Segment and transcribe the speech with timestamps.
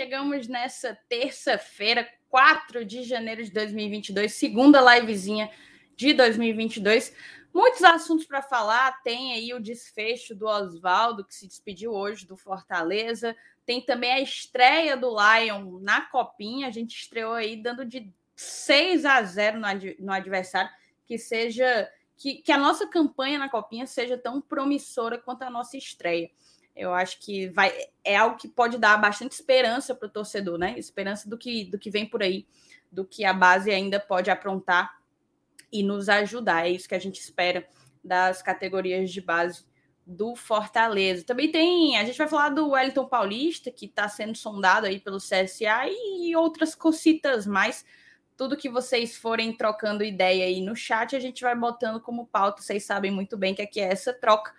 [0.00, 5.50] chegamos nessa terça-feira, 4 de janeiro de 2022, segunda livezinha
[5.94, 7.14] de 2022.
[7.52, 9.02] Muitos assuntos para falar.
[9.02, 13.36] Tem aí o desfecho do Oswaldo, que se despediu hoje do Fortaleza.
[13.66, 16.68] Tem também a estreia do Lion na Copinha.
[16.68, 20.70] A gente estreou aí dando de 6 a 0 no, ad no adversário.
[21.04, 21.90] Que seja.
[22.16, 26.30] Que, que a nossa campanha na Copinha seja tão promissora quanto a nossa estreia.
[26.80, 30.74] Eu acho que vai é algo que pode dar bastante esperança para o torcedor, né?
[30.78, 32.46] Esperança do que, do que vem por aí,
[32.90, 34.98] do que a base ainda pode aprontar
[35.70, 36.66] e nos ajudar.
[36.66, 37.68] É isso que a gente espera
[38.02, 39.66] das categorias de base
[40.06, 41.24] do Fortaleza.
[41.24, 45.18] Também tem, a gente vai falar do Wellington Paulista, que está sendo sondado aí pelo
[45.18, 47.84] CSA e outras cositas mais.
[48.36, 52.62] Tudo que vocês forem trocando ideia aí no chat, a gente vai botando como pauta.
[52.62, 54.52] Vocês sabem muito bem que aqui é essa troca.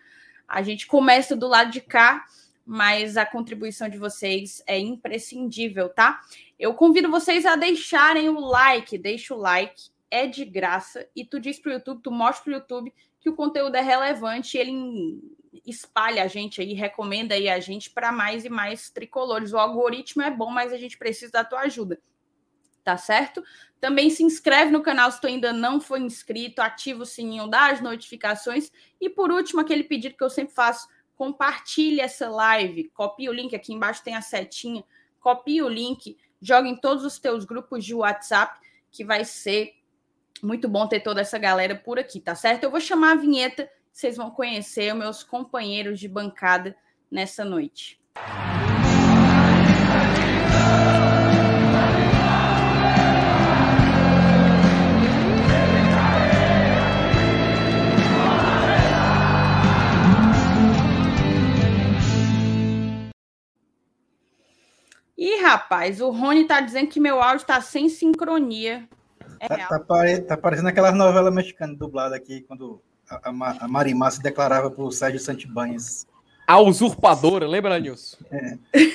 [0.51, 2.25] A gente começa do lado de cá,
[2.65, 6.19] mas a contribuição de vocês é imprescindível, tá?
[6.59, 11.39] Eu convido vocês a deixarem o like, deixa o like, é de graça e tu
[11.39, 15.21] diz para o YouTube, tu mostra para o YouTube que o conteúdo é relevante, ele
[15.65, 19.53] espalha a gente aí, recomenda aí a gente para mais e mais tricolores.
[19.53, 21.97] O algoritmo é bom, mas a gente precisa da tua ajuda.
[22.83, 23.43] Tá certo?
[23.79, 27.79] Também se inscreve no canal se tu ainda não foi inscrito, ativa o sininho das
[27.79, 33.33] notificações e por último aquele pedido que eu sempre faço, compartilhe essa live, copie o
[33.33, 34.83] link aqui embaixo tem a setinha,
[35.19, 38.59] copie o link, joga em todos os teus grupos de WhatsApp
[38.91, 39.75] que vai ser
[40.41, 42.63] muito bom ter toda essa galera por aqui, tá certo?
[42.63, 46.75] Eu vou chamar a vinheta, vocês vão conhecer meus companheiros de bancada
[47.11, 47.99] nessa noite.
[65.21, 68.89] Ih, rapaz, o Rony tá dizendo que meu áudio tá sem sincronia.
[69.39, 70.19] É tá, tá, pare...
[70.21, 74.91] tá, parecendo aquelas novelas mexicanas dubladas aqui, quando a, a, a Marimar se declarava por
[74.91, 76.07] Sérgio Santibanhas.
[76.47, 78.17] A usurpadora, lembra, Nilson?
[78.31, 78.57] É.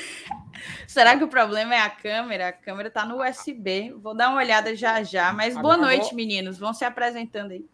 [0.88, 2.48] Será que o problema é a câmera?
[2.48, 3.92] A câmera tá no USB.
[3.92, 5.32] Vou dar uma olhada já já.
[5.32, 6.58] Mas boa noite, meninos.
[6.58, 7.64] Vão se apresentando aí.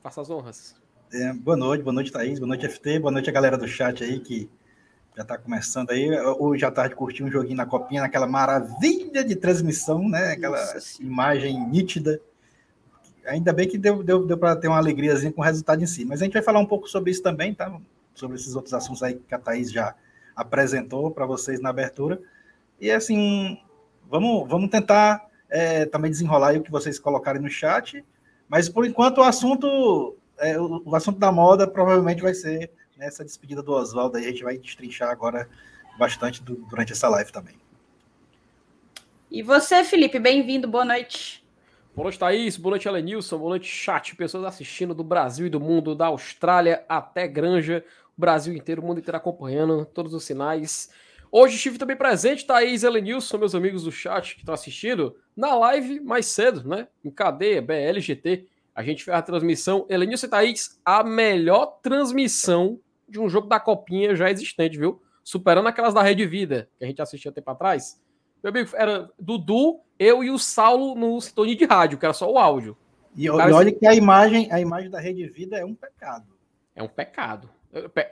[0.00, 0.76] Faça as honras.
[1.12, 2.38] É, boa noite, boa noite, Thaís.
[2.38, 3.00] Boa noite, FT.
[3.00, 4.48] Boa noite a galera do chat aí que
[5.20, 6.10] já está começando aí.
[6.38, 10.32] Hoje à tarde curti um joguinho na copinha, naquela maravilha de transmissão, né?
[10.32, 12.20] Aquela Nossa, imagem nítida.
[13.26, 16.06] Ainda bem que deu, deu, deu para ter uma alegriazinha com o resultado em si.
[16.06, 17.70] Mas a gente vai falar um pouco sobre isso também, tá?
[18.14, 19.94] Sobre esses outros assuntos aí que a Thaís já
[20.34, 22.18] apresentou para vocês na abertura.
[22.80, 23.58] E assim,
[24.08, 28.02] vamos, vamos tentar é, também desenrolar o que vocês colocarem no chat.
[28.48, 32.70] Mas por enquanto o assunto, é, o, o assunto da moda provavelmente vai ser
[33.00, 35.48] nessa despedida do Oswaldo aí, a gente vai destrinchar agora
[35.98, 37.56] bastante do, durante essa live também.
[39.30, 41.42] E você, Felipe, bem-vindo, boa noite.
[41.96, 45.58] Boa noite, Thaís, boa noite, Elenilson, boa noite, chat, pessoas assistindo do Brasil e do
[45.58, 47.82] mundo, da Austrália até Granja,
[48.18, 50.90] o Brasil inteiro, o mundo inteiro acompanhando todos os sinais.
[51.32, 56.00] Hoje estive também presente, Thaís Elenilson, meus amigos do chat que estão assistindo, na live
[56.00, 56.86] mais cedo, né?
[57.02, 58.46] Em cadeia, BLGT.
[58.74, 59.86] A gente fez a transmissão.
[59.88, 62.78] Elenilson e Thaís, a melhor transmissão
[63.10, 65.02] de um jogo da Copinha já existente, viu?
[65.22, 68.00] Superando aquelas da Rede Vida, que a gente assistia tempo atrás.
[68.42, 72.30] Meu amigo, era Dudu, eu e o Saulo no sintonia de rádio, que era só
[72.30, 72.76] o áudio.
[73.14, 76.26] E, e olha que a imagem, a imagem da Rede Vida é um pecado.
[76.74, 77.50] É um pecado.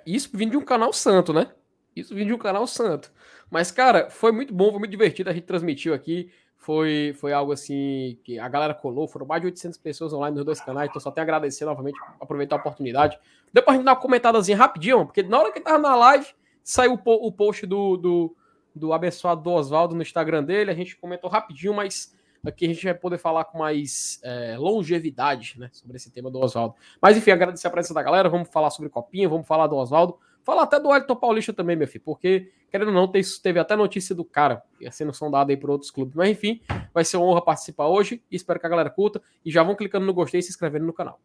[0.05, 1.51] Isso vindo de um canal santo, né?
[1.97, 3.13] Isso vindo de um canal santo.
[3.51, 5.31] Mas, cara, foi muito bom, foi muito divertido.
[5.31, 6.31] A gente transmitiu aqui.
[6.59, 9.09] Foi, foi algo assim que a galera colou.
[9.09, 10.91] Foram mais de 800 pessoas online nos dois canais.
[10.91, 13.19] Então, só tenho a agradecer novamente, aproveitar a oportunidade.
[13.53, 16.27] Deu pra gente dar uma comentadazinha rapidinho, porque na hora que tava na live,
[16.63, 18.37] saiu o, o post do, do,
[18.75, 20.71] do abençoado do Oswaldo no Instagram dele.
[20.71, 25.55] A gente comentou rapidinho, mas aqui a gente vai poder falar com mais é, longevidade
[25.59, 26.75] né, sobre esse tema do Oswaldo.
[27.01, 28.29] Mas enfim, agradecer a presença da galera.
[28.29, 30.19] Vamos falar sobre Copinha, vamos falar do Oswaldo.
[30.49, 34.15] Falar até do Elton Paulista também, meu filho, porque, querendo ou não, teve até notícia
[34.15, 36.15] do cara sendo sondado aí por outros clubes.
[36.15, 36.63] Mas enfim,
[36.95, 38.23] vai ser uma honra participar hoje.
[38.31, 40.93] Espero que a galera curta e já vão clicando no gostei e se inscrevendo no
[40.95, 41.21] canal.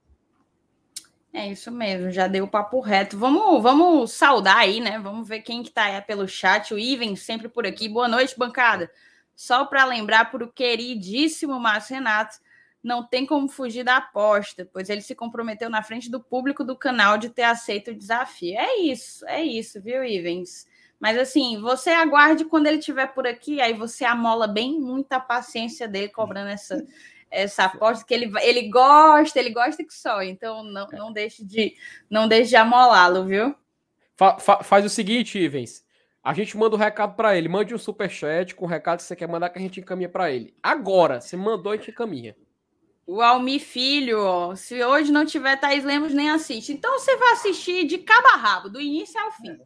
[1.31, 3.17] É isso mesmo, já deu o papo reto.
[3.17, 4.99] Vamos, vamos saudar aí, né?
[4.99, 6.73] Vamos ver quem que tá aí pelo chat.
[6.73, 7.87] O Iven sempre por aqui.
[7.87, 8.91] Boa noite, bancada.
[9.33, 12.35] Só para lembrar para o queridíssimo Márcio Renato,
[12.83, 16.75] não tem como fugir da aposta, pois ele se comprometeu na frente do público do
[16.75, 18.59] canal de ter aceito o desafio.
[18.59, 20.67] É isso, é isso, viu, Ivens?
[20.99, 25.87] Mas assim, você aguarde quando ele estiver por aqui, aí você amola bem muita paciência
[25.87, 26.85] dele cobrando essa,
[27.31, 31.75] essa aposta que ele, ele gosta, ele gosta que só, então não, não deixe de
[32.09, 33.55] não deixe de amolá-lo, viu?
[34.15, 35.83] Fa, fa, faz o seguinte, Ivens.
[36.23, 37.49] a gente manda o um recado para ele.
[37.49, 40.09] Mande um super chat com o recado que você quer mandar que a gente encaminha
[40.09, 40.53] para ele.
[40.61, 42.35] Agora, você mandou, a gente encaminha.
[43.05, 46.71] O Almi Filho, ó, se hoje não tiver Thaís Lemos, nem assiste.
[46.71, 49.49] Então você vai assistir de cabo a rabo, do início ao fim.
[49.49, 49.57] É,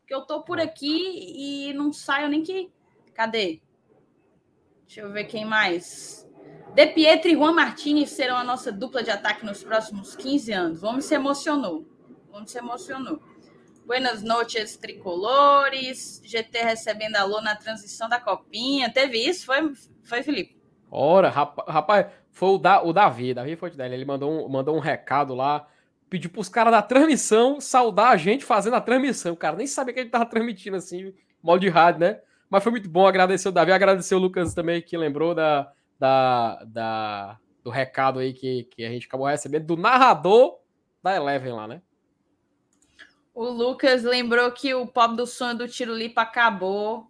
[0.00, 2.70] Porque eu tô por aqui e não saio nem que.
[3.14, 3.60] Cadê?
[4.86, 6.26] Deixa eu ver quem mais.
[6.74, 10.80] De Pietro e Juan Martins serão a nossa dupla de ataque nos próximos 15 anos.
[10.80, 11.86] Vamos se emocionou.
[12.30, 13.20] Vamos se emocionou.
[13.84, 16.22] Buenas noches, tricolores.
[16.24, 18.90] GT recebendo alô na transição da copinha.
[18.90, 19.44] Teve isso?
[19.44, 19.72] Foi,
[20.02, 20.58] foi Felipe?
[20.90, 23.34] Ora, rapaz, foi o, da, o Davi.
[23.34, 23.94] Davi foi dele.
[23.94, 25.66] Ele mandou um, mandou um recado lá.
[26.08, 29.32] Pediu para os caras da transmissão saudar a gente fazendo a transmissão.
[29.32, 32.20] O cara nem sabia que a gente tava transmitindo assim, modo de rádio, né?
[32.48, 36.64] Mas foi muito bom agradecer o Davi, agradecer o Lucas também, que lembrou da, da,
[36.64, 40.58] da, do recado aí que, que a gente acabou recebendo, do narrador
[41.00, 41.80] da Eleven lá, né?
[43.32, 47.09] O Lucas lembrou que o pop do sonho do Tiro Lipa acabou.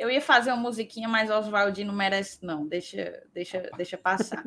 [0.00, 2.66] Eu ia fazer uma musiquinha, mas Oswaldinho não merece, não.
[2.66, 4.42] Deixa, deixa, deixa passar.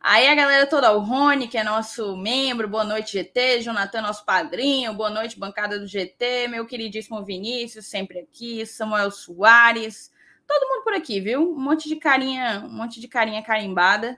[0.00, 4.24] Aí a galera toda, o Rony, que é nosso membro, boa noite, GT, Jonathan, nosso
[4.24, 10.12] padrinho, boa noite, bancada do GT, meu queridíssimo Vinícius, sempre aqui, Samuel Soares,
[10.46, 11.50] todo mundo por aqui, viu?
[11.50, 14.16] Um monte de carinha, um monte de carinha carimbada.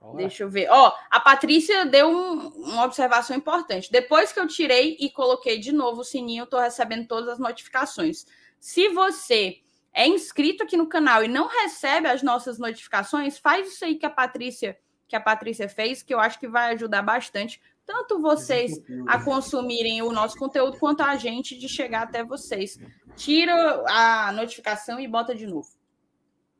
[0.00, 0.16] Olá.
[0.16, 0.68] Deixa eu ver.
[0.68, 3.92] Ó, a Patrícia deu um, uma observação importante.
[3.92, 7.38] Depois que eu tirei e coloquei de novo o sininho, eu tô recebendo todas as
[7.38, 8.26] notificações.
[8.58, 13.84] Se você é inscrito aqui no canal e não recebe as nossas notificações, faz isso
[13.84, 14.78] aí que a Patrícia
[15.08, 20.02] que a Patrícia fez, que eu acho que vai ajudar bastante tanto vocês a consumirem
[20.02, 22.78] o nosso conteúdo quanto a gente de chegar até vocês.
[23.16, 25.68] Tira a notificação e bota de novo.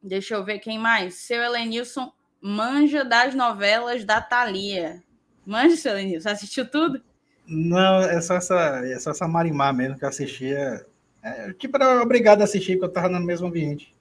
[0.02, 1.14] Deixa eu ver quem mais.
[1.14, 5.02] Seu Helenilson manja das novelas da Thalia.
[5.46, 7.02] Manja, seu Lenilson, assistiu tudo?
[7.46, 10.84] Não, é só essa, é só essa Marimar mesmo que eu assistia.
[11.22, 13.94] É, tipo, era obrigado a assistir, porque eu tava no mesmo ambiente.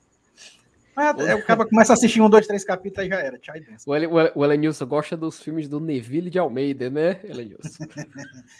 [0.95, 3.37] Mas é, o cara começa a assistir um, dois, três capítulos e já era.
[3.37, 7.85] Tchau e O, El, o Elenilson gosta dos filmes do Neville de Almeida, né, Elenilson?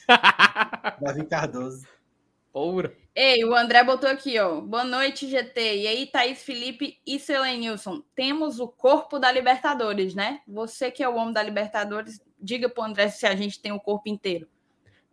[1.02, 1.86] Davi Cardoso.
[2.54, 2.92] Porra.
[3.16, 4.60] Ei, o André botou aqui, ó.
[4.62, 5.78] Boa noite, GT.
[5.78, 8.04] E aí, Thaís Felipe e Selenilson.
[8.14, 10.42] Temos o corpo da Libertadores, né?
[10.48, 13.80] Você que é o homem da Libertadores, diga pro André se a gente tem o
[13.80, 14.48] corpo inteiro.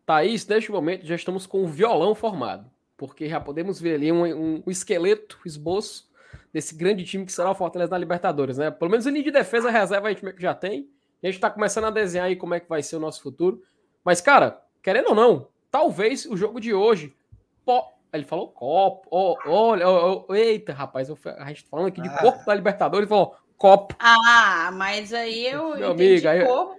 [0.04, 2.68] Thaís, neste momento já estamos com o violão formado.
[2.98, 6.10] Porque já podemos ver ali um, um, um esqueleto, um esboço
[6.52, 8.70] desse grande time que será o Fortaleza na Libertadores, né?
[8.70, 10.90] Pelo menos a linha de defesa reserva a gente já tem.
[11.22, 13.62] A gente tá começando a desenhar aí como é que vai ser o nosso futuro.
[14.04, 17.14] Mas, cara, querendo ou não, talvez o jogo de hoje
[18.12, 19.06] ele falou copo.
[19.10, 22.18] Oh, olha, oh, oh, eita, rapaz, a gente tá falando aqui de ah.
[22.18, 23.94] corpo da Libertadores, ele falou copo.
[23.98, 26.44] Ah, mas aí eu Meu amigo, aí...
[26.44, 26.78] corpo.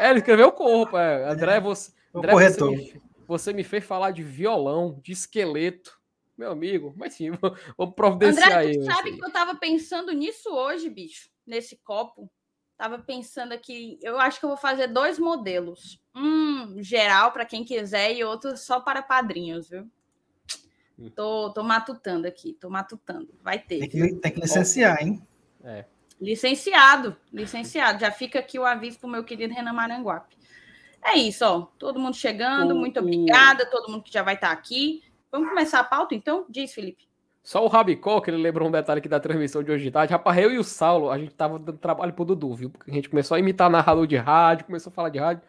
[0.00, 0.96] É, ele escreveu corpo.
[0.96, 1.24] É.
[1.28, 5.98] André, você, André você, me, você me fez falar de violão, de esqueleto.
[6.36, 7.30] Meu amigo, mas sim,
[7.78, 12.30] vamos providenciar André, tu sabe que eu tava pensando nisso hoje, bicho, nesse copo.
[12.76, 15.98] Tava pensando aqui, eu acho que eu vou fazer dois modelos.
[16.14, 19.90] Um geral para quem quiser e outro só para padrinhos, viu?
[21.14, 23.28] Tô, tô matutando aqui, tô matutando.
[23.42, 23.80] Vai ter.
[23.80, 25.26] Tem que, tem que licenciar, hein?
[25.62, 25.84] É.
[26.20, 28.00] Licenciado, licenciado.
[28.00, 30.36] Já fica aqui o aviso pro meu querido Renan Maranguape.
[31.06, 31.66] É isso, ó.
[31.78, 33.64] Todo mundo chegando, o, muito obrigada.
[33.64, 35.04] Todo mundo que já vai estar tá aqui.
[35.30, 36.44] Vamos começar a pauta, então?
[36.48, 37.06] Diz, Felipe.
[37.44, 40.12] Só o Rabicó, que ele lembrou um detalhe aqui da transmissão de hoje de tarde.
[40.12, 42.70] Rapaz, eu e o Saulo, a gente tava dando trabalho pro Dudu, viu?
[42.70, 45.44] Porque a gente começou a imitar narrador de rádio, começou a falar de rádio.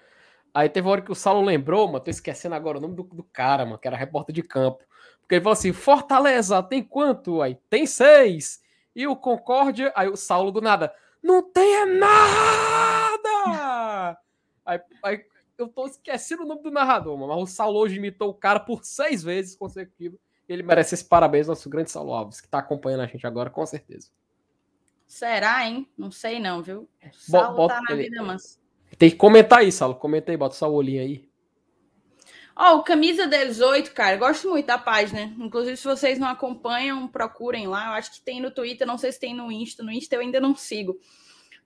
[0.53, 3.01] Aí teve uma hora que o Saulo lembrou, mano, tô esquecendo agora o nome do,
[3.01, 4.83] do cara, mano, que era repórter de campo.
[5.21, 7.41] Porque ele falou assim: Fortaleza, tem quanto?
[7.41, 8.61] Aí tem seis.
[8.95, 13.27] E o Concórdia, aí o Saulo do nada, não tem nada!
[14.65, 15.25] aí, aí,
[15.57, 18.83] eu tô esquecendo o nome do narrador, mas o Saulo hoje imitou o cara por
[18.83, 20.19] seis vezes consecutivos.
[20.47, 23.65] Ele merece esse parabéns, nosso grande Saulo Alves, que tá acompanhando a gente agora, com
[23.65, 24.09] certeza.
[25.05, 25.87] Será, hein?
[25.97, 26.89] Não sei não, viu?
[27.03, 28.59] O Saulo bota, tá na ele, vida mansa.
[28.97, 29.95] Tem que comentar aí, Saulo.
[29.95, 31.27] Comenta aí, bota só o olhinho aí.
[32.55, 35.33] Ó, oh, Camisa 18, cara, gosto muito da página.
[35.37, 37.87] Inclusive, se vocês não acompanham, procurem lá.
[37.87, 39.83] Eu acho que tem no Twitter, não sei se tem no Insta.
[39.83, 40.99] No Insta eu ainda não sigo.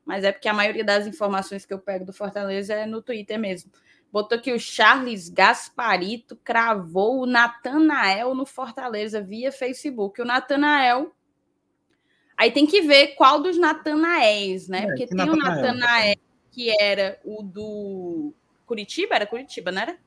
[0.05, 3.39] Mas é porque a maioria das informações que eu pego do Fortaleza é no Twitter
[3.39, 3.71] mesmo.
[4.11, 10.21] Botou que o Charles Gasparito cravou o Natanael no Fortaleza via Facebook.
[10.21, 11.15] O Natanael.
[12.35, 14.79] Aí tem que ver qual dos Natanaéis, né?
[14.79, 15.39] É, porque tem Natanael?
[15.39, 16.15] o Natanael
[16.51, 18.33] que era o do
[18.65, 19.97] Curitiba, era Curitiba, não era?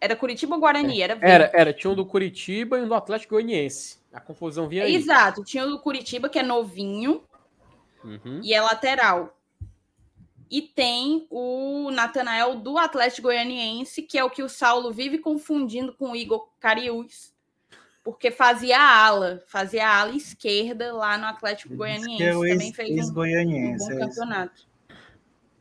[0.00, 1.02] Era Curitiba ou Guarani?
[1.02, 3.98] Era, era, era, tinha um do Curitiba e um do Atlético Goianiense.
[4.12, 4.94] A confusão vinha aí.
[4.94, 7.22] Exato, tinha o do Curitiba, que é novinho,
[8.08, 8.40] uhum.
[8.42, 9.36] e é lateral.
[10.50, 15.92] E tem o Natanael do Atlético Goianiense, que é o que o Saulo vive confundindo
[15.92, 17.34] com o Igor Cariús,
[18.02, 22.22] porque fazia ala, fazia ala esquerda lá no Atlético Goianiense.
[22.22, 24.66] É Também fez um, um bom é campeonato.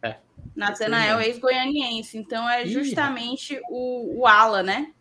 [0.01, 0.15] É.
[0.55, 4.93] Natanael ex-goianiense, então é justamente o, o ala, né?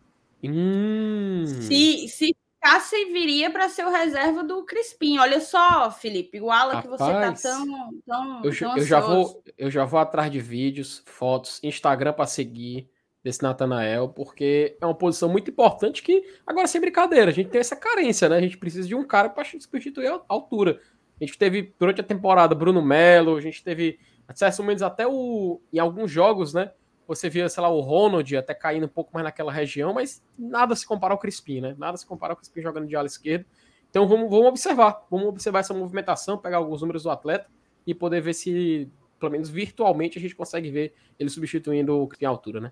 [0.43, 1.45] Hum.
[1.61, 2.36] Se, se
[2.67, 5.17] ficasse, viria para ser o reserva do Crispim.
[5.17, 7.65] Olha só, Felipe, o ala Rapaz, que você tá tão,
[8.05, 12.27] tão, eu, tão eu já vou Eu já vou atrás de vídeos, fotos, Instagram para
[12.27, 12.89] seguir
[13.23, 17.59] desse Natanael, porque é uma posição muito importante que, agora sem brincadeira, a gente tem
[17.59, 18.37] essa carência, né?
[18.37, 20.79] A gente precisa de um cara para substituir a altura.
[21.19, 23.99] A gente teve durante a temporada Bruno Melo, a gente teve,
[24.35, 26.71] certos momentos, até o, em alguns jogos, né?
[27.07, 30.75] Você via, sei lá, o Ronald até caindo um pouco mais naquela região, mas nada
[30.75, 31.75] se compara ao Crispim, né?
[31.77, 33.45] Nada se compara ao Crispim jogando de ala esquerda.
[33.89, 37.47] Então vamos, vamos observar, vamos observar essa movimentação, pegar alguns números do atleta
[37.85, 42.25] e poder ver se, pelo menos virtualmente, a gente consegue ver ele substituindo o Crispim
[42.25, 42.71] à altura, né?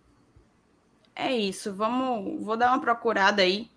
[1.15, 3.69] É isso, vamos, vou dar uma procurada aí.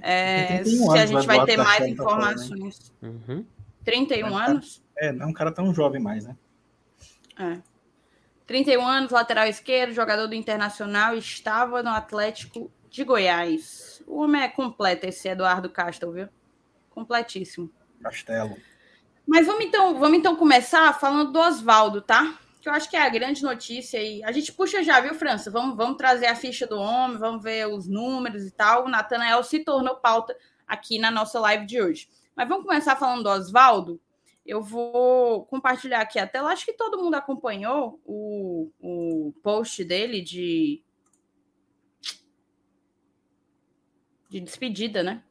[0.00, 2.90] É, se a gente vai ter mais informações.
[3.02, 3.44] Uhum.
[3.84, 4.82] 31 anos?
[4.96, 6.36] É, não é um cara tão jovem mais, né?
[7.38, 7.71] É.
[8.52, 14.02] 31 anos, lateral esquerdo, jogador do Internacional, estava no Atlético de Goiás.
[14.06, 16.28] O homem é completo, esse Eduardo Castro, viu?
[16.90, 17.72] Completíssimo.
[18.02, 18.54] Castelo.
[19.26, 22.38] Mas vamos então, vamos então começar falando do Oswaldo, tá?
[22.60, 24.22] Que eu acho que é a grande notícia aí.
[24.22, 25.50] A gente puxa já, viu, França?
[25.50, 28.84] Vamos, vamos trazer a ficha do homem, vamos ver os números e tal.
[28.84, 32.06] O Natanael se tornou pauta aqui na nossa live de hoje.
[32.36, 33.98] Mas vamos começar falando do Oswaldo.
[34.44, 36.50] Eu vou compartilhar aqui a tela.
[36.50, 40.82] Acho que todo mundo acompanhou o, o post dele de,
[44.28, 45.22] de despedida, né?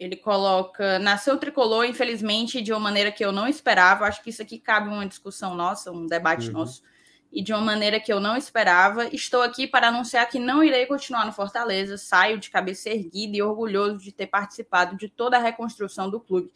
[0.00, 4.06] Ele coloca: Nasceu tricolor, infelizmente, de uma maneira que eu não esperava.
[4.06, 6.54] Acho que isso aqui cabe uma discussão nossa, um debate uhum.
[6.54, 6.82] nosso.
[7.30, 9.14] E de uma maneira que eu não esperava.
[9.14, 11.98] Estou aqui para anunciar que não irei continuar no Fortaleza.
[11.98, 16.50] Saio de cabeça erguida e orgulhoso de ter participado de toda a reconstrução do clube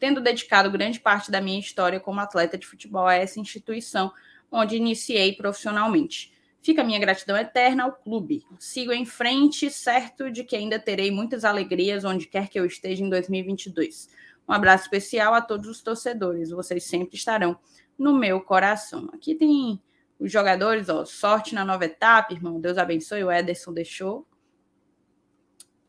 [0.00, 4.10] tendo dedicado grande parte da minha história como atleta de futebol a essa instituição,
[4.50, 6.32] onde iniciei profissionalmente.
[6.62, 8.42] Fica a minha gratidão eterna ao clube.
[8.58, 13.04] Sigo em frente, certo de que ainda terei muitas alegrias onde quer que eu esteja
[13.04, 14.08] em 2022.
[14.48, 16.50] Um abraço especial a todos os torcedores.
[16.50, 17.58] Vocês sempre estarão
[17.98, 19.08] no meu coração.
[19.12, 19.80] Aqui tem
[20.18, 22.60] os jogadores, ó, sorte na nova etapa, irmão.
[22.60, 23.22] Deus abençoe.
[23.22, 24.26] O Ederson deixou.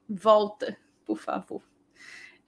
[0.08, 1.71] Volta, por favor.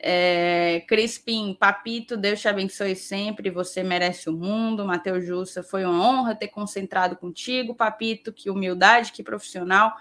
[0.06, 4.86] É, Crispim, Papito, Deus te abençoe sempre, você merece o mundo.
[4.86, 7.74] Matheus Jussa, foi uma honra ter concentrado contigo.
[7.74, 9.94] Papito, que humildade, que profissional.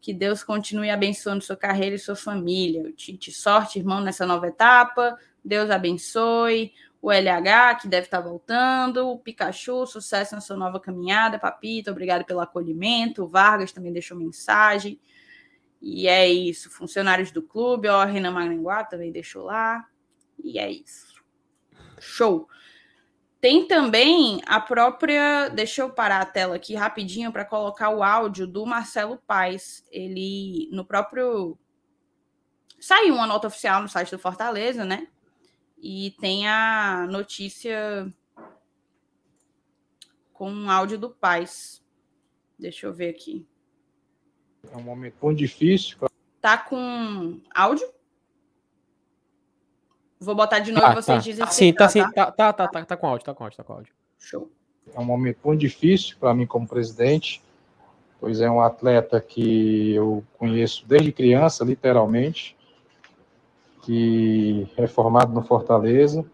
[0.00, 2.92] Que Deus continue abençoando sua carreira e sua família.
[2.96, 5.16] Tite, sorte, irmão, nessa nova etapa.
[5.44, 6.72] Deus abençoe.
[7.00, 9.08] O LH, que deve estar voltando.
[9.08, 11.38] O Pikachu, sucesso na sua nova caminhada.
[11.38, 13.22] Papito, obrigado pelo acolhimento.
[13.22, 14.98] O Vargas também deixou mensagem.
[15.86, 16.70] E é isso.
[16.70, 19.86] Funcionários do clube, ó, Renan Maranguá também deixou lá.
[20.42, 21.22] E é isso.
[22.00, 22.48] Show.
[23.38, 25.50] Tem também a própria.
[25.50, 29.84] Deixa eu parar a tela aqui rapidinho para colocar o áudio do Marcelo Paes.
[29.90, 31.58] Ele, no próprio.
[32.80, 35.06] Saiu uma nota oficial no site do Fortaleza, né?
[35.76, 38.10] E tem a notícia
[40.32, 41.84] com o áudio do Paes.
[42.58, 43.46] Deixa eu ver aqui.
[44.72, 45.96] É um momento muito difícil.
[46.40, 47.88] Tá com áudio?
[50.20, 51.22] Vou botar de novo ah, vocês tá.
[51.22, 51.46] dizem.
[51.48, 53.72] Sim, tá, sim, tá, tá, tá, tá, tá com áudio, tá com áudio, tá com
[53.74, 53.92] áudio.
[54.18, 54.50] Show.
[54.94, 57.42] É um momento muito difícil para mim como presidente,
[58.20, 62.56] pois é um atleta que eu conheço desde criança, literalmente,
[63.82, 66.24] que é formado no Fortaleza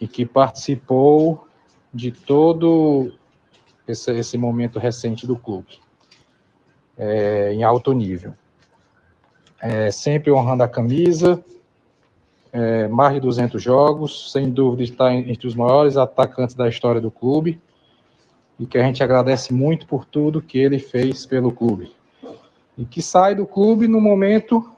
[0.00, 1.46] e que participou
[1.92, 3.12] de todo
[3.86, 5.80] esse, esse momento recente do clube
[7.00, 8.34] é, em alto nível.
[9.58, 11.42] É, sempre honrando a camisa,
[12.52, 17.10] é, mais de 200 jogos, sem dúvida está entre os maiores atacantes da história do
[17.10, 17.58] clube,
[18.58, 21.90] e que a gente agradece muito por tudo que ele fez pelo clube.
[22.76, 24.70] E que sai do clube no momento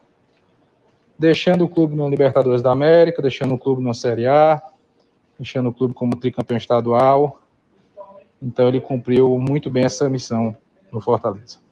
[1.19, 4.63] deixando o clube no Libertadores da América, deixando o clube na Série A,
[5.39, 7.41] deixando o clube como tricampeão estadual.
[8.41, 10.57] Então ele cumpriu muito bem essa missão
[10.93, 11.63] no Fortaleza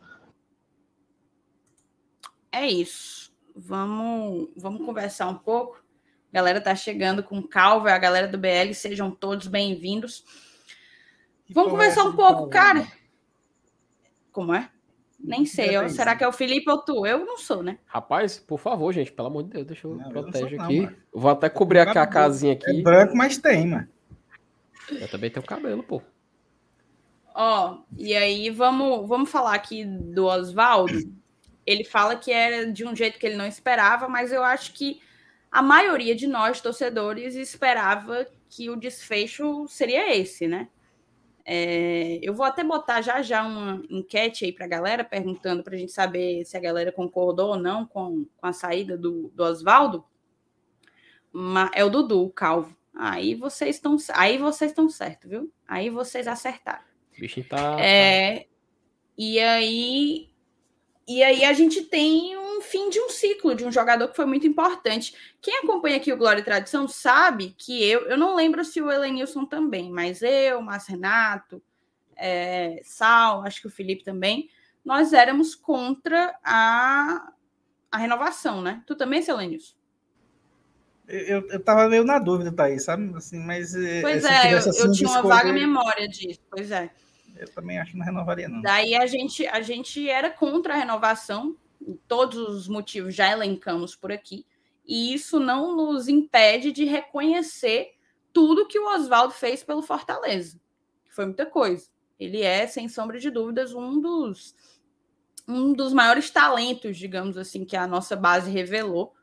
[2.52, 3.32] é isso.
[3.54, 5.82] Vamos, vamos conversar um pouco.
[6.32, 10.24] A galera tá chegando com calva, a galera do BL, sejam todos bem-vindos.
[11.48, 12.86] Vamos conversar um pouco, cara.
[14.30, 14.70] Como é?
[15.18, 15.76] Nem sei.
[15.76, 17.04] Eu, será que é o Felipe ou tu?
[17.04, 17.78] Eu não sou, né?
[17.86, 20.80] Rapaz, por favor, gente, pelo amor de Deus, deixa eu não, proteger aqui.
[20.82, 22.80] Não, vou até cobrir a, a casinha aqui.
[22.80, 23.88] É branco, mas tem, mano.
[24.90, 26.00] Eu também tenho cabelo, pô.
[27.34, 31.19] Ó, e aí vamos, vamos falar aqui do Oswaldo.
[31.70, 35.00] Ele fala que era de um jeito que ele não esperava, mas eu acho que
[35.50, 40.68] a maioria de nós, torcedores, esperava que o desfecho seria esse, né?
[41.44, 45.74] É, eu vou até botar já já uma enquete aí para a galera, perguntando para
[45.74, 49.42] a gente saber se a galera concordou ou não com, com a saída do, do
[49.42, 50.04] Oswaldo.
[51.74, 52.76] É o Dudu, o Calvo.
[52.94, 55.52] Aí vocês estão aí vocês estão certo, viu?
[55.66, 56.82] Aí vocês acertaram.
[57.16, 58.44] O bichinho tá, é, tá...
[59.16, 60.29] E aí
[61.10, 64.26] e aí a gente tem um fim de um ciclo de um jogador que foi
[64.26, 65.12] muito importante.
[65.42, 68.88] Quem acompanha aqui o Glória e Tradição sabe que eu, eu não lembro se o
[68.88, 71.60] Elenilson também, mas eu, Márcio Renato,
[72.14, 74.48] é, Sal, acho que o Felipe também,
[74.84, 77.32] nós éramos contra a,
[77.90, 78.80] a renovação, né?
[78.86, 79.74] Tu também, seu Elenilson?
[81.08, 83.12] Eu, eu tava meio na dúvida, Thaís, sabe?
[83.16, 86.88] Assim, mas, é, pois é, eu, assim, eu tinha uma vaga memória disso, pois é.
[87.40, 88.60] Eu também acho que não renovaria, não.
[88.60, 91.56] Daí a gente, a gente era contra a renovação,
[92.06, 94.44] todos os motivos já elencamos por aqui,
[94.86, 97.94] e isso não nos impede de reconhecer
[98.30, 100.60] tudo que o Oswaldo fez pelo Fortaleza,
[101.06, 101.88] que foi muita coisa.
[102.18, 104.54] Ele é, sem sombra de dúvidas, um dos,
[105.48, 109.14] um dos maiores talentos, digamos assim, que a nossa base revelou.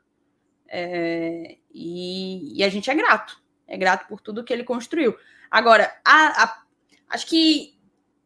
[0.66, 5.16] É, e, e, a gente é grato, é grato por tudo que ele construiu.
[5.48, 6.62] Agora, a, a,
[7.08, 7.77] acho que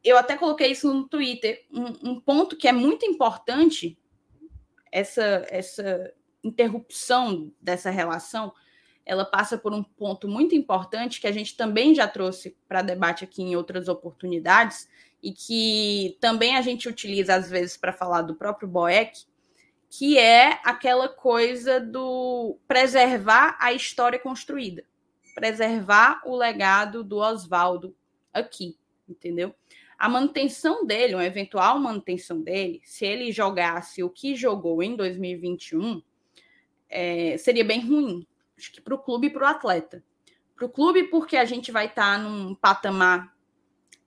[0.04, 3.99] eu até coloquei isso no Twitter, um, um ponto que é muito importante,
[4.90, 6.12] essa, essa
[6.44, 8.52] interrupção dessa relação,
[9.04, 13.25] ela passa por um ponto muito importante que a gente também já trouxe para debate
[13.25, 14.88] aqui em outras oportunidades
[15.23, 19.25] e que também a gente utiliza às vezes para falar do próprio Boeck,
[19.88, 24.84] que é aquela coisa do preservar a história construída,
[25.34, 27.95] preservar o legado do Oswaldo
[28.32, 28.76] aqui,
[29.08, 29.54] entendeu?
[30.02, 36.02] A manutenção dele, uma eventual manutenção dele, se ele jogasse o que jogou em 2021,
[36.88, 38.26] é, seria bem ruim.
[38.58, 40.04] Acho que para o clube e para o atleta.
[40.56, 43.32] Para o clube, porque a gente vai estar tá num patamar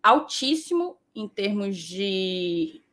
[0.03, 2.83] altíssimo em termos de.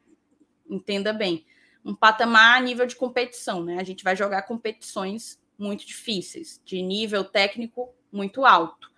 [0.71, 1.45] Entenda bem,
[1.85, 3.79] um patamar a nível de competição, né?
[3.81, 8.93] A gente vai jogar competições muito difíceis, de nível técnico muito alto.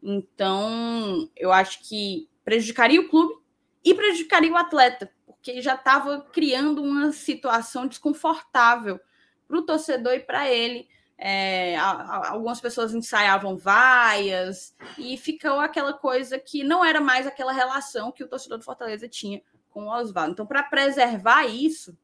[0.00, 3.37] Então, eu acho que prejudicaria o clube
[3.88, 9.00] e prejudicaria o atleta, porque já estava criando uma situação desconfortável
[9.46, 10.86] para o torcedor e para ele.
[11.16, 18.12] É, algumas pessoas ensaiavam vaias e ficou aquela coisa que não era mais aquela relação
[18.12, 20.32] que o torcedor do Fortaleza tinha com o Oswaldo.
[20.32, 21.96] Então, para preservar isso,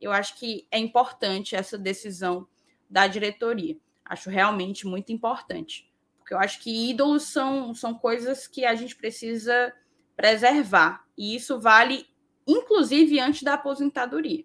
[0.00, 2.46] eu acho que é importante essa decisão
[2.88, 3.78] da diretoria.
[4.04, 5.88] Acho realmente muito importante.
[6.18, 9.72] Porque eu acho que ídolos são, são coisas que a gente precisa
[10.20, 11.04] preservar.
[11.16, 12.06] E isso vale,
[12.46, 14.44] inclusive, antes da aposentadoria.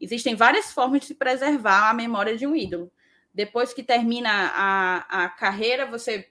[0.00, 2.90] Existem várias formas de se preservar a memória de um ídolo.
[3.32, 6.28] Depois que termina a, a carreira, você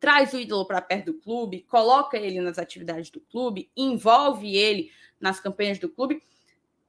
[0.00, 4.90] traz o ídolo para perto do clube, coloca ele nas atividades do clube, envolve ele
[5.20, 6.22] nas campanhas do clube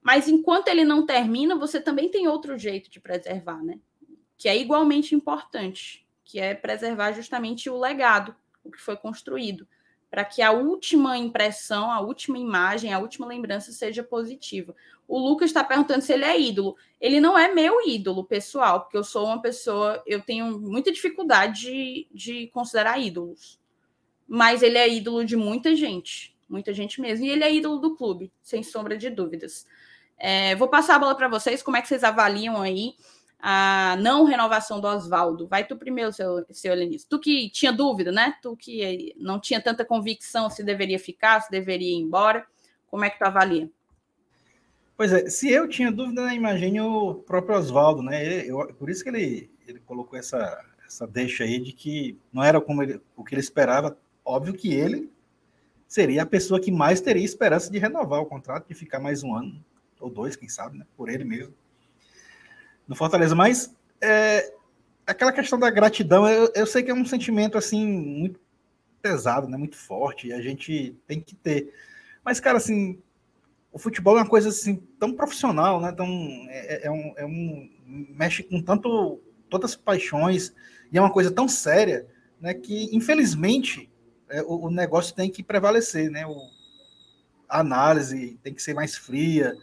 [0.06, 3.80] mas enquanto ele não termina, você também tem outro jeito de preservar, né?
[4.38, 9.68] Que é igualmente importante, que é preservar justamente o legado, o que foi construído,
[10.16, 14.74] para que a última impressão, a última imagem, a última lembrança seja positiva.
[15.06, 16.78] O Lucas está perguntando se ele é ídolo.
[17.02, 21.64] Ele não é meu ídolo pessoal, porque eu sou uma pessoa, eu tenho muita dificuldade
[21.64, 23.60] de, de considerar ídolos.
[24.26, 27.26] Mas ele é ídolo de muita gente, muita gente mesmo.
[27.26, 29.68] E ele é ídolo do clube, sem sombra de dúvidas.
[30.18, 32.96] É, vou passar a bola para vocês, como é que vocês avaliam aí
[33.48, 35.48] a não renovação do Oswaldo?
[35.48, 36.74] Vai tu primeiro, seu, seu.
[37.08, 38.34] Tu que tinha dúvida, né?
[38.42, 42.44] Tu que não tinha tanta convicção se deveria ficar, se deveria ir embora.
[42.88, 43.70] Como é que tu avalia?
[44.98, 48.50] Pois é, se eu tinha dúvida, né, imagine o próprio Oswaldo, né?
[48.50, 52.60] Eu, por isso que ele, ele colocou essa, essa deixa aí de que não era
[52.60, 53.96] como ele, o que ele esperava.
[54.26, 55.12] Óbvio que ele
[55.88, 59.36] seria a pessoa que mais teria esperança de renovar o contrato, de ficar mais um
[59.36, 59.64] ano
[60.00, 60.86] ou dois, quem sabe, né?
[60.98, 61.54] Por ele mesmo.
[62.88, 63.36] No Fortaleza.
[63.36, 64.54] Mas é,
[65.06, 68.40] aquela questão da gratidão, eu, eu sei que é um sentimento assim muito
[69.02, 69.58] pesado, né?
[69.58, 71.72] Muito forte, e a gente tem que ter.
[72.24, 73.00] Mas, cara, assim,
[73.72, 75.92] o futebol é uma coisa assim tão profissional, né?
[75.92, 76.08] Tão,
[76.50, 79.20] é, é, é um, é um mexe com tanto
[79.50, 80.54] todas as paixões
[80.92, 82.08] e é uma coisa tão séria,
[82.40, 82.54] né?
[82.54, 83.90] Que infelizmente
[84.30, 86.26] é, o, o, negócio tem que prevalecer, né?
[86.26, 86.36] O,
[87.48, 89.54] a análise tem que ser mais fria,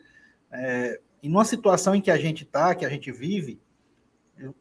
[0.52, 3.60] é, e numa situação em que a gente está, que a gente vive,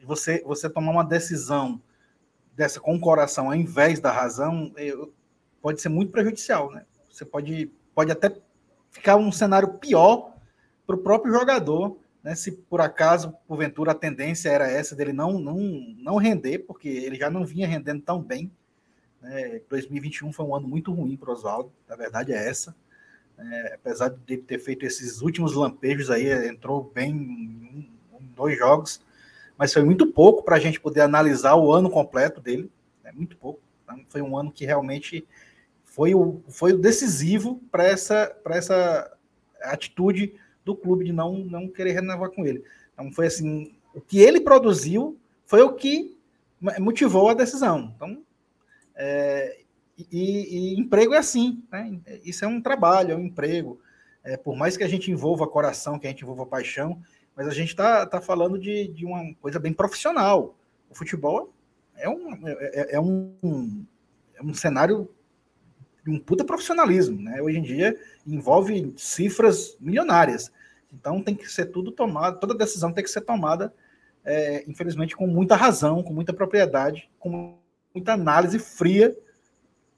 [0.03, 1.81] você, você tomar uma decisão
[2.55, 5.11] dessa com o coração ao invés da razão eu,
[5.61, 6.85] pode ser muito prejudicial, né?
[7.09, 8.35] Você pode, pode até
[8.89, 10.35] ficar um cenário pior
[10.85, 12.35] para o próprio jogador, né?
[12.35, 15.57] Se por acaso, porventura, a tendência era essa dele não, não,
[15.97, 18.51] não render, porque ele já não vinha rendendo tão bem.
[19.21, 19.61] Né?
[19.69, 22.75] 2021 foi um ano muito ruim para o Oswaldo, a verdade é essa.
[23.43, 27.89] É, apesar de ter feito esses últimos lampejos aí, entrou bem em,
[28.35, 29.01] dois jogos,
[29.57, 32.71] mas foi muito pouco para a gente poder analisar o ano completo dele,
[33.03, 33.59] é muito pouco.
[33.83, 35.27] Então, foi um ano que realmente
[35.83, 39.11] foi o, foi o decisivo para essa, essa
[39.61, 42.63] atitude do clube de não, não querer renovar com ele.
[42.93, 46.17] Então foi assim, o que ele produziu foi o que
[46.79, 47.91] motivou a decisão.
[47.95, 48.23] Então,
[48.95, 49.61] é,
[50.11, 51.99] e, e, emprego é assim, né?
[52.23, 53.79] Isso é um trabalho, é um emprego.
[54.23, 57.01] É, por mais que a gente envolva coração, que a gente envolva paixão,
[57.35, 60.55] mas a gente está tá falando de, de uma coisa bem profissional.
[60.89, 61.53] O futebol
[61.95, 63.85] é um, é, é um,
[64.35, 65.09] é um cenário
[66.03, 67.41] de um puta profissionalismo, né?
[67.41, 70.51] Hoje em dia envolve cifras milionárias.
[70.93, 73.73] Então tem que ser tudo tomado, toda decisão tem que ser tomada,
[74.25, 77.57] é, infelizmente, com muita razão, com muita propriedade, com
[77.93, 79.15] muita análise fria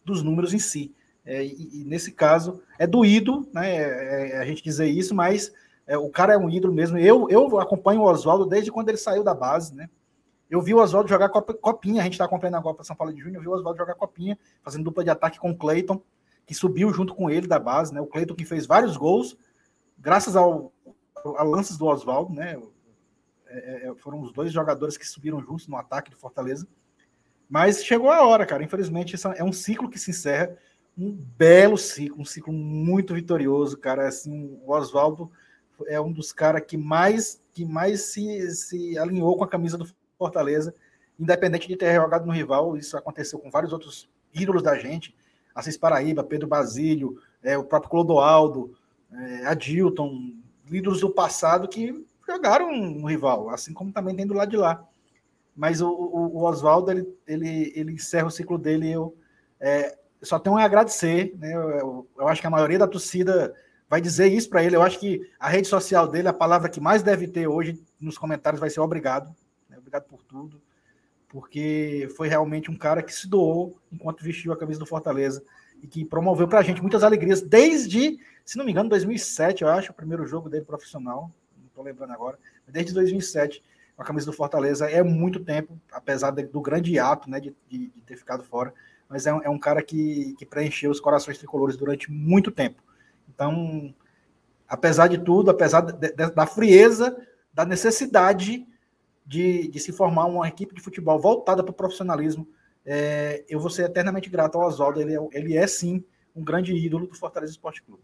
[0.03, 0.93] dos números em si.
[1.25, 3.75] É, e, e, nesse caso é doído, né?
[3.75, 5.53] É, é a gente dizer isso, mas
[5.87, 6.97] é, o cara é um ídolo mesmo.
[6.97, 9.89] Eu, eu acompanho o Oswaldo desde quando ele saiu da base, né?
[10.49, 13.19] Eu vi o Oswaldo jogar copinha, a gente está acompanhando a Copa São Paulo de
[13.19, 15.99] Júnior, eu vi o Oswaldo jogar copinha, fazendo dupla de ataque com o Cleiton,
[16.45, 17.99] que subiu junto com ele da base, né?
[17.99, 19.37] O Cleiton que fez vários gols,
[19.97, 20.71] graças ao,
[21.37, 22.61] a lances do Oswaldo, né?
[23.47, 26.67] É, é, foram os dois jogadores que subiram juntos no ataque do Fortaleza.
[27.49, 28.63] Mas chegou a hora, cara.
[28.63, 30.55] Infelizmente, é um ciclo que se encerra.
[30.97, 34.07] Um belo ciclo, um ciclo muito vitorioso, cara.
[34.07, 35.31] Assim, o Oswaldo
[35.87, 39.87] é um dos caras que mais que mais se, se alinhou com a camisa do
[40.17, 40.73] Fortaleza,
[41.19, 45.15] independente de ter jogado no rival, isso aconteceu com vários outros ídolos da gente,
[45.53, 48.75] Assis Paraíba, Pedro Basílio, é, o próprio Clodoaldo,
[49.11, 50.33] é, Adilton,
[50.71, 54.83] ídolos do passado que jogaram no rival, assim como também tem do lado de lá.
[55.55, 59.15] Mas o, o, o Oswaldo, ele, ele, ele encerra o ciclo dele eu
[59.59, 61.53] é, só tenho a agradecer, né?
[61.53, 63.53] Eu, eu, eu, acho que a maioria da torcida
[63.89, 64.75] vai dizer isso para ele.
[64.75, 68.17] Eu acho que a rede social dele, a palavra que mais deve ter hoje nos
[68.17, 69.33] comentários vai ser obrigado
[69.93, 70.59] obrigado por tudo,
[71.27, 75.43] porque foi realmente um cara que se doou enquanto vestiu a camisa do Fortaleza
[75.81, 79.69] e que promoveu para a gente muitas alegrias desde, se não me engano, 2007, eu
[79.69, 83.63] acho, o primeiro jogo dele profissional, não estou lembrando agora, desde 2007,
[83.97, 88.01] a camisa do Fortaleza é muito tempo, apesar do grande ato né, de, de, de
[88.01, 88.73] ter ficado fora,
[89.07, 92.81] mas é um, é um cara que, que preencheu os corações tricolores durante muito tempo.
[93.29, 93.93] Então,
[94.67, 97.15] apesar de tudo, apesar de, de, da frieza,
[97.53, 98.65] da necessidade
[99.25, 102.47] de, de se formar uma equipe de futebol voltada para o profissionalismo.
[102.85, 104.99] É, eu vou ser eternamente grato ao Oswaldo.
[104.99, 106.03] Ele é, ele é, sim,
[106.35, 108.03] um grande ídolo do Fortaleza Esporte Clube.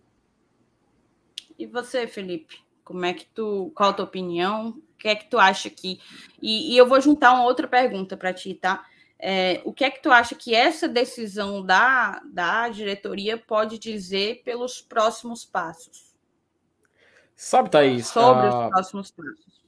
[1.58, 2.60] E você, Felipe?
[2.84, 3.72] Como é que tu.
[3.76, 4.82] Qual a tua opinião?
[5.00, 5.98] O que é que tu acha que.
[6.42, 8.86] E, e eu vou juntar uma outra pergunta para ti, tá?
[9.18, 14.42] É, o que é que tu acha que essa decisão da, da diretoria pode dizer
[14.44, 16.14] pelos próximos passos?
[17.34, 18.08] Sabe, Thaís?
[18.08, 18.66] Sobre a...
[18.66, 19.64] os próximos passos.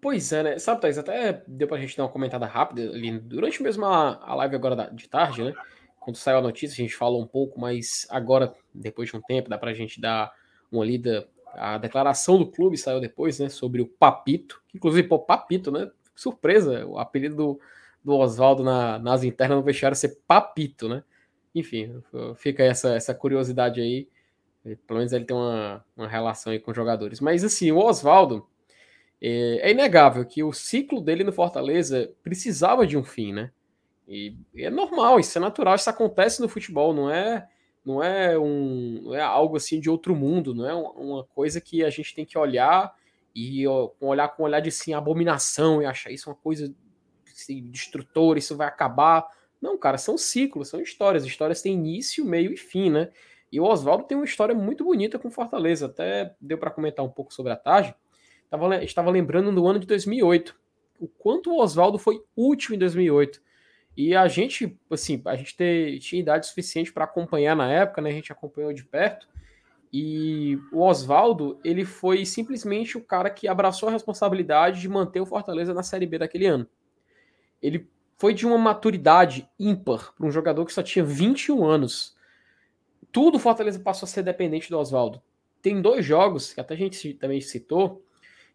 [0.00, 0.58] Pois é, né?
[0.58, 4.34] Sabe, Thaís, até deu pra gente dar uma comentada rápida ali durante mesmo a, a
[4.34, 5.54] live agora de tarde, né?
[6.00, 9.48] Quando saiu a notícia, a gente falou um pouco, mas agora, depois de um tempo,
[9.48, 10.32] dá pra gente dar
[10.72, 11.28] uma lida.
[11.54, 13.48] A declaração do clube saiu depois, né?
[13.48, 14.62] Sobre o Papito.
[14.74, 15.90] Inclusive, pô, Papito, né?
[16.14, 17.60] Surpresa, o apelido do,
[18.04, 21.02] do Oswaldo na, nas internas no vestiário ser Papito, né?
[21.54, 22.02] Enfim,
[22.36, 24.08] fica essa, essa curiosidade aí.
[24.86, 27.20] Pelo menos ele tem uma, uma relação aí com os jogadores.
[27.20, 28.46] Mas assim, o Oswaldo
[29.20, 33.50] é, é, inegável que o ciclo dele no Fortaleza precisava de um fim, né?
[34.08, 37.48] E é normal, isso é natural, isso acontece no futebol, não é
[37.84, 41.84] não é um não é algo assim de outro mundo, não é uma coisa que
[41.84, 42.94] a gente tem que olhar
[43.34, 46.74] e ó, olhar com olhar de sim abominação e achar isso uma coisa
[47.26, 49.26] assim, destrutora, isso vai acabar.
[49.60, 51.24] Não, cara, são ciclos, são histórias.
[51.24, 53.10] Histórias têm início, meio e fim, né?
[53.52, 55.86] E o Oswaldo tem uma história muito bonita com Fortaleza.
[55.86, 57.94] Até deu para comentar um pouco sobre a tarde
[58.50, 60.56] Tava, estava lembrando no ano de 2008,
[60.98, 63.40] o quanto o Oswaldo foi útil em 2008.
[63.96, 68.10] E a gente, assim, a gente ter, tinha idade suficiente para acompanhar na época, né?
[68.10, 69.28] A gente acompanhou de perto.
[69.92, 75.26] E o Oswaldo, ele foi simplesmente o cara que abraçou a responsabilidade de manter o
[75.26, 76.66] Fortaleza na Série B daquele ano.
[77.60, 82.16] Ele foi de uma maturidade ímpar para um jogador que só tinha 21 anos.
[83.10, 85.20] Tudo o Fortaleza passou a ser dependente do Oswaldo.
[85.60, 88.04] Tem dois jogos, que até a gente também citou,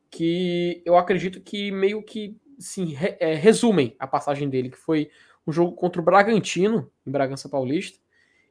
[0.09, 5.09] que eu acredito que meio que sim, re, é, resumem a passagem dele, que foi
[5.45, 7.99] um jogo contra o Bragantino, em Bragança Paulista,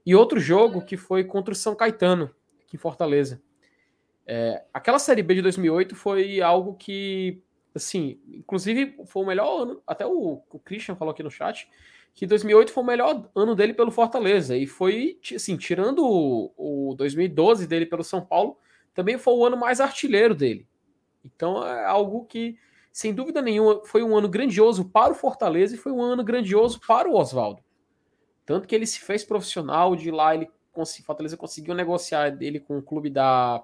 [0.07, 2.31] e outro jogo que foi contra o São Caetano,
[2.63, 3.43] aqui em Fortaleza.
[4.27, 7.43] É, aquela Série B de 2008 foi algo que,
[7.75, 11.69] assim, inclusive foi o melhor ano, até o, o Christian falou aqui no chat,
[12.15, 16.95] que 2008 foi o melhor ano dele pelo Fortaleza, e foi, assim, tirando o, o
[16.95, 18.57] 2012 dele pelo São Paulo,
[18.95, 20.67] também foi o ano mais artilheiro dele.
[21.25, 22.57] Então é algo que,
[22.95, 26.79] sem dúvida nenhuma, foi um ano grandioso para o Fortaleza e foi um ano grandioso
[26.79, 27.61] para o Oswaldo.
[28.47, 30.49] Tanto que ele se fez profissional, de lá ele
[31.05, 33.57] Fortaleza conseguiu negociar dele com o clube da.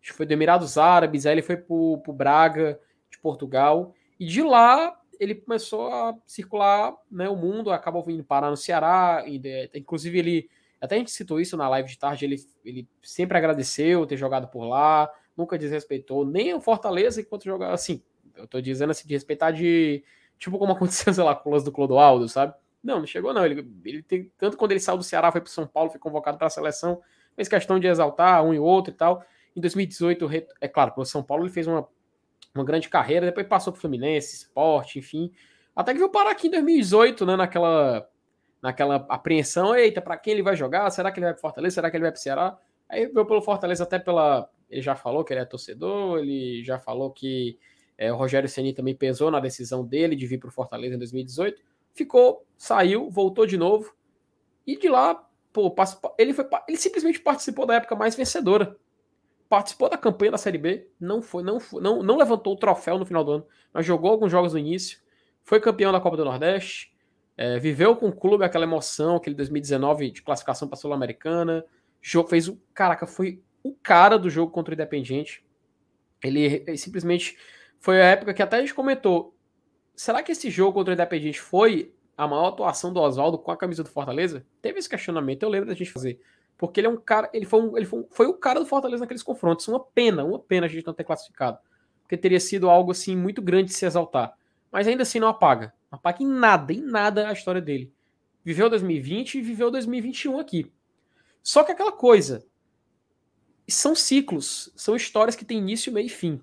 [0.00, 4.24] Acho que foi do Emirados Árabes, aí ele foi para o Braga, de Portugal, e
[4.24, 9.42] de lá ele começou a circular né, o mundo, acabou vindo parar no Ceará, e,
[9.74, 10.50] inclusive ele.
[10.80, 14.48] Até a gente citou isso na live de tarde, ele, ele sempre agradeceu ter jogado
[14.48, 17.74] por lá, nunca desrespeitou nem o Fortaleza enquanto jogava.
[17.74, 18.02] Assim,
[18.36, 20.04] eu tô dizendo assim, de respeitar de.
[20.38, 22.54] Tipo como aconteceu, sei lá, com o lance do Clodoaldo, sabe?
[22.82, 23.44] Não, não chegou não.
[23.44, 26.36] Ele, ele tem, tanto quando ele saiu do Ceará, foi para São Paulo, foi convocado
[26.36, 27.00] para a seleção,
[27.34, 29.24] fez questão de exaltar um e outro e tal.
[29.56, 30.28] Em 2018,
[30.60, 31.88] é claro, pelo São Paulo ele fez uma,
[32.54, 35.32] uma grande carreira, depois passou para Fluminense, Esporte, enfim.
[35.74, 38.08] Até que veio parar aqui em 2018, né, naquela,
[38.60, 40.90] naquela apreensão, eita, para quem ele vai jogar?
[40.90, 41.74] Será que ele vai para Fortaleza?
[41.74, 42.58] Será que ele vai para Ceará?
[42.88, 44.48] Aí veio pelo Fortaleza até pela...
[44.68, 47.58] Ele já falou que ele é torcedor, ele já falou que
[47.96, 50.98] é, o Rogério Ceni também pesou na decisão dele de vir para o Fortaleza em
[50.98, 53.94] 2018 ficou, saiu, voltou de novo.
[54.66, 55.14] E de lá,
[55.52, 55.74] pô,
[56.18, 58.76] ele, foi, ele simplesmente participou da época mais vencedora.
[59.48, 62.98] Participou da campanha da Série B, não foi, não, foi, não, não levantou o troféu
[62.98, 64.98] no final do ano, mas jogou alguns jogos no início,
[65.44, 66.92] foi campeão da Copa do Nordeste,
[67.36, 71.64] é, viveu com o clube aquela emoção, aquele 2019 de classificação para a Sul-Americana,
[72.28, 72.58] fez o.
[72.72, 75.44] Caraca, foi o cara do jogo contra o Independiente.
[76.22, 77.36] Ele, ele simplesmente
[77.84, 79.36] foi a época que até a gente comentou
[79.94, 83.56] será que esse jogo contra o Independente foi a maior atuação do Oswaldo com a
[83.58, 84.42] camisa do Fortaleza?
[84.62, 86.18] Teve esse questionamento, eu lembro da gente fazer.
[86.56, 88.64] Porque ele é um cara, ele foi, um, ele foi, um, foi o cara do
[88.64, 89.68] Fortaleza naqueles confrontos.
[89.68, 91.58] Uma pena, uma pena a gente não ter classificado.
[92.00, 94.34] Porque teria sido algo assim muito grande de se exaltar.
[94.72, 95.74] Mas ainda assim não apaga.
[95.92, 97.92] Não apaga em nada, em nada a história dele.
[98.42, 100.72] Viveu 2020 e viveu 2021 aqui.
[101.42, 102.46] Só que aquela coisa.
[103.68, 106.40] São ciclos, são histórias que têm início, meio e fim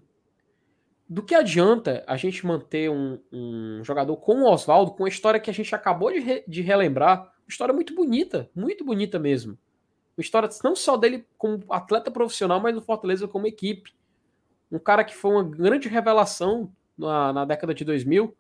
[1.12, 5.42] do que adianta a gente manter um, um jogador como o Oswaldo, com a história
[5.42, 9.58] que a gente acabou de, re, de relembrar, uma história muito bonita, muito bonita mesmo.
[10.18, 13.94] Uma história não só dele como atleta profissional, mas do Fortaleza como equipe.
[14.72, 18.34] Um cara que foi uma grande revelação na, na década de 2000,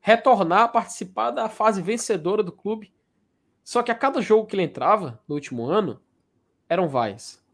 [0.00, 2.94] retornar a participar da fase vencedora do clube.
[3.62, 6.00] Só que a cada jogo que ele entrava no último ano,
[6.66, 7.44] eram vaias.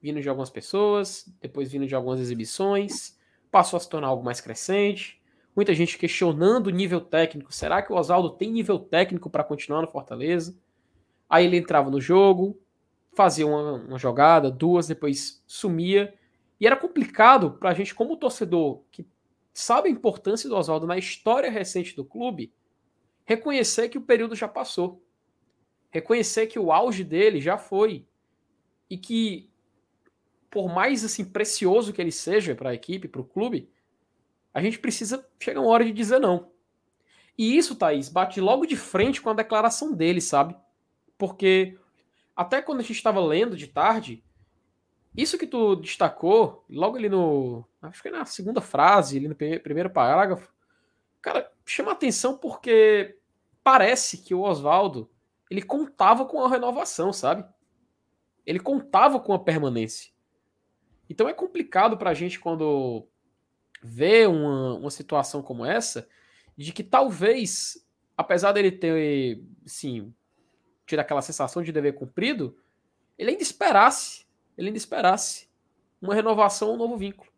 [0.00, 3.17] Vindo de algumas pessoas, depois vindo de algumas exibições
[3.50, 5.20] passou a se tornar algo mais crescente.
[5.54, 7.52] Muita gente questionando o nível técnico.
[7.52, 10.56] Será que o Oswaldo tem nível técnico para continuar no Fortaleza?
[11.28, 12.58] Aí ele entrava no jogo,
[13.14, 16.14] fazia uma, uma jogada, duas, depois sumia.
[16.60, 19.06] E era complicado para a gente, como torcedor, que
[19.52, 22.52] sabe a importância do Oswaldo na história recente do clube,
[23.24, 25.02] reconhecer que o período já passou.
[25.90, 28.06] Reconhecer que o auge dele já foi.
[28.88, 29.50] E que
[30.50, 33.70] por mais assim precioso que ele seja para a equipe, para o clube,
[34.52, 36.50] a gente precisa chegar uma hora de dizer não.
[37.36, 40.56] E isso, Thaís, bate logo de frente com a declaração dele, sabe?
[41.16, 41.78] Porque
[42.34, 44.24] até quando a gente estava lendo de tarde,
[45.16, 47.64] isso que tu destacou, logo ali no.
[47.82, 50.52] Acho que na segunda frase, ali no primeiro parágrafo,
[51.20, 53.18] cara, chama atenção porque
[53.62, 55.10] parece que o Oswaldo
[55.50, 57.44] ele contava com a renovação, sabe?
[58.44, 60.10] Ele contava com a permanência.
[61.08, 63.08] Então é complicado para a gente quando
[63.82, 66.08] vê uma, uma situação como essa,
[66.56, 70.12] de que talvez, apesar dele ter, sim,
[70.86, 72.56] tido aquela sensação de dever cumprido,
[73.16, 75.48] ele ainda esperasse, ele ainda esperasse
[76.00, 77.30] uma renovação, um novo vínculo.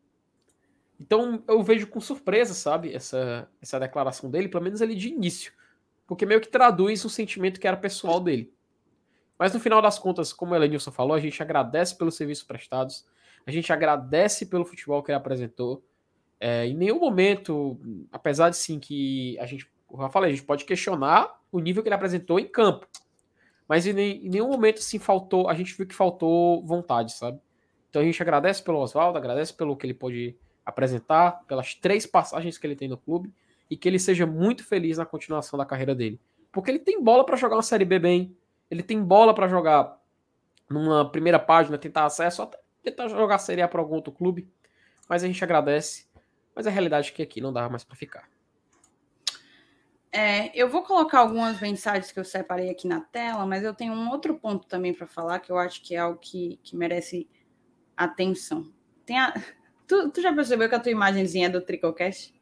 [0.99, 5.53] Então eu vejo com surpresa, sabe, essa, essa declaração dele, pelo menos ali de início,
[6.07, 8.53] porque meio que traduz um sentimento que era pessoal dele.
[9.39, 13.07] Mas no final das contas, como o Elenilson falou, a gente agradece pelos serviços prestados,
[13.47, 15.83] a gente agradece pelo futebol que ele apresentou.
[16.39, 17.79] É, em nenhum momento,
[18.11, 21.83] apesar de sim que a gente, como eu falei, a gente pode questionar o nível
[21.83, 22.87] que ele apresentou em campo.
[23.69, 27.41] Mas em, nenhum momento sim faltou, a gente viu que faltou vontade, sabe?
[27.89, 32.57] Então a gente agradece pelo Oswaldo, agradece pelo que ele pôde apresentar, pelas três passagens
[32.57, 33.33] que ele tem no clube
[33.69, 36.21] e que ele seja muito feliz na continuação da carreira dele.
[36.53, 38.37] Porque ele tem bola para jogar uma Série B bem,
[38.71, 40.01] ele tem bola para jogar
[40.69, 44.49] numa primeira página, tentar acesso, até tentar jogar Série A para algum outro clube.
[45.09, 46.07] Mas a gente agradece.
[46.55, 48.29] Mas a realidade é que aqui não dava mais para ficar.
[50.13, 53.93] É, eu vou colocar algumas mensagens que eu separei aqui na tela, mas eu tenho
[53.93, 57.29] um outro ponto também para falar que eu acho que é algo que, que merece
[57.97, 58.73] atenção.
[59.07, 59.33] Tem a...
[59.87, 62.33] tu, tu já percebeu que a tua imagenzinha é do Tricocast?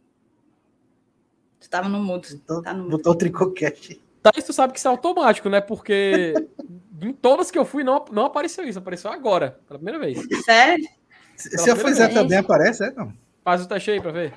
[1.60, 2.26] Tu estava no mudo.
[2.28, 4.00] Botou, tá no botou o Tricocast.
[4.22, 5.60] Tá, isso tu sabe que isso é automático, né?
[5.60, 6.34] Porque
[7.00, 10.18] em todas que eu fui não, não apareceu isso, apareceu agora, pela primeira vez.
[10.44, 10.88] Sério?
[11.36, 13.12] Se, se eu fizer também aparece, é não?
[13.44, 14.34] Faz o teste aí pra ver.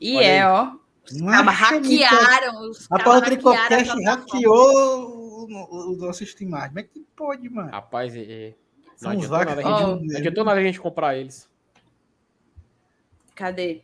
[0.00, 0.46] E Olha é, aí.
[0.46, 0.72] ó.
[1.30, 2.60] Cabas hackearam.
[2.68, 6.50] Os Rapaz, o Tricocast hackeou o, o nosso Steam.
[6.50, 7.70] Como é que pode, mano?
[7.70, 8.54] Rapaz, é,
[9.00, 11.48] não adiantou nada, a gente, adiantou nada a gente comprar eles.
[13.34, 13.82] Cadê?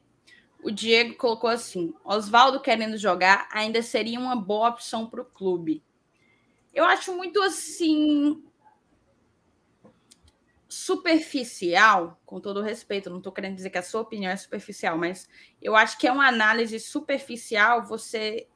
[0.63, 5.83] O Diego colocou assim: Oswaldo querendo jogar ainda seria uma boa opção para o clube.
[6.73, 8.43] Eu acho muito assim
[10.69, 15.29] superficial, com todo respeito, não estou querendo dizer que a sua opinião é superficial, mas
[15.61, 18.49] eu acho que é uma análise superficial você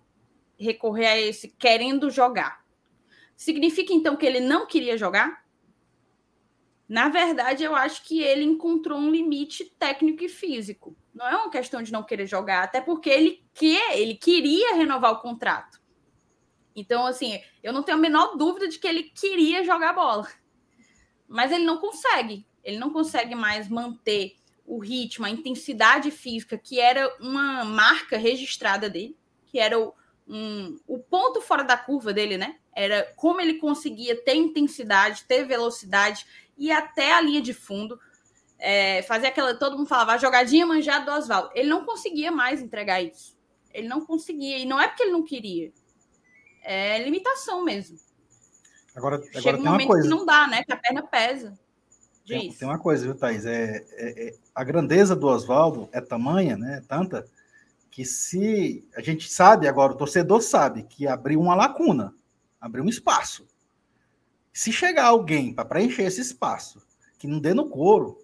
[0.59, 2.65] recorrer a esse querendo jogar.
[3.37, 5.46] Significa então que ele não queria jogar?
[6.89, 10.97] Na verdade, eu acho que ele encontrou um limite técnico e físico.
[11.13, 15.13] Não é uma questão de não querer jogar, até porque ele quer, ele queria renovar
[15.13, 15.81] o contrato.
[16.75, 20.29] Então, assim, eu não tenho a menor dúvida de que ele queria jogar bola
[21.29, 22.47] mas ele não consegue.
[22.63, 28.91] Ele não consegue mais manter o ritmo, a intensidade física, que era uma marca registrada
[28.91, 29.95] dele, que era o,
[30.27, 32.57] um, o ponto fora da curva dele, né?
[32.75, 37.99] Era como ele conseguia ter intensidade, ter velocidade e até a linha de fundo.
[38.59, 39.55] É, fazer aquela.
[39.55, 41.51] Todo mundo falava a jogadinha manjada do Oswaldo.
[41.55, 43.37] Ele não conseguia mais entregar isso.
[43.73, 44.59] Ele não conseguia.
[44.59, 45.73] E não é porque ele não queria.
[46.63, 47.99] É limitação mesmo.
[48.95, 50.03] Agora, agora Chega um coisa.
[50.03, 50.65] que não dá, né?
[50.65, 51.59] Que a perna pesa.
[52.27, 53.45] Tem, tem, uma coisa, viu, Thaís?
[53.45, 56.83] É, é, é a grandeza do Oswaldo é tamanha, né?
[56.89, 57.25] Tanta,
[57.91, 62.13] que se a gente sabe agora, o torcedor sabe que abriu uma lacuna,
[62.61, 63.47] abriu um espaço.
[64.57, 66.81] Se chegar alguém para preencher esse espaço,
[67.19, 68.17] que não dê no couro,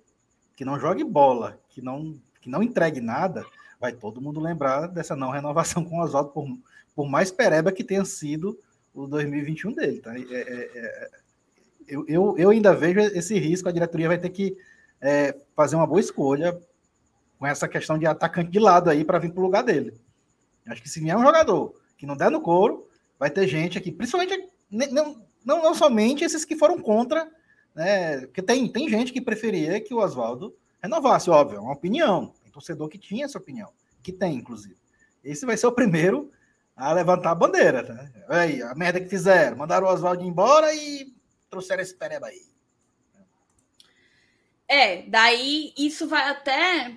[0.56, 3.44] que não jogue bola, que não, que não entregue nada,
[3.78, 6.48] vai todo mundo lembrar dessa não renovação com o Oswaldo, por,
[6.96, 8.58] por mais pereba que tenha sido
[8.94, 10.00] o 2021 dele.
[10.00, 10.16] Tá?
[10.16, 11.10] É, é, é,
[11.86, 14.56] eu, eu, eu, ainda vejo esse risco, a diretoria vai ter que
[15.02, 16.58] é, fazer uma boa escolha
[17.38, 20.00] com essa questão de atacante de lado aí para vir para o lugar dele.
[20.66, 23.92] Acho que se vier um jogador que não der no couro, vai ter gente aqui,
[23.92, 27.30] principalmente não, não, não somente esses que foram contra,
[27.74, 28.20] né?
[28.22, 32.34] Porque tem, tem gente que preferia que o Oswaldo renovasse, óbvio, é uma opinião.
[32.42, 33.70] Tem torcedor que tinha essa opinião,
[34.02, 34.76] que tem, inclusive.
[35.22, 36.30] Esse vai ser o primeiro
[36.76, 37.84] a levantar a bandeira.
[37.84, 38.10] Tá?
[38.28, 39.56] Aí, a merda que fizeram.
[39.56, 41.14] Mandaram o Oswaldo embora e
[41.48, 42.52] trouxeram esse pereba aí.
[44.66, 46.96] É, daí isso vai até.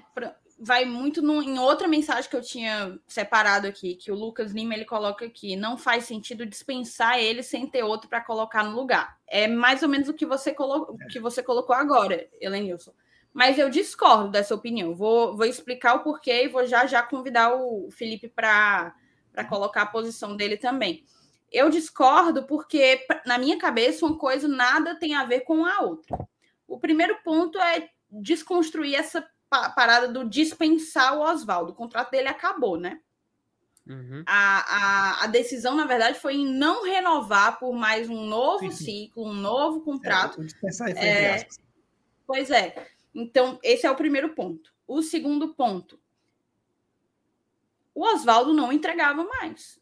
[0.57, 4.73] Vai muito no, em outra mensagem que eu tinha separado aqui, que o Lucas Lima
[4.73, 5.55] ele coloca aqui.
[5.55, 9.17] Não faz sentido dispensar ele sem ter outro para colocar no lugar.
[9.27, 12.93] É mais ou menos o que você, colo, que você colocou agora, Helenilson.
[13.33, 14.95] Mas eu discordo dessa opinião.
[14.95, 18.95] Vou, vou explicar o porquê e vou já já convidar o Felipe para
[19.49, 21.03] colocar a posição dele também.
[21.51, 26.17] Eu discordo porque, na minha cabeça, uma coisa nada tem a ver com a outra.
[26.65, 31.71] O primeiro ponto é desconstruir essa parada do dispensar o Oswaldo.
[31.71, 32.99] O contrato dele acabou, né?
[33.87, 34.23] Uhum.
[34.25, 38.85] A, a, a, decisão, na verdade, foi em não renovar por mais um novo sim,
[38.85, 40.41] ciclo, um novo contrato.
[40.95, 41.47] É, é,
[42.25, 42.89] pois é.
[43.13, 44.73] Então, esse é o primeiro ponto.
[44.87, 45.99] O segundo ponto,
[47.93, 49.79] o Oswaldo não entregava mais.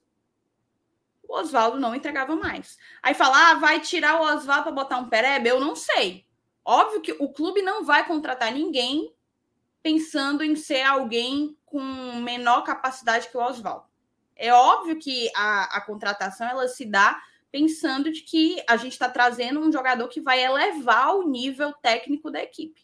[1.27, 2.77] O Oswaldo não entregava mais.
[3.01, 5.49] Aí falar, ah, vai tirar o Oswaldo para botar um perebe?
[5.49, 6.25] Eu não sei.
[6.63, 9.13] Óbvio que o clube não vai contratar ninguém
[9.83, 11.81] pensando em ser alguém com
[12.21, 13.85] menor capacidade que o Oswaldo.
[14.35, 17.21] É óbvio que a, a contratação ela se dá
[17.51, 22.31] pensando de que a gente está trazendo um jogador que vai elevar o nível técnico
[22.31, 22.83] da equipe.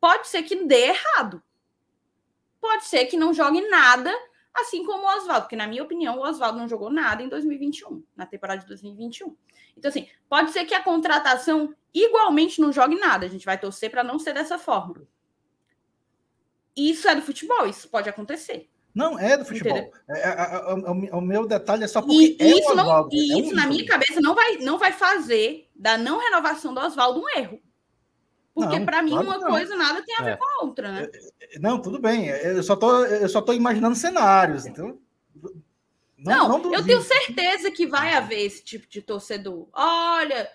[0.00, 1.42] Pode ser que dê errado
[2.64, 4.10] pode ser que não jogue nada,
[4.54, 8.02] assim como o Oswaldo, porque, na minha opinião, o Oswaldo não jogou nada em 2021,
[8.16, 9.36] na temporada de 2021.
[9.76, 13.26] Então, assim, pode ser que a contratação igualmente não jogue nada.
[13.26, 15.06] A gente vai torcer para não ser dessa forma.
[16.76, 18.68] Isso é do futebol, isso pode acontecer.
[18.94, 19.92] Não, é do futebol.
[20.08, 23.54] É, é, é, é o, meu detalhe é só porque e, isso, não, e isso,
[23.54, 27.60] na minha cabeça, não vai, não vai fazer da não renovação do Oswaldo um erro.
[28.54, 30.36] Porque para mim claro uma coisa nada tem a ver é.
[30.36, 31.08] com a outra, né?
[31.12, 32.28] É, é, não, tudo bem.
[32.28, 34.96] Eu só tô, eu só tô imaginando cenários, então.
[36.16, 39.68] Não, não, não eu tenho certeza que vai haver esse tipo de torcedor.
[39.72, 40.48] Olha,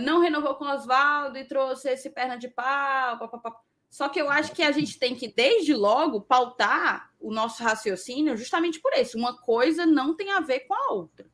[0.00, 3.18] não renovou com o Oswaldo e trouxe esse perna de pau.
[3.18, 3.56] Pá, pá, pá.
[3.92, 8.34] Só que eu acho que a gente tem que, desde logo, pautar o nosso raciocínio
[8.38, 9.18] justamente por isso.
[9.18, 11.26] Uma coisa não tem a ver com a outra.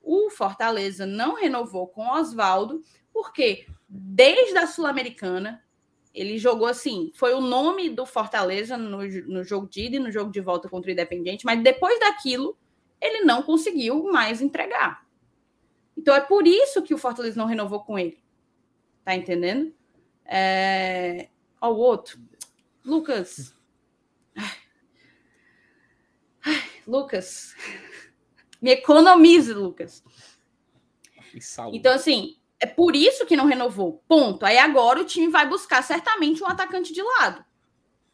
[0.00, 2.80] O Fortaleza não renovou com Oswaldo,
[3.12, 5.62] porque desde a Sul-Americana,
[6.14, 10.10] ele jogou assim, foi o nome do Fortaleza no, no jogo de ida e no
[10.10, 12.56] jogo de volta contra o Independente, mas depois daquilo,
[12.98, 15.06] ele não conseguiu mais entregar.
[15.94, 18.18] Então é por isso que o Fortaleza não renovou com ele.
[19.04, 19.70] Tá entendendo?
[20.24, 21.28] É...
[21.66, 22.18] Ó, o outro.
[22.84, 23.54] Lucas.
[24.36, 24.56] Ai.
[26.44, 27.54] Ai, Lucas.
[28.60, 30.02] Me economize, Lucas.
[31.72, 34.02] Então, assim, é por isso que não renovou.
[34.08, 34.46] Ponto.
[34.46, 37.44] Aí agora o time vai buscar certamente um atacante de lado.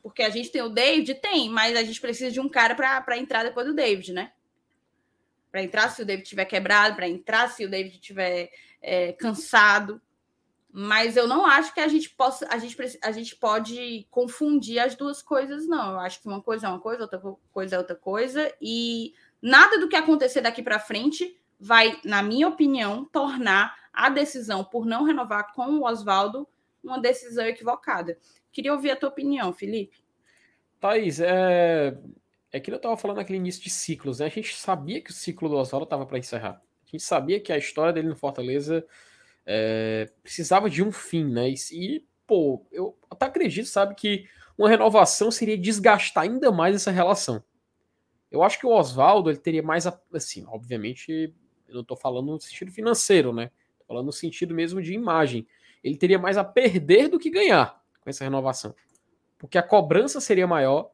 [0.02, 1.14] Porque a gente tem o David?
[1.16, 4.32] Tem, mas a gente precisa de um cara para entrar depois do David, né?
[5.50, 8.50] Para entrar se o David tiver quebrado, para entrar se o David tiver
[8.80, 10.00] é, cansado.
[10.74, 14.94] Mas eu não acho que a gente possa, a gente, a gente pode confundir as
[14.94, 15.92] duas coisas, não.
[15.92, 17.20] Eu acho que uma coisa é uma coisa, outra
[17.52, 18.50] coisa é outra coisa.
[18.58, 19.12] E
[19.42, 24.86] nada do que acontecer daqui para frente vai, na minha opinião, tornar a decisão por
[24.86, 26.48] não renovar com o Oswaldo
[26.82, 28.16] uma decisão equivocada.
[28.50, 30.02] Queria ouvir a tua opinião, Felipe.
[30.80, 31.96] Thaís, é,
[32.50, 34.26] é que eu estava falando naquele início de ciclos, né?
[34.26, 36.62] A gente sabia que o ciclo do Oswaldo estava para encerrar.
[36.86, 38.84] A gente sabia que a história dele no Fortaleza
[39.46, 41.50] é, precisava de um fim, né?
[41.50, 44.26] E, e, pô, eu até acredito, sabe, que
[44.56, 47.42] uma renovação seria desgastar ainda mais essa relação.
[48.30, 51.34] Eu acho que o Oswaldo ele teria mais, assim, obviamente,
[51.68, 53.50] eu não estou falando no sentido financeiro, né?
[53.92, 55.46] falando no sentido mesmo de imagem.
[55.84, 58.74] Ele teria mais a perder do que ganhar com essa renovação.
[59.38, 60.90] Porque a cobrança seria maior.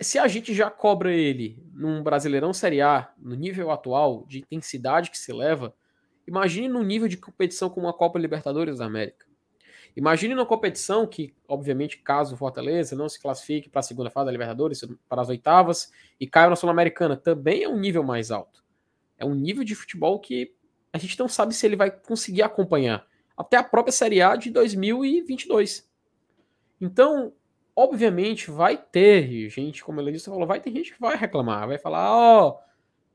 [0.00, 5.10] Se a gente já cobra ele num Brasileirão Série A, no nível atual de intensidade
[5.10, 5.74] que se leva,
[6.26, 9.26] imagine no nível de competição como a Copa Libertadores da América.
[9.96, 14.26] Imagine numa competição que, obviamente, caso o Fortaleza não se classifique para a segunda fase
[14.26, 18.62] da Libertadores, para as oitavas, e caia na Sul-Americana, também é um nível mais alto.
[19.16, 20.54] É um nível de futebol que
[20.92, 24.50] a gente não sabe se ele vai conseguir acompanhar até a própria Série A de
[24.50, 25.88] 2022.
[26.78, 27.32] Então,
[27.74, 31.78] obviamente, vai ter gente, como ele disse, falou, vai ter gente que vai reclamar, vai
[31.78, 32.58] falar, ó, oh,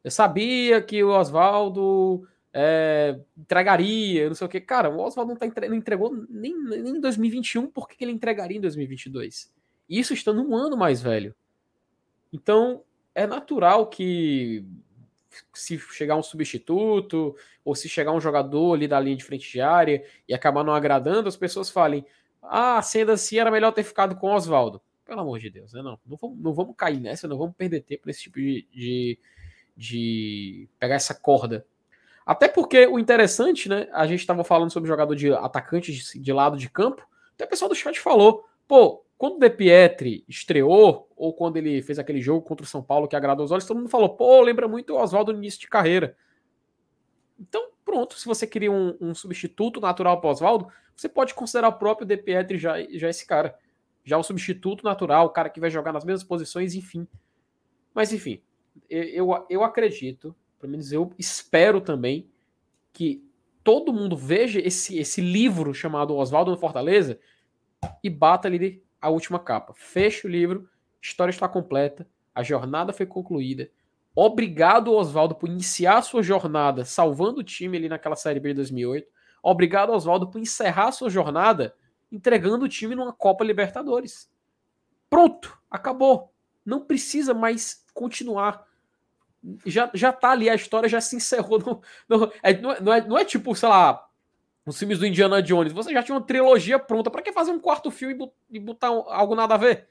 [0.03, 4.59] eu sabia que o Oswaldo é, entregaria, não sei o que.
[4.59, 5.67] Cara, o Oswaldo não, tá entre...
[5.67, 9.51] não entregou nem, nem em 2021, por que ele entregaria em 2022?
[9.89, 11.35] Isso estando um ano mais velho.
[12.31, 12.83] Então,
[13.13, 14.65] é natural que
[15.53, 19.61] se chegar um substituto, ou se chegar um jogador ali da linha de frente de
[19.61, 22.05] área e acabar não agradando, as pessoas falem:
[22.41, 24.81] ah, sendo assim, era melhor ter ficado com o Oswaldo.
[25.05, 25.81] Pelo amor de Deus, né?
[25.81, 29.19] Não, não vamos, não vamos cair nessa, não vamos perder tempo nesse tipo de, de,
[29.75, 31.65] de pegar essa corda.
[32.31, 33.89] Até porque o interessante, né?
[33.91, 37.49] A gente estava falando sobre jogador de atacante de, de lado de campo, até o
[37.49, 42.21] pessoal do chat falou: pô, quando o De Pietri estreou, ou quando ele fez aquele
[42.21, 44.93] jogo contra o São Paulo que agradou os olhos, todo mundo falou, pô, lembra muito
[44.93, 46.15] o Oswaldo no início de carreira.
[47.37, 51.73] Então, pronto, se você queria um, um substituto natural para Oswaldo, você pode considerar o
[51.73, 53.57] próprio De Pietri já, já esse cara.
[54.05, 57.05] Já o substituto natural, o cara que vai jogar nas mesmas posições, enfim.
[57.93, 58.41] Mas, enfim,
[58.89, 62.29] eu, eu acredito, pelo menos eu espero também,
[62.93, 63.27] que
[63.63, 67.19] todo mundo veja esse, esse livro chamado Oswaldo no Fortaleza
[68.03, 69.73] e bata ali a última capa.
[69.75, 70.69] Fecha o livro,
[71.01, 73.69] história está completa, a jornada foi concluída.
[74.15, 78.55] Obrigado, Oswaldo, por iniciar a sua jornada salvando o time ali naquela Série B de
[78.55, 79.07] 2008.
[79.41, 81.73] Obrigado, Oswaldo, por encerrar a sua jornada
[82.11, 84.29] entregando o time numa Copa Libertadores.
[85.09, 86.33] Pronto, acabou.
[86.65, 88.65] Não precisa mais continuar.
[89.65, 91.59] Já, já tá ali, a história já se encerrou.
[91.59, 94.07] No, no, é, não, é, não, é, não é tipo, sei lá,
[94.65, 97.09] os filmes do Indiana Jones, você já tinha uma trilogia pronta.
[97.09, 99.89] para que fazer um quarto filme e botar algo nada a ver?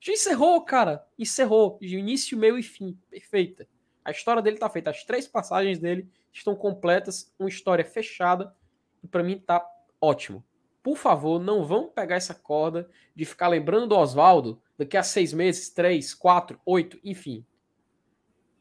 [0.00, 1.04] Já encerrou, cara.
[1.18, 1.78] Encerrou.
[1.80, 2.98] De início, meio e fim.
[3.10, 3.66] Perfeita.
[4.04, 4.90] A história dele tá feita.
[4.90, 7.32] As três passagens dele estão completas.
[7.38, 8.54] Uma história fechada.
[9.02, 9.66] E para mim tá
[10.00, 10.44] ótimo.
[10.82, 15.32] Por favor, não vamos pegar essa corda de ficar lembrando do Oswaldo daqui a seis
[15.32, 17.44] meses, três, quatro, oito, enfim.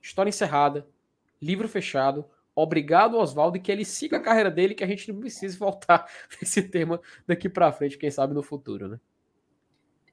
[0.04, 0.88] História encerrada.
[1.41, 5.20] Livro fechado Obrigado, Oswaldo, e que ele siga a carreira dele, que a gente não
[5.20, 6.08] precise voltar
[6.39, 8.99] nesse tema daqui para frente, quem sabe no futuro, né?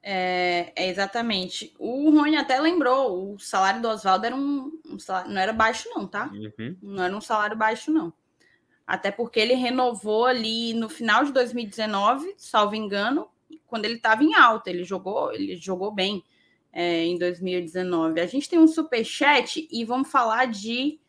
[0.03, 1.75] É, é, exatamente.
[1.77, 5.87] O Rony até lembrou, o salário do Oswaldo era um, um salário, não era baixo,
[5.93, 6.31] não, tá?
[6.33, 6.75] Uhum.
[6.81, 8.11] Não era um salário baixo, não.
[8.87, 13.29] Até porque ele renovou ali no final de 2019, salvo engano,
[13.67, 14.71] quando ele estava em alta.
[14.71, 16.23] Ele jogou, ele jogou bem
[16.73, 18.19] é, em 2019.
[18.19, 20.99] A gente tem um super chat e vamos falar de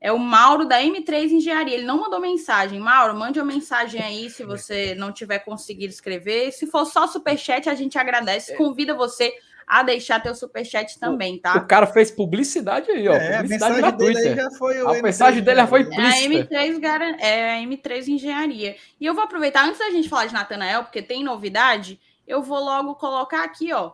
[0.00, 1.74] É o Mauro da M3 Engenharia.
[1.74, 2.80] Ele não mandou mensagem.
[2.80, 6.52] Mauro, mande uma mensagem aí se você não tiver conseguido escrever.
[6.52, 8.56] Se for só superchat, a gente agradece.
[8.56, 9.34] Convida você
[9.70, 11.56] a deixar teu superchat também, tá?
[11.56, 13.12] O cara fez publicidade aí, ó.
[13.14, 14.34] É, publicidade a gratuita.
[14.34, 16.54] já foi a mensagem dele já foi implícita.
[16.54, 18.74] É a M3, é a M3 Engenharia.
[19.00, 22.58] E eu vou aproveitar, antes da gente falar de Natanael, porque tem novidade, eu vou
[22.58, 23.92] logo colocar aqui, ó,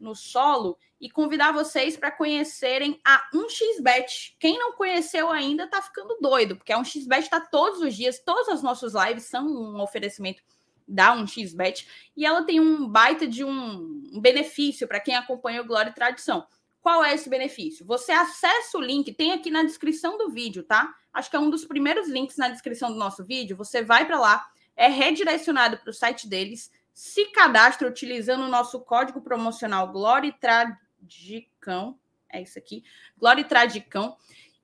[0.00, 4.34] no solo e convidar vocês para conhecerem a 1xBet.
[4.38, 8.48] Quem não conheceu ainda tá ficando doido, porque a 1xBet está todos os dias, todas
[8.48, 10.42] as nossas lives são um oferecimento
[10.86, 11.86] da 1xBet
[12.16, 16.46] e ela tem um baita de um, benefício para quem acompanha o Glória e Tradição.
[16.82, 17.84] Qual é esse benefício?
[17.86, 20.92] Você acessa o link, tem aqui na descrição do vídeo, tá?
[21.12, 23.56] Acho que é um dos primeiros links na descrição do nosso vídeo.
[23.56, 28.80] Você vai para lá, é redirecionado para o site deles, se cadastra utilizando o nosso
[28.80, 32.84] código promocional Glória e Tradicão, é isso aqui,
[33.18, 33.44] Glória e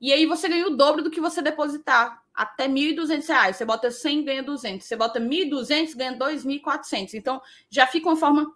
[0.01, 3.55] e aí você ganha o dobro do que você depositar até R$ 1.200.
[3.55, 4.87] Você bota 100, ganha 200.
[4.87, 7.15] Você bota 1.200, ganha 2.400.
[7.15, 8.55] Então, já fica uma forma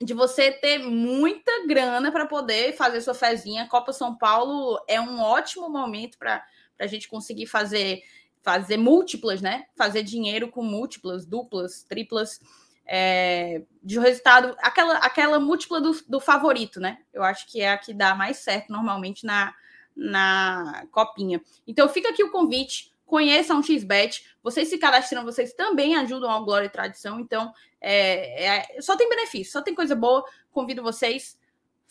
[0.00, 3.66] de você ter muita grana para poder fazer sua fezinha.
[3.68, 6.44] Copa São Paulo é um ótimo momento para
[6.78, 8.02] a gente conseguir fazer
[8.42, 9.66] fazer múltiplas, né?
[9.74, 12.38] Fazer dinheiro com múltiplas, duplas, triplas.
[12.86, 16.98] É, de resultado, aquela, aquela múltipla do, do favorito, né?
[17.12, 19.54] Eu acho que é a que dá mais certo normalmente na,
[19.94, 21.42] na copinha.
[21.66, 24.26] Então fica aqui o convite conheçam o XBET.
[24.42, 27.18] Vocês se cadastrando, vocês também ajudam ao Glória e Tradição.
[27.20, 30.24] Então, é, é, só tem benefício, só tem coisa boa.
[30.50, 31.38] Convido vocês,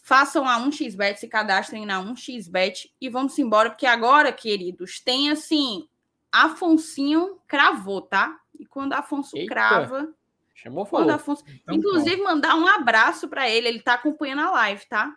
[0.04, 5.88] façam a 1xBet, se cadastrem na 1xBet e vamos embora, porque agora, queridos, tem assim,
[6.32, 8.40] Afonsinho cravou, tá?
[8.60, 9.54] E quando Afonso Eita.
[9.54, 10.14] crava.
[10.56, 11.44] Chamou quando Afonso...
[11.48, 15.16] Então, Inclusive, mandar um abraço para ele, ele tá acompanhando a live, tá?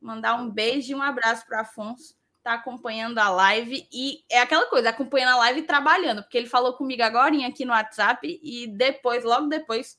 [0.00, 2.18] Mandar um beijo e um abraço para Afonso
[2.48, 6.46] tá acompanhando a live e é aquela coisa, acompanhando a live e trabalhando, porque ele
[6.46, 9.98] falou comigo agora aqui no WhatsApp e depois, logo depois,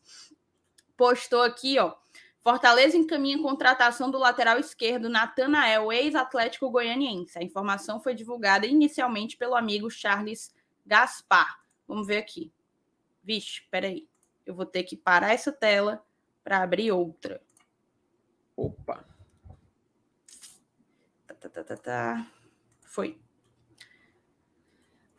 [0.97, 1.93] postou aqui, ó.
[2.41, 7.37] Fortaleza encaminha contratação do lateral esquerdo Natanael, ex-atlético goianiense.
[7.37, 10.51] A informação foi divulgada inicialmente pelo amigo Charles
[10.83, 11.59] Gaspar.
[11.87, 12.51] Vamos ver aqui.
[13.23, 14.08] Vixe, peraí.
[14.49, 16.03] Eu vou ter que parar essa tela
[16.43, 17.39] para abrir outra.
[18.57, 19.05] Opa.
[21.27, 22.27] Tá, tá, tá, tá, tá.
[22.81, 23.21] Foi.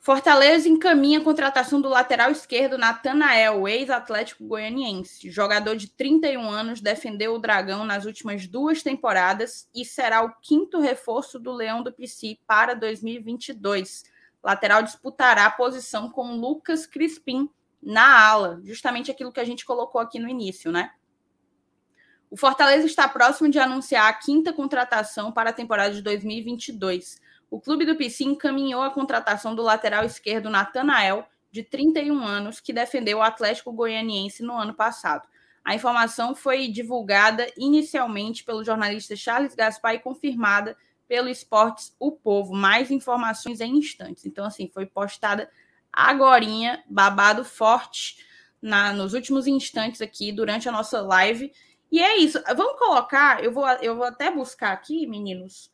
[0.01, 5.31] Fortaleza encaminha a contratação do lateral esquerdo Natanael, ex-atlético goianiense.
[5.31, 10.81] Jogador de 31 anos, defendeu o Dragão nas últimas duas temporadas e será o quinto
[10.81, 14.03] reforço do Leão do Pici para 2022.
[14.43, 17.49] Lateral disputará a posição com Lucas Crispim
[17.83, 20.93] na ala, justamente aquilo que a gente colocou aqui no início, né?
[22.31, 27.21] O Fortaleza está próximo de anunciar a quinta contratação para a temporada de 2022
[27.51, 32.73] o clube do PC encaminhou a contratação do lateral esquerdo Natanael, de 31 anos, que
[32.73, 35.29] defendeu o Atlético Goianiense no ano passado.
[35.65, 40.77] A informação foi divulgada inicialmente pelo jornalista Charles Gaspar e confirmada
[41.09, 42.55] pelo Esportes O Povo.
[42.55, 44.25] Mais informações em instantes.
[44.25, 45.51] Então, assim, foi postada
[45.93, 48.25] agorinha, babado forte
[48.61, 51.53] na, nos últimos instantes aqui durante a nossa live.
[51.91, 52.41] E é isso.
[52.57, 55.73] Vamos colocar, eu vou, eu vou até buscar aqui, meninos,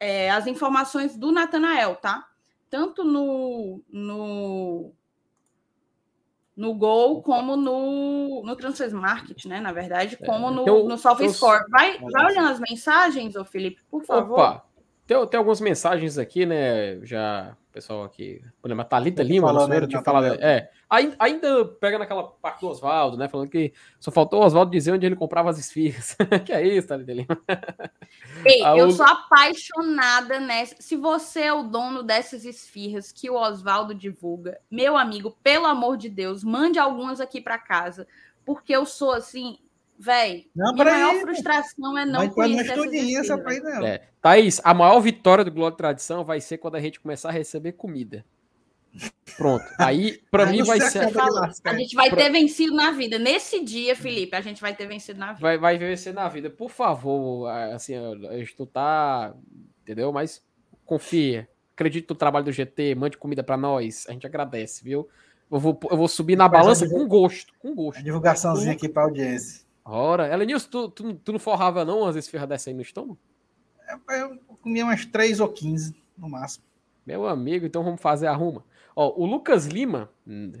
[0.00, 2.26] é, as informações do Natanael, tá?
[2.70, 4.92] Tanto no, no,
[6.56, 9.60] no Gol como no, no Transfer Market, né?
[9.60, 11.64] Na verdade, é, como no, então, no Soft Score.
[11.70, 14.38] Vai, vai olhando as mensagens, ô Felipe, por favor.
[14.38, 14.64] Opa,
[15.08, 17.00] tem, tem algumas mensagens aqui, né?
[17.04, 21.96] Já pessoal aqui, por exemplo, a Thalita Lima, falando, né, tinha falado, é, ainda pega
[21.96, 25.48] naquela parte do Oswaldo, né, falando que só faltou o Oswaldo dizer onde ele comprava
[25.48, 26.16] as esfirras.
[26.44, 27.40] que é isso, Thalita Lima?
[28.44, 30.74] Ei, eu sou apaixonada nessa.
[30.80, 35.96] Se você é o dono dessas esfirras que o Oswaldo divulga, meu amigo, pelo amor
[35.96, 38.08] de Deus, mande algumas aqui para casa,
[38.44, 39.58] porque eu sou assim,
[39.98, 43.62] Véi, a maior ir, frustração é não vai conhecer pra ir.
[43.84, 44.02] É.
[44.22, 47.72] Thaís, a maior vitória do Glória Tradição vai ser quando a gente começar a receber
[47.72, 48.24] comida.
[49.36, 49.64] Pronto.
[49.78, 51.00] Aí, para mim, vai ser.
[51.64, 53.18] A gente vai ter vencido na vida.
[53.18, 55.40] Nesse dia, Felipe, a gente vai ter vencido na vida.
[55.40, 56.48] Vai, vai vencer na vida.
[56.48, 57.94] Por favor, assim,
[58.38, 59.34] gente tá.
[59.82, 60.12] Entendeu?
[60.12, 60.42] Mas
[60.84, 61.48] confia.
[61.74, 64.04] Acredite no trabalho do GT, mande comida para nós.
[64.08, 65.08] A gente agradece, viu?
[65.50, 67.52] Eu vou, eu vou subir na balança com gosto.
[67.58, 68.00] Com gosto.
[68.00, 69.67] A divulgaçãozinha aqui para audiência.
[69.90, 73.18] Ora, Elenilson, tu, tu, tu não forrava não às vezes ferra dessa aí no estômago?
[73.88, 76.64] É, eu comia umas 3 ou 15 no máximo.
[77.06, 78.66] Meu amigo, então vamos fazer a ruma.
[78.94, 80.10] Ó, o Lucas Lima,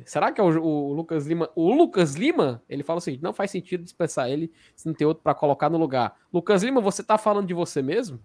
[0.06, 1.50] será que é o, o, Lucas Lima?
[1.54, 5.06] O Lucas Lima, ele fala o seguinte: não faz sentido dispensar ele se não tem
[5.06, 6.16] outro para colocar no lugar.
[6.32, 8.18] Lucas Lima, você tá falando de você mesmo?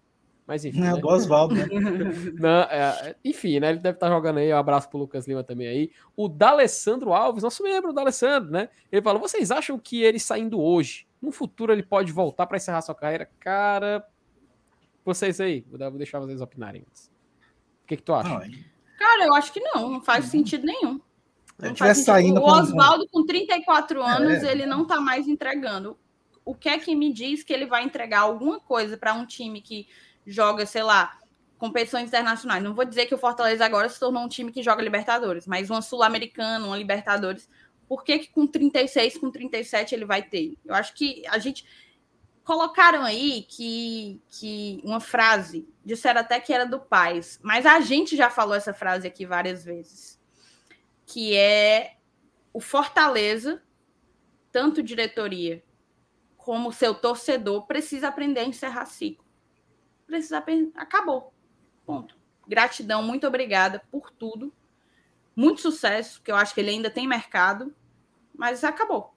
[0.45, 0.79] Mas enfim.
[0.81, 0.99] Não, é né?
[0.99, 1.65] do Oswaldo, né?
[2.39, 3.69] Não, é, enfim, né?
[3.69, 4.53] Ele deve estar jogando aí.
[4.53, 5.91] Um abraço pro Lucas Lima também aí.
[6.15, 8.69] O D'Alessandro Alves, nosso membro, D'Alessandro, né?
[8.91, 12.81] Ele falou: vocês acham que ele saindo hoje, no futuro ele pode voltar para encerrar
[12.81, 13.29] sua carreira?
[13.39, 14.05] Cara,
[15.05, 17.07] vocês aí, vou deixar vocês opinarem antes.
[17.83, 18.29] O que, que tu acha?
[18.29, 20.99] Não, Cara, eu acho que não, não faz sentido nenhum.
[21.59, 22.39] Não faz sentido.
[22.39, 24.51] O Oswaldo, com 34 anos, é.
[24.51, 25.97] ele não tá mais entregando.
[26.45, 29.61] O que é que me diz que ele vai entregar alguma coisa para um time
[29.61, 29.87] que
[30.25, 31.17] joga, sei lá,
[31.57, 32.63] competições internacionais?
[32.63, 35.69] Não vou dizer que o Fortaleza agora se tornou um time que joga Libertadores, mas
[35.69, 37.49] uma Sul-Americana, uma Libertadores.
[37.87, 40.57] Por que, que com 36, com 37 ele vai ter?
[40.65, 41.65] Eu acho que a gente
[42.43, 48.15] colocaram aí que, que uma frase, disseram até que era do Paz, mas a gente
[48.15, 50.19] já falou essa frase aqui várias vezes,
[51.05, 51.95] que é
[52.51, 53.61] o Fortaleza,
[54.51, 55.63] tanto diretoria
[56.37, 59.22] como seu torcedor, precisa aprender a encerrar ciclo.
[60.05, 60.71] Precisa aprender.
[60.75, 61.33] Acabou.
[61.85, 62.17] Ponto.
[62.47, 64.53] Gratidão, muito obrigada por tudo.
[65.35, 67.73] Muito sucesso, que eu acho que ele ainda tem mercado,
[68.35, 69.13] mas acabou.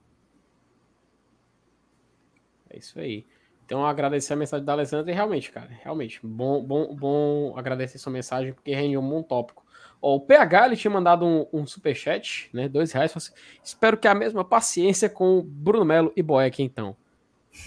[2.70, 3.26] É isso aí.
[3.64, 8.12] Então, agradecer a mensagem da Alessandra e realmente, cara, realmente, bom, bom, bom agradecer sua
[8.12, 9.66] mensagem, porque rendeu um bom tópico.
[10.00, 12.68] Ó, o PH ele tinha mandado um, um superchat, né?
[12.68, 13.16] Dois reais.
[13.16, 13.32] Assim,
[13.62, 16.96] Espero que a mesma paciência com Bruno Melo e Boeck, então.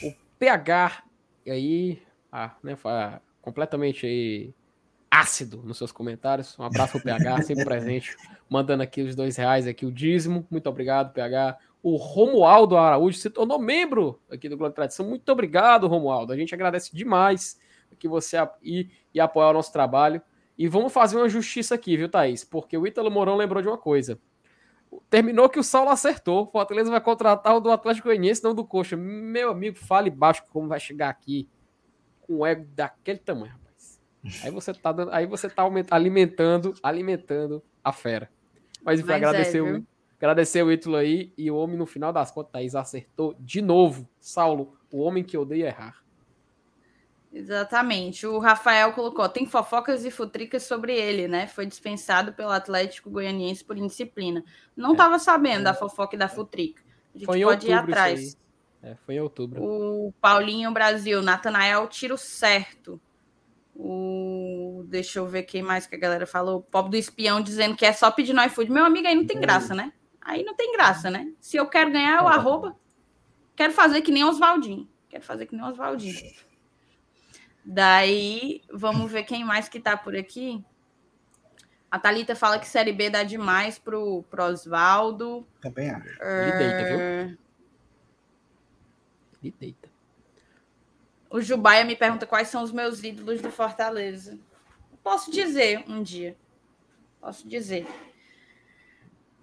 [0.01, 1.03] O PH,
[1.45, 2.01] e aí,
[2.31, 2.77] ah, né,
[3.41, 4.53] completamente aí
[5.09, 6.57] ácido nos seus comentários.
[6.59, 8.15] Um abraço pro PH, sempre presente,
[8.49, 10.45] mandando aqui os dois reais aqui, o dízimo.
[10.49, 11.57] Muito obrigado, PH.
[11.81, 15.07] O Romualdo Araújo se tornou membro aqui do Globo Tradição.
[15.07, 16.33] Muito obrigado, Romualdo.
[16.33, 17.59] A gente agradece demais
[17.97, 20.21] que você ir e apoiar o nosso trabalho.
[20.57, 22.43] E vamos fazer uma justiça aqui, viu, Thaís?
[22.43, 24.19] Porque o Ítalo Mourão lembrou de uma coisa.
[25.09, 26.43] Terminou que o Saulo acertou.
[26.43, 28.97] O Fortaleza vai contratar o do Atlético Goianiense, não do Coxa.
[28.97, 31.47] Meu amigo, fale baixo como vai chegar aqui
[32.29, 33.99] com um ego daquele tamanho, rapaz.
[34.43, 38.29] Aí você tá, dando, aí você tá alimentando, alimentando a fera.
[38.83, 39.83] Mas enfim, agradecer é, o
[40.19, 41.33] Agradecer o Ítalo aí.
[41.37, 44.07] E o homem, no final das contas, Thaís acertou de novo.
[44.19, 46.03] Saulo, o homem que odeia errar.
[47.31, 48.27] Exatamente.
[48.27, 51.47] O Rafael colocou: tem fofocas e futricas sobre ele, né?
[51.47, 54.43] Foi dispensado pelo Atlético Goianiense por indisciplina.
[54.75, 55.19] Não estava é.
[55.19, 56.83] sabendo da fofoca e da futrica.
[57.15, 58.37] A gente Foi pode ir atrás.
[58.81, 59.61] É, foi em outubro.
[59.61, 62.99] O Paulinho Brasil, Natanael, tiro certo.
[63.75, 64.83] O...
[64.87, 66.59] Deixa eu ver quem mais que a galera falou.
[66.59, 68.71] O pobre do espião dizendo que é só pedir no iFood.
[68.71, 69.91] Meu amigo, aí não tem graça, né?
[70.21, 71.31] Aí não tem graça, né?
[71.39, 72.75] Se eu quero ganhar, eu arroba.
[73.55, 74.87] Quero fazer que nem Oswaldinho.
[75.09, 76.19] Quero fazer que nem Oswaldinho.
[77.65, 80.63] Daí, vamos ver quem mais que tá por aqui.
[81.91, 85.45] A Thalita fala que Série B dá demais pro, pro Oswaldo.
[85.61, 86.21] Também acho.
[86.21, 87.37] Ele deita, viu?
[89.41, 89.89] Ele deita.
[91.29, 94.39] O Jubaia me pergunta quais são os meus ídolos do Fortaleza.
[95.03, 96.35] Posso dizer um dia.
[97.21, 97.87] Posso dizer.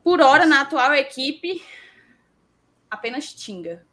[0.02, 1.64] Por hora, na atual equipe,
[2.90, 3.86] apenas Tinga.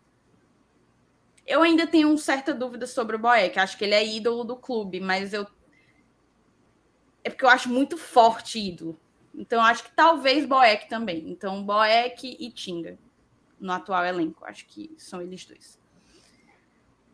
[1.45, 3.59] Eu ainda tenho uma certa dúvida sobre o Boeck.
[3.59, 5.45] Acho que ele é ídolo do clube, mas eu.
[7.23, 8.99] É porque eu acho muito forte ídolo.
[9.35, 11.29] Então, acho que talvez Boeck também.
[11.29, 12.97] Então, Boeck e Tinga
[13.59, 14.45] no atual elenco.
[14.45, 15.82] Acho que são eles dois.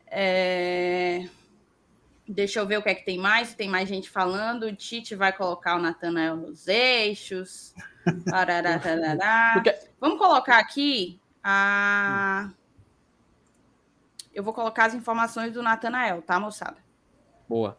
[0.10, 1.28] É...
[2.28, 3.54] Deixa eu ver o que é que tem mais.
[3.54, 4.64] Tem mais gente falando.
[4.64, 7.74] O Tite vai colocar o Natanael nos eixos.
[9.54, 9.76] Porque...
[10.00, 12.50] Vamos colocar aqui a.
[14.34, 16.78] Eu vou colocar as informações do Natanael, tá, moçada?
[17.48, 17.78] Boa.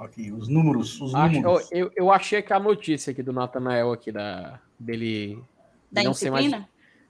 [0.00, 1.00] Aqui, os números.
[1.00, 1.68] Os Acho, números.
[1.70, 5.42] Eu, eu achei que a notícia aqui do Natanael aqui da, dele.
[5.90, 6.50] Da não ser mais,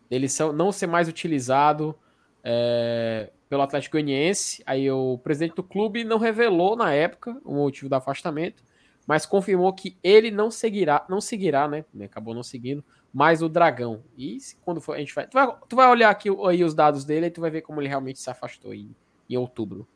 [0.08, 1.98] dele não ser mais utilizado
[2.44, 4.62] é, pelo Atlético Goianiense.
[4.66, 8.62] Aí o presidente do clube não revelou na época o motivo do afastamento
[9.08, 11.82] mas confirmou que ele não seguirá, não seguirá, né?
[12.04, 14.04] Acabou não seguindo, mais o Dragão.
[14.18, 15.48] E quando for, a gente vai tu, vai.
[15.66, 18.18] tu vai olhar aqui aí os dados dele e tu vai ver como ele realmente
[18.18, 18.94] se afastou em,
[19.30, 19.88] em outubro.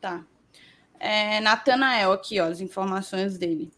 [0.00, 0.24] Tá.
[1.00, 3.72] É, Natanael, aqui, ó, as informações dele.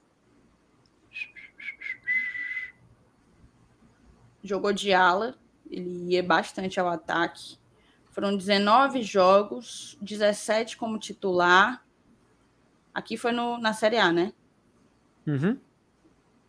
[4.42, 5.34] Jogou de ala,
[5.74, 7.56] ele ia bastante ao ataque.
[8.10, 11.84] Foram 19 jogos, 17 como titular,
[12.94, 14.32] Aqui foi no, na Série A, né?
[15.26, 15.58] Uhum.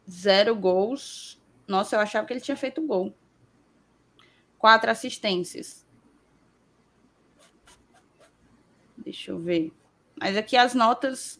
[0.07, 1.41] Zero gols.
[1.67, 3.11] Nossa, eu achava que ele tinha feito gol.
[4.59, 5.83] Quatro assistências.
[8.95, 9.73] Deixa eu ver.
[10.15, 11.39] Mas aqui as notas: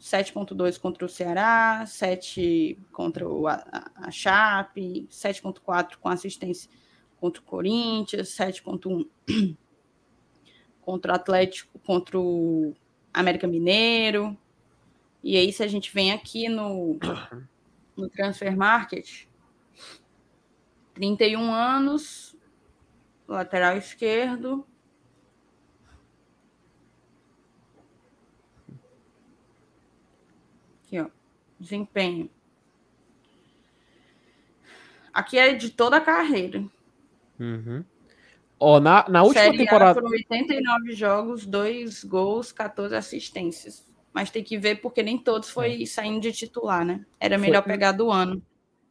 [0.00, 3.62] 7,2 contra o Ceará, 7 contra o, a,
[3.94, 6.68] a Chape, 7,4 com assistência
[7.24, 9.08] contra o Corinthians, 7,1
[10.82, 12.76] contra o Atlético, contra o
[13.14, 14.36] América Mineiro.
[15.22, 16.98] E aí, se a gente vem aqui no,
[17.96, 19.26] no Transfer Market,
[20.92, 22.36] 31 anos,
[23.26, 24.66] lateral esquerdo.
[30.84, 31.08] Aqui, ó,
[31.58, 32.28] desempenho.
[35.10, 36.73] Aqui é de toda a carreira.
[37.38, 37.84] Uhum.
[38.58, 39.94] Ó, na, na última Série temporada.
[39.94, 43.84] Foram 89 jogos, 2 gols, 14 assistências.
[44.12, 45.86] Mas tem que ver porque nem todos foi é.
[45.86, 47.04] saindo de titular, né?
[47.18, 47.72] Era melhor foi...
[47.72, 48.40] pegar do ano.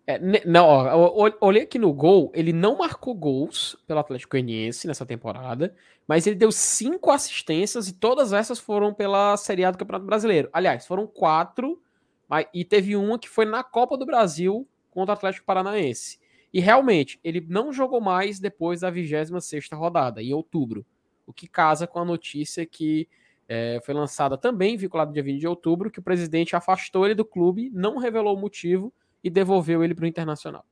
[0.06, 5.06] É, não, ó, olhei aqui no gol, ele não marcou gols pelo Atlético Goianiense nessa
[5.06, 5.74] temporada,
[6.06, 10.50] mas ele deu cinco assistências e todas essas foram pela Série A do Campeonato Brasileiro.
[10.52, 11.82] Aliás, foram quatro,
[12.28, 16.20] mas, e teve uma que foi na Copa do Brasil contra o Atlético Paranaense.
[16.54, 20.86] E realmente, ele não jogou mais depois da 26 rodada, em outubro.
[21.26, 23.10] O que casa com a notícia que
[23.50, 27.26] é, foi lançada também, vinculada dia 20 de outubro, que o presidente afastou ele do
[27.26, 28.94] clube, não revelou o motivo
[29.24, 30.64] e devolveu ele para o Internacional.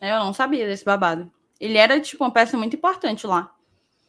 [0.00, 1.30] É, eu não sabia desse babado.
[1.60, 3.54] Ele era, tipo, uma peça muito importante lá.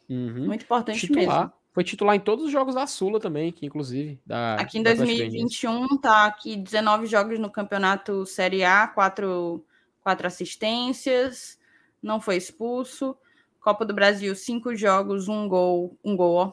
[0.08, 0.46] Uhum.
[0.46, 1.38] Muito importante titular.
[1.38, 1.52] mesmo.
[1.72, 4.20] Foi titular em todos os jogos da Sula também, que inclusive.
[4.26, 9.64] Da, aqui em 2021 tá aqui 19 jogos no campeonato Série A, 4,
[10.08, 11.58] 4 assistências,
[12.02, 13.16] não foi expulso.
[13.60, 16.52] Copa do Brasil, 5 jogos, um gol, um gol, ó.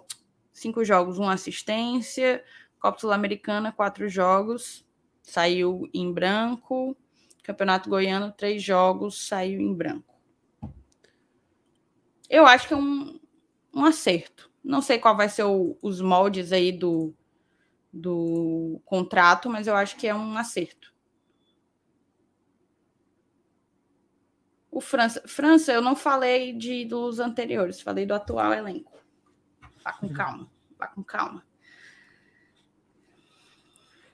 [0.54, 2.44] 5 jogos, uma assistência.
[2.80, 4.86] Copa Sul-Americana, 4 jogos,
[5.22, 6.96] saiu em branco.
[7.44, 10.16] Campeonato Goiano, 3 jogos, saiu em branco.
[12.30, 13.20] Eu acho que é um,
[13.74, 17.14] um acerto não sei qual vai ser o, os moldes aí do,
[17.94, 20.92] do contrato, mas eu acho que é um acerto.
[24.76, 28.92] O França, França, eu não falei de dos anteriores, falei do atual elenco.
[29.82, 31.46] Vá com calma, vá com calma.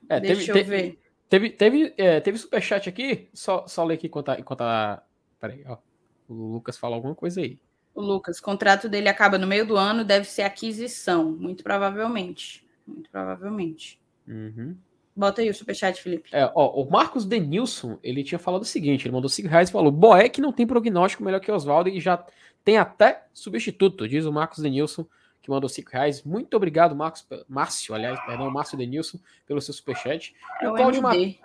[0.07, 0.99] É, Deixa teve, eu ver.
[1.28, 5.01] Teve, teve, é, teve superchat aqui, só, só ler aqui enquanto a, enquanto a.
[5.39, 5.80] Peraí, ó.
[6.28, 7.59] O Lucas fala alguma coisa aí.
[7.95, 12.64] O Lucas, o contrato dele acaba no meio do ano, deve ser aquisição, muito provavelmente.
[12.86, 13.99] Muito provavelmente.
[14.28, 14.78] Uhum.
[15.16, 16.30] Bota aí o superchat, Felipe.
[16.32, 19.72] É, ó, o Marcos Denilson, ele tinha falado o seguinte, ele mandou 5 reais e
[19.72, 22.26] falou, Boeck não tem prognóstico melhor que Oswaldo e já
[22.64, 25.05] tem até substituto, diz o Marcos Denilson,
[25.41, 26.24] que mandou 5 reais.
[26.24, 30.34] Muito obrigado, Marcos, Márcio, aliás, perdão, Márcio Denilson, pelo seu superchat.
[30.62, 31.39] É o, o Claudio MD.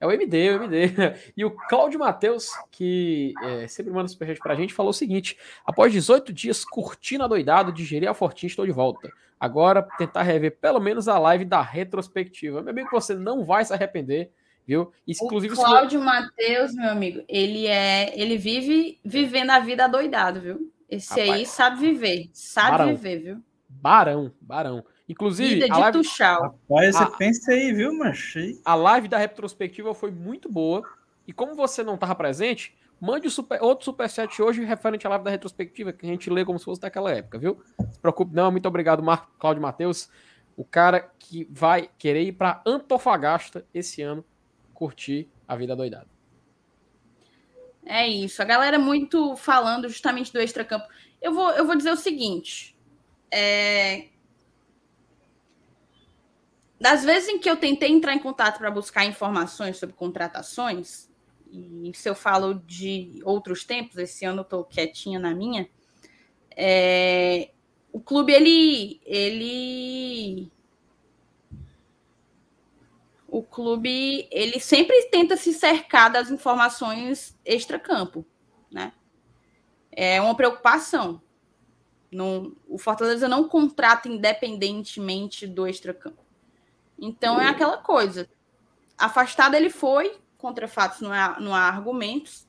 [0.00, 0.92] É o MD, é o MD.
[1.36, 5.92] E o Cláudio Matheus, que é, sempre manda superchat pra gente, falou o seguinte: após
[5.92, 9.10] 18 dias curtindo a doidado, digeri a Fortinho, estou de volta.
[9.40, 12.60] Agora, tentar rever pelo menos a live da retrospectiva.
[12.60, 14.32] Meu amigo, você não vai se arrepender,
[14.66, 14.92] viu?
[15.06, 16.04] Inclusive, o Cláudio se...
[16.04, 18.12] Matheus, meu amigo, ele é.
[18.18, 20.72] Ele vive vivendo a vida doidado, viu?
[20.88, 22.30] Esse Rapaz, aí sabe viver.
[22.32, 23.42] Sabe barão, viver, viu?
[23.68, 24.84] Barão, barão.
[25.08, 25.98] Inclusive, Vida de live...
[25.98, 26.42] Tuchal.
[26.42, 27.10] Rapaz, você a...
[27.10, 28.38] pensa aí, viu, macho?
[28.64, 30.82] A live da retrospectiva foi muito boa.
[31.26, 35.30] E como você não estava presente, mande super, outro superchat hoje referente à live da
[35.30, 37.60] retrospectiva, que a gente lê como se fosse daquela época, viu?
[37.78, 38.50] Não se preocupe, não.
[38.50, 39.30] Muito obrigado, Mar...
[39.38, 40.10] Cláudio Matheus.
[40.56, 44.24] O cara que vai querer ir para Antofagasta esse ano
[44.74, 46.06] curtir a vida doidada.
[47.86, 48.42] É isso.
[48.42, 50.86] A galera muito falando justamente do extracampo.
[51.22, 52.76] Eu vou, eu vou dizer o seguinte.
[53.32, 54.08] É,
[56.80, 61.08] das vezes em que eu tentei entrar em contato para buscar informações sobre contratações,
[61.50, 65.68] e se eu falo de outros tempos, esse ano eu estou quietinha na minha,
[66.56, 67.50] é,
[67.92, 70.50] o clube ele, ele
[73.26, 78.24] o clube ele sempre tenta se cercar das informações extra-campo,
[78.70, 78.92] né?
[79.90, 81.20] É uma preocupação.
[82.10, 86.27] Não, o Fortaleza não contrata independentemente do extra-campo.
[86.98, 88.28] Então é aquela coisa.
[88.96, 92.46] Afastado ele foi, contra fatos não há, não há argumentos,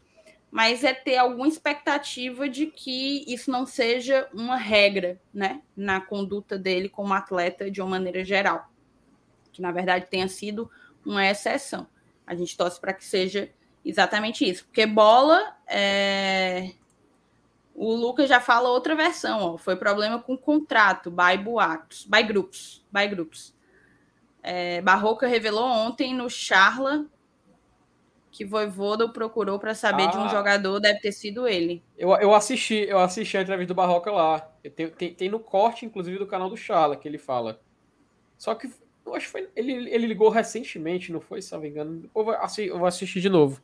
[0.51, 6.57] mas é ter alguma expectativa de que isso não seja uma regra, né, na conduta
[6.57, 8.67] dele como atleta de uma maneira geral,
[9.51, 10.69] que na verdade tenha sido
[11.05, 11.87] uma exceção.
[12.25, 13.49] A gente torce para que seja
[13.85, 16.71] exatamente isso, porque bola é...
[17.81, 19.57] O Lucas já fala outra versão, ó.
[19.57, 23.55] Foi problema com contrato, by boatos, by groups, by groups.
[24.41, 27.05] É, Barroca revelou ontem no Charla
[28.31, 30.27] que Voivoda procurou para saber ah, de um ah.
[30.27, 31.83] jogador, deve ter sido ele.
[31.97, 34.39] Eu, eu assisti, eu assisti a entrevista do Barroca lá.
[34.75, 37.59] Tem, tem, tem, no corte, inclusive, do canal do Charla, que ele fala.
[38.37, 38.71] Só que
[39.05, 42.09] eu acho que foi, ele, ele ligou recentemente, não foi, se não me engano.
[42.15, 43.61] Eu vou, eu vou assistir de novo.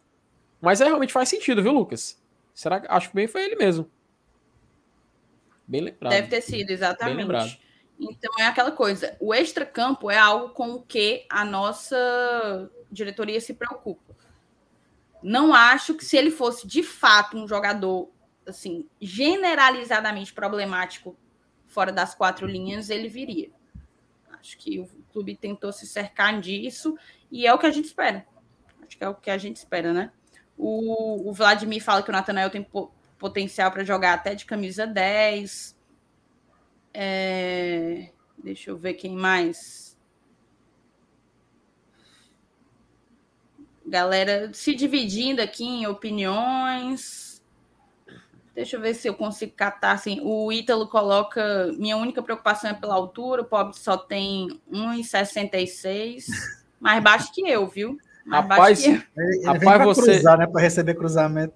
[0.59, 2.21] Mas é, realmente faz sentido, viu, Lucas?
[2.53, 3.89] Será que acho que bem foi ele mesmo.
[5.67, 6.11] Bem lembrado.
[6.11, 7.59] Deve ter sido, exatamente.
[7.99, 9.15] Então é aquela coisa.
[9.19, 14.15] O extracampo é algo com o que a nossa diretoria se preocupa.
[15.23, 18.09] Não acho que se ele fosse de fato um jogador
[18.45, 21.17] assim generalizadamente problemático
[21.67, 23.49] fora das quatro linhas, ele viria.
[24.39, 26.95] Acho que o clube tentou se cercar disso
[27.31, 28.25] e é o que a gente espera.
[28.85, 30.11] Acho que é o que a gente espera, né?
[30.57, 34.85] O, o Vladimir fala que o Natanael tem po potencial para jogar até de camisa
[34.85, 35.74] 10.
[36.97, 38.09] É...
[38.37, 39.97] Deixa eu ver quem mais.
[43.85, 47.43] Galera se dividindo aqui em opiniões.
[48.53, 49.91] Deixa eu ver se eu consigo catar.
[49.91, 53.41] Assim, o Ítalo coloca: minha única preocupação é pela altura.
[53.41, 56.27] O pobre só tem 1,66,
[56.79, 57.97] mais baixo que eu, viu?
[58.25, 58.93] Mais rapaz, que eu.
[58.93, 61.55] Ele, ele rapaz, você cruzar, né, para receber cruzamento.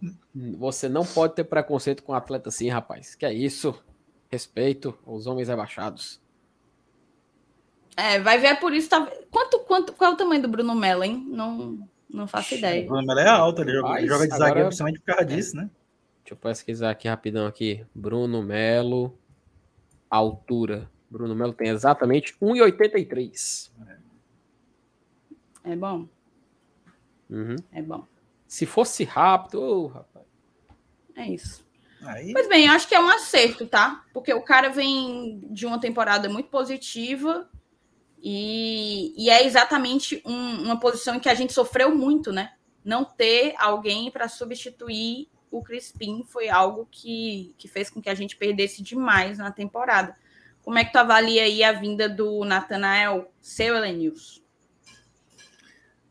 [0.58, 3.16] Você não pode ter preconceito com um atleta assim, rapaz.
[3.16, 3.82] Que é isso?
[4.30, 6.22] Respeito aos homens abaixados.
[7.98, 8.90] É, vai ver por isso.
[8.90, 9.06] Tá...
[9.30, 11.26] Quanto, quanto, qual é o tamanho do Bruno Mello, hein?
[11.28, 12.84] Não, não faço ideia.
[12.84, 15.70] O Bruno Mello é alto, ele joga, joga de zagueiro principalmente por causa disso, né?
[16.24, 17.86] Deixa eu pesquisar aqui rapidão aqui.
[17.94, 19.18] Bruno Melo,
[20.10, 20.90] altura.
[21.10, 23.72] Bruno Melo tem exatamente 1,83.
[25.64, 26.08] É bom.
[27.30, 27.56] Uhum.
[27.72, 28.06] É bom.
[28.48, 30.26] Se fosse rápido, oh, rapaz.
[31.16, 31.66] É isso.
[32.04, 32.32] Aí...
[32.34, 34.04] Pois bem, acho que é um acerto, tá?
[34.14, 37.50] Porque o cara vem de uma temporada muito positiva
[38.22, 42.54] e, e é exatamente um, uma posição em que a gente sofreu muito, né?
[42.84, 48.16] Não ter alguém para substituir o Crispim foi algo que, que fez com que a
[48.16, 50.16] gente perdesse demais na temporada.
[50.62, 54.44] Como é que tu avalia aí a vinda do Nathanael, seu Elenils?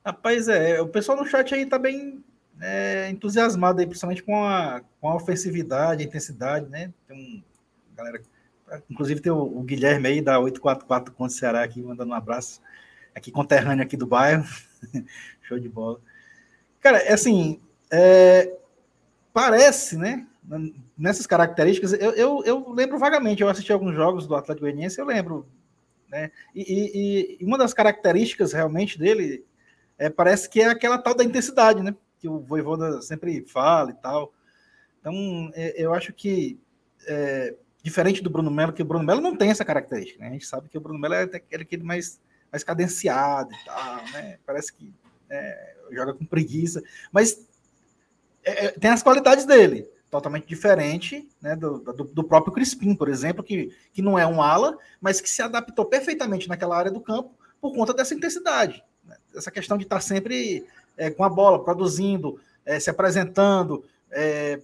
[0.04, 2.24] Rapaz, é, o pessoal no chat aí tá bem
[2.60, 6.92] é, entusiasmado aí, principalmente com a, com a ofensividade, a intensidade, né?
[7.06, 7.42] Tem um,
[7.96, 8.22] galera,
[8.90, 12.60] inclusive tem o, o Guilherme aí da 844 contra o Ceará aqui, mandando um abraço,
[13.14, 14.44] aqui conterrâneo aqui do bairro,
[15.42, 16.00] show de bola.
[16.80, 18.56] Cara, é assim, é,
[19.32, 20.26] parece, né?
[20.96, 25.04] Nessas características, eu, eu, eu, lembro vagamente, eu assisti alguns jogos do Atlético Goianiense, eu
[25.04, 25.46] lembro,
[26.08, 26.30] né?
[26.54, 29.44] E, e, e, uma das características realmente dele
[29.98, 31.94] é, parece que é aquela tal da intensidade, né?
[32.18, 34.32] Que o Voivoda sempre fala e tal.
[35.00, 36.58] Então, é, eu acho que
[37.06, 40.28] é, diferente do Bruno Melo, que o Bruno Melo não tem essa característica, né?
[40.28, 44.38] A gente sabe que o Bruno Melo é aquele mais, mais cadenciado e tal, né?
[44.44, 44.92] Parece que
[45.30, 47.46] é, joga com preguiça, mas
[48.44, 53.08] é, é, tem as qualidades dele, totalmente diferente né, do, do, do, próprio Crispim, por
[53.08, 57.00] exemplo, que, que não é um ala, mas que se adaptou perfeitamente naquela área do
[57.00, 58.82] campo por conta dessa intensidade.
[59.04, 59.16] Né?
[59.34, 60.64] Essa questão de estar sempre
[60.98, 64.60] é, com a bola, produzindo, é, se apresentando, é,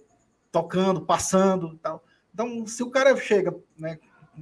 [0.51, 2.03] tocando, passando tal.
[2.33, 3.97] Então, se o cara chega né,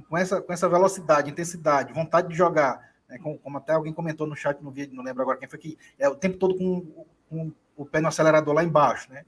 [0.08, 4.26] com, essa, com essa velocidade, intensidade, vontade de jogar, né, como, como, até alguém comentou
[4.26, 7.06] no chat no vídeo, não lembro agora quem foi que é o tempo todo com,
[7.30, 9.24] com o pé no acelerador lá embaixo, né?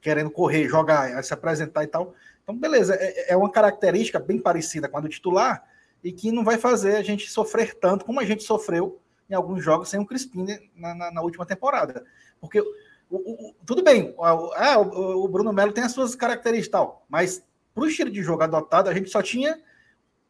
[0.00, 2.14] Querendo correr, jogar, se apresentar e tal.
[2.42, 5.64] Então, beleza, é, é uma característica bem parecida com a do titular
[6.02, 9.62] e que não vai fazer a gente sofrer tanto como a gente sofreu em alguns
[9.62, 12.04] jogos sem o Crispim na, na, na última temporada.
[12.40, 12.68] Porque o,
[13.10, 17.84] o, tudo bem, ah, o, o, Bruno Melo tem as suas características tal, mas para
[17.84, 19.60] o estilo de jogo adotado, a gente só tinha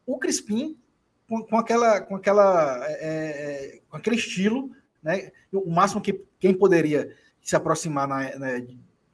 [0.05, 0.77] o Crispim
[1.27, 4.71] com, com aquela, com aquela, é, é com aquele estilo,
[5.01, 5.31] né?
[5.51, 8.67] O máximo que quem poderia se aproximar na, né,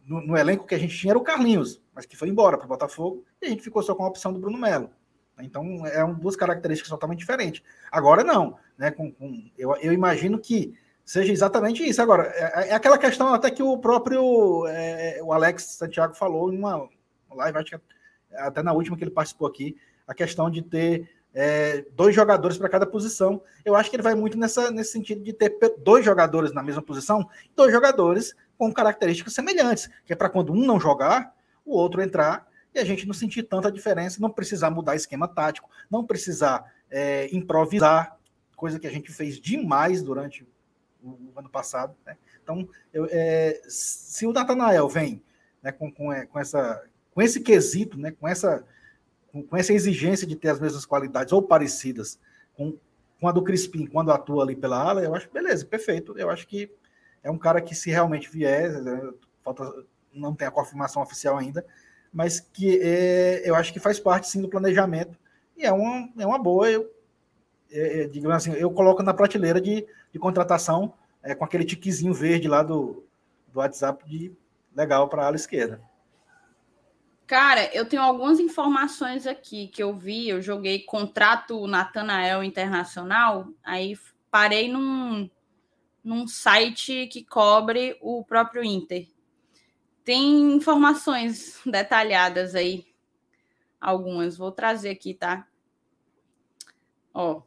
[0.05, 2.65] no, no, elenco que a gente tinha era o Carlinhos, mas que foi embora para
[2.65, 4.89] o Botafogo, e a gente ficou só com a opção do Bruno Melo.
[5.39, 7.63] Então, é um, duas características totalmente diferentes.
[7.91, 8.57] Agora, não.
[8.77, 12.01] Né, com, com eu, eu, imagino que seja exatamente isso.
[12.01, 16.57] Agora, é, é aquela questão até que o próprio é, o Alex Santiago falou em
[16.57, 16.87] uma
[17.35, 17.81] live, acho que
[18.35, 19.75] até na última que ele participou aqui,
[20.07, 23.41] a questão de ter é, dois jogadores para cada posição.
[23.65, 26.81] Eu acho que ele vai muito nessa, nesse sentido de ter dois jogadores na mesma
[26.81, 31.33] posição, dois jogadores com características semelhantes, que é para quando um não jogar,
[31.65, 35.69] o outro entrar e a gente não sentir tanta diferença, não precisar mudar esquema tático,
[35.89, 38.17] não precisar é, improvisar,
[38.55, 40.47] coisa que a gente fez demais durante
[41.03, 41.95] o, ano passado.
[42.05, 42.17] Né?
[42.41, 45.21] Então, eu, é, se o Natanael vem
[45.61, 48.65] né, com, com, é, com, essa, com esse quesito, né, com essa
[49.49, 52.19] com essa exigência de ter as mesmas qualidades ou parecidas
[52.55, 52.77] com,
[53.19, 56.15] com a do Crispim quando atua ali pela ala, eu acho beleza, perfeito.
[56.17, 56.71] Eu acho que
[57.23, 59.13] é um cara que, se realmente vier, é,
[59.43, 59.63] falta,
[60.13, 61.65] não tem a confirmação oficial ainda,
[62.13, 65.17] mas que é, eu acho que faz parte sim do planejamento
[65.57, 66.69] e é uma, é uma boa.
[66.69, 66.89] Eu,
[67.71, 70.93] é, é digamos assim, eu coloco na prateleira de, de contratação
[71.23, 73.03] é, com aquele tiquezinho verde lá do,
[73.51, 74.31] do WhatsApp de
[74.75, 75.81] legal para a ala esquerda.
[77.25, 80.29] Cara, eu tenho algumas informações aqui que eu vi.
[80.29, 83.97] Eu joguei contrato Natanael Internacional, aí
[84.29, 85.29] parei num,
[86.03, 89.07] num site que cobre o próprio Inter.
[90.03, 92.85] Tem informações detalhadas aí,
[93.79, 94.37] algumas.
[94.37, 95.47] Vou trazer aqui, tá?
[97.13, 97.43] Ó,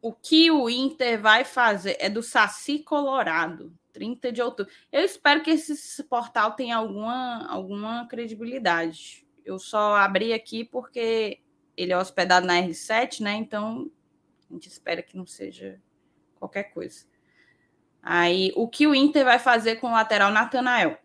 [0.00, 4.72] o que o Inter vai fazer é do Saci Colorado, 30 de outubro.
[4.92, 9.26] Eu espero que esse portal tenha alguma, alguma credibilidade.
[9.44, 11.40] Eu só abri aqui porque
[11.76, 13.34] ele é hospedado na R7, né?
[13.34, 13.90] Então
[14.50, 15.80] a gente espera que não seja
[16.36, 17.06] qualquer coisa.
[18.02, 20.98] Aí, o que o Inter vai fazer com o lateral Natanael?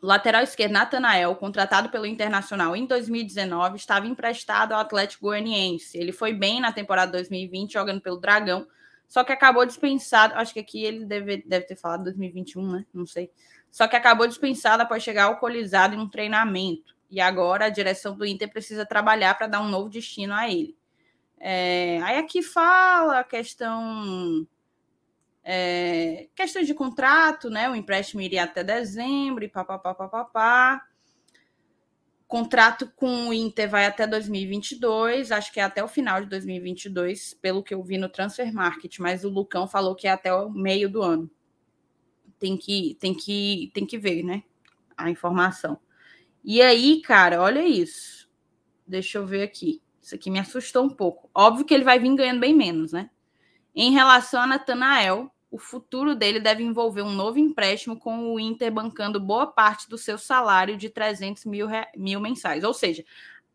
[0.00, 5.98] Lateral esquerdo Natanael, contratado pelo Internacional em 2019, estava emprestado ao Atlético Goianiense.
[5.98, 8.66] Ele foi bem na temporada 2020, jogando pelo Dragão,
[9.08, 10.34] só que acabou dispensado.
[10.34, 12.86] Acho que aqui ele deve, deve ter falado 2021, né?
[12.94, 13.30] Não sei.
[13.70, 16.94] Só que acabou dispensado após chegar alcoolizado em um treinamento.
[17.10, 20.76] E agora a direção do Inter precisa trabalhar para dar um novo destino a ele.
[21.40, 24.46] É, aí aqui fala a questão
[25.50, 27.70] é, questões de contrato, né?
[27.70, 30.82] O empréstimo iria até dezembro e papapá.
[32.26, 37.32] Contrato com o Inter vai até 2022, acho que é até o final de 2022,
[37.40, 40.50] pelo que eu vi no Transfer Market, mas o Lucão falou que é até o
[40.50, 41.30] meio do ano.
[42.38, 44.42] Tem que, tem que, tem que ver, né?
[44.98, 45.80] A informação.
[46.44, 48.28] E aí, cara, olha isso.
[48.86, 49.80] Deixa eu ver aqui.
[50.02, 51.30] Isso aqui me assustou um pouco.
[51.34, 53.08] Óbvio que ele vai vir ganhando bem menos, né?
[53.74, 58.70] Em relação a Natanael, o futuro dele deve envolver um novo empréstimo com o Inter
[58.70, 62.64] bancando boa parte do seu salário de 300 mil, mil mensais.
[62.64, 63.04] Ou seja,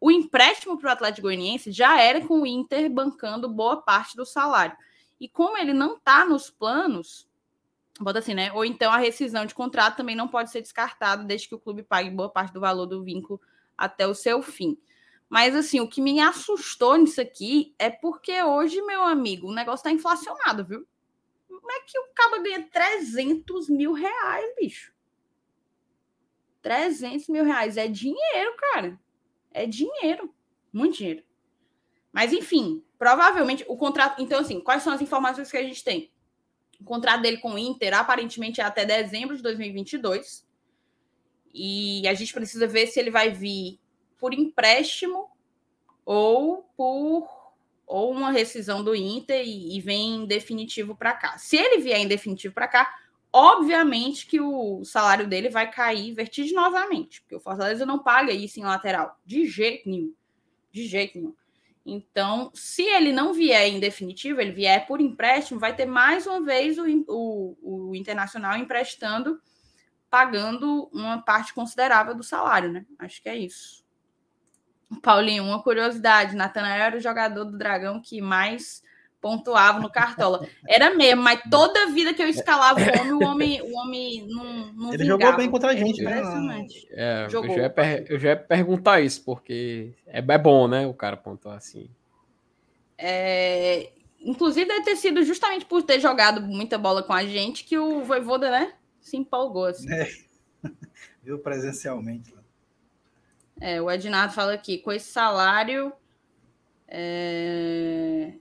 [0.01, 4.25] o empréstimo para o Atlético Goianiense já era com o Inter bancando boa parte do
[4.25, 4.75] salário.
[5.19, 7.27] E como ele não está nos planos,
[7.99, 8.51] bota assim, né?
[8.53, 11.83] Ou então a rescisão de contrato também não pode ser descartada desde que o clube
[11.83, 13.39] pague boa parte do valor do vínculo
[13.77, 14.77] até o seu fim.
[15.29, 19.87] Mas assim, o que me assustou nisso aqui é porque hoje, meu amigo, o negócio
[19.87, 20.87] está inflacionado, viu?
[21.64, 24.93] Como é que o cabo ganha 300 mil reais, bicho?
[26.61, 28.99] 300 mil reais é dinheiro, cara.
[29.49, 30.36] É dinheiro.
[30.74, 31.24] Muito dinheiro.
[32.11, 34.22] Mas, enfim, provavelmente o contrato.
[34.22, 36.11] Então, assim, quais são as informações que a gente tem?
[36.82, 40.45] O contrato dele com o Inter aparentemente é até dezembro de 2022.
[41.53, 43.80] E a gente precisa ver se ele vai vir
[44.18, 45.30] por empréstimo
[46.03, 47.42] ou por
[47.86, 51.38] ou uma rescisão do Inter e, e vem em definitivo para cá.
[51.38, 52.93] Se ele vier em definitivo para cá,
[53.31, 58.63] obviamente que o salário dele vai cair vertiginosamente, porque o Fortaleza não paga isso em
[58.63, 60.13] lateral, de jeito nenhum.
[60.71, 61.36] De jeito nenhum.
[61.86, 66.41] Então, se ele não vier em definitivo, ele vier por empréstimo, vai ter mais uma
[66.41, 69.39] vez o, o, o Internacional emprestando,
[70.09, 72.86] pagando uma parte considerável do salário, né?
[72.97, 73.82] Acho que é isso.
[74.99, 78.81] Paulinho, uma curiosidade: Natanael era o jogador do Dragão que mais
[79.23, 80.45] pontuava no Cartola.
[80.67, 84.73] Era mesmo, mas toda vida que eu escalava o homem, o homem, o homem não,
[84.73, 85.21] não Ele vingava.
[85.21, 86.21] jogou bem contra a gente, né?
[86.91, 87.49] É, jogou.
[87.51, 90.85] Eu, já ia eu já ia perguntar isso, porque é, é bom, né?
[90.85, 91.89] O cara pontuar assim.
[92.97, 97.77] É, inclusive, deve ter sido justamente por ter jogado muita bola com a gente que
[97.77, 98.73] o Voivoda, né?
[98.99, 99.65] Se empolgou.
[99.65, 99.89] Assim.
[99.89, 100.05] É.
[101.23, 102.33] Viu presencialmente.
[103.66, 105.93] É, o Ednardo fala aqui, com esse salário.
[106.86, 108.34] É...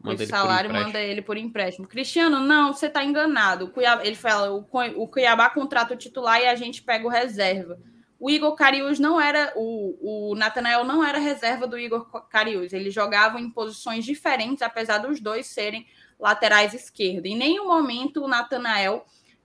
[0.00, 1.88] Com esse salário, manda ele por empréstimo.
[1.88, 3.64] Cristiano, não, você está enganado.
[3.64, 7.76] O Cuiabá, ele fala: o Cuiabá contrata o titular e a gente pega o reserva.
[8.20, 9.52] O Igor Carius não era.
[9.56, 12.72] O, o Natanael não era reserva do Igor Carius.
[12.72, 15.84] Eles jogavam em posições diferentes, apesar dos dois serem
[16.20, 17.28] laterais esquerdos.
[17.28, 19.04] Em nenhum momento o Natanael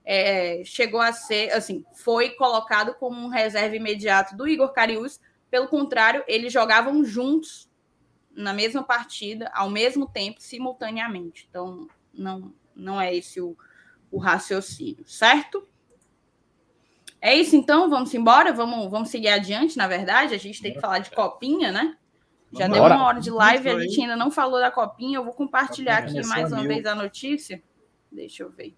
[0.09, 5.19] é, chegou a ser, assim, foi colocado como um reserva imediato do Igor Carius.
[5.51, 7.69] Pelo contrário, eles jogavam juntos
[8.31, 11.45] na mesma partida, ao mesmo tempo, simultaneamente.
[11.49, 13.57] Então, não, não é esse o,
[14.09, 15.67] o raciocínio, certo?
[17.19, 20.79] É isso, então, vamos embora, vamos, vamos seguir adiante, na verdade, a gente tem que
[20.79, 21.97] falar de copinha, né?
[22.53, 25.33] Já deu uma hora de live, a gente ainda não falou da copinha, eu vou
[25.33, 27.61] compartilhar aqui mais uma vez a notícia.
[28.09, 28.73] Deixa eu ver.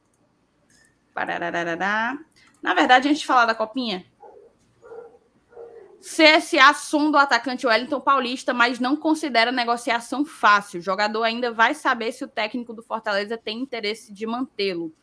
[1.14, 2.18] Parararará.
[2.62, 4.06] Na verdade, antes de falar da copinha,
[6.00, 10.80] CSA sonda o atacante Wellington Paulista, mas não considera negociação fácil.
[10.80, 14.94] O jogador ainda vai saber se o técnico do Fortaleza tem interesse de mantê-lo.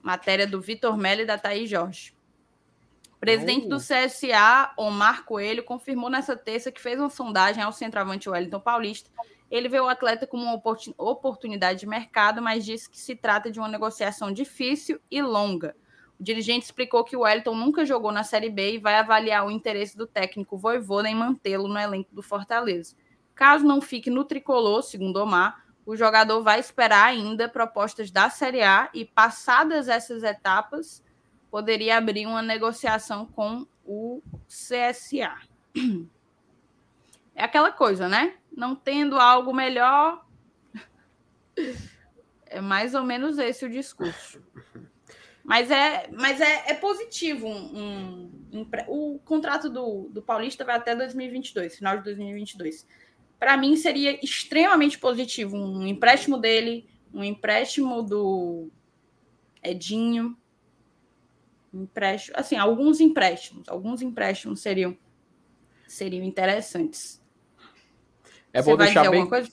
[0.00, 2.14] Matéria do Vitor Melli e da Thaís Jorge.
[3.18, 8.60] presidente do CSA, Omar Coelho, confirmou nessa terça que fez uma sondagem ao centroavante Wellington
[8.60, 9.10] Paulista
[9.50, 10.62] ele vê o atleta como uma
[10.96, 15.74] oportunidade de mercado, mas disse que se trata de uma negociação difícil e longa.
[16.18, 19.50] O dirigente explicou que o Wellington nunca jogou na Série B e vai avaliar o
[19.50, 22.94] interesse do técnico Voivoda em mantê-lo no elenco do Fortaleza.
[23.34, 28.62] Caso não fique no tricolor, segundo Omar, o jogador vai esperar ainda propostas da Série
[28.62, 31.02] A e, passadas essas etapas,
[31.50, 35.34] poderia abrir uma negociação com o CSA.
[37.40, 38.34] É aquela coisa, né?
[38.54, 40.26] Não tendo algo melhor.
[42.44, 44.44] É mais ou menos esse o discurso.
[45.42, 47.46] Mas é, mas é, é positivo.
[47.46, 52.86] Um, um, um, o contrato do, do Paulista vai até 2022, final de 2022.
[53.38, 58.68] Para mim, seria extremamente positivo um empréstimo dele, um empréstimo do
[59.62, 60.36] Edinho.
[61.72, 64.94] Empréstimo, assim, alguns empréstimos, alguns empréstimos seriam
[65.88, 67.19] seriam interessantes.
[68.52, 69.48] É Você bom deixar bem coisa?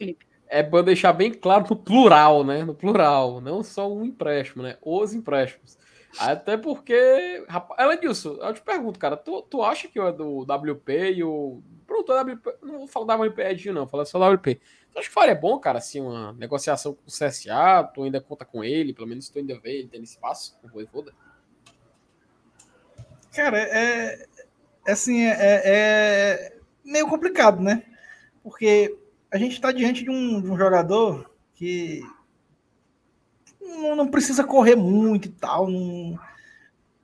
[0.50, 2.64] É bom deixar bem claro no plural, né?
[2.64, 4.78] No plural, não só um empréstimo, né?
[4.82, 5.78] Os empréstimos.
[6.18, 10.42] Até porque, rapaz, ela disse, eu te pergunto, cara, tu, tu acha que o do
[10.42, 14.56] WP e o Pronto, o WP, não vou falar WP Edinho, não, falar só WP.
[14.92, 17.90] Tu acha que faria bom, cara, assim, uma negociação com o CSA?
[17.94, 20.70] Tu ainda conta com ele, pelo menos tu ainda vê ele tendo espaço com o
[20.70, 21.14] Voivoda?
[23.34, 24.28] Cara, é,
[24.86, 27.84] é assim, é, é, é meio complicado, né?
[28.48, 28.98] Porque
[29.30, 32.02] a gente está diante de um, de um, jogador que
[33.60, 35.70] não, não, precisa correr muito e tal.
[35.70, 36.18] Não...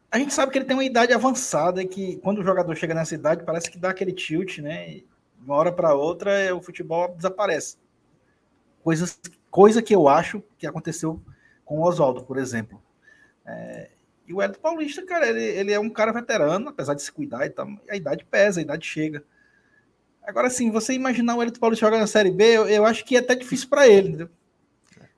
[0.10, 3.14] A gente sabe que ele tem uma idade avançada que quando o jogador chega nessa
[3.14, 4.86] idade parece que dá aquele tilt, né?
[4.88, 5.06] De
[5.46, 7.76] uma hora para outra o futebol desaparece.
[8.82, 9.20] Coisas,
[9.52, 11.22] coisa que eu acho que aconteceu
[11.66, 12.82] com o Oswaldo, por exemplo.
[13.46, 13.90] É,
[14.26, 17.46] e o Hélio Paulista, cara, ele, ele é um cara veterano, apesar de se cuidar
[17.46, 19.26] e tal, a idade pesa, a idade chega.
[20.26, 23.16] Agora, sim, você imaginar o Hélio Paulista jogando na Série B, eu, eu acho que
[23.16, 24.30] é até difícil para ele, entendeu?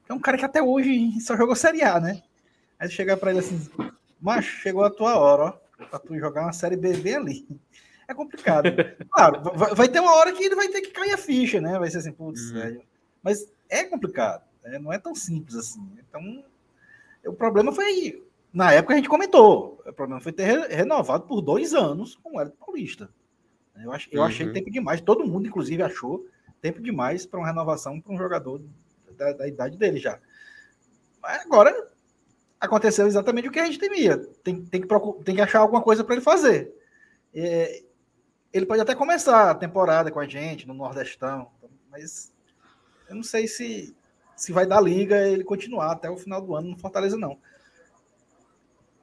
[0.08, 2.22] É um cara que até hoje só jogou Série A, né?
[2.80, 3.70] Aí chegar para ele assim,
[4.20, 7.48] macho, chegou a tua hora, ó, pra tu jogar uma Série B bem ali.
[8.08, 8.66] É complicado.
[9.12, 11.80] Claro, vai, vai, ter uma hora que ele vai ter que cair a ficha, né?
[11.80, 12.82] Vai ser assim, putz, uhum.
[13.24, 14.78] Mas é complicado, né?
[14.78, 15.90] não é tão simples assim.
[15.98, 16.44] Então,
[17.26, 18.26] o problema foi aí
[18.56, 22.40] na época a gente comentou, o problema foi ter renovado por dois anos com o
[22.40, 23.10] Hélio Paulista.
[23.84, 24.28] Eu, ach, eu uhum.
[24.28, 26.26] achei tempo demais, todo mundo, inclusive, achou
[26.62, 28.62] tempo demais para uma renovação para um jogador
[29.18, 30.20] da, da, idade dele já.
[31.22, 31.92] Mas agora
[32.60, 34.18] aconteceu exatamente o que a gente temia.
[34.44, 36.74] Tem, tem, que, procurar, tem que achar alguma coisa para ele fazer.
[37.34, 37.84] É,
[38.54, 41.52] ele pode até começar a temporada com a gente no Nordestão,
[41.92, 42.34] mas
[43.10, 43.96] eu não sei se,
[44.36, 47.38] se vai dar liga ele continuar até o final do ano no Fortaleza, não.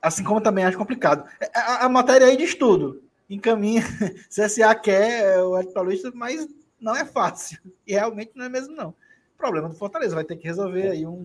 [0.00, 1.28] Assim como também acho complicado.
[1.38, 3.82] É, a, a matéria aí de estudo encaminha.
[4.28, 6.46] CSA quer o Ed Paulista, mas
[6.80, 7.58] não é fácil.
[7.86, 8.94] E realmente não é mesmo, não.
[9.36, 11.24] Problema do Fortaleza vai ter que resolver aí um,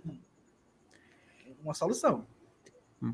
[1.64, 2.26] uma solução.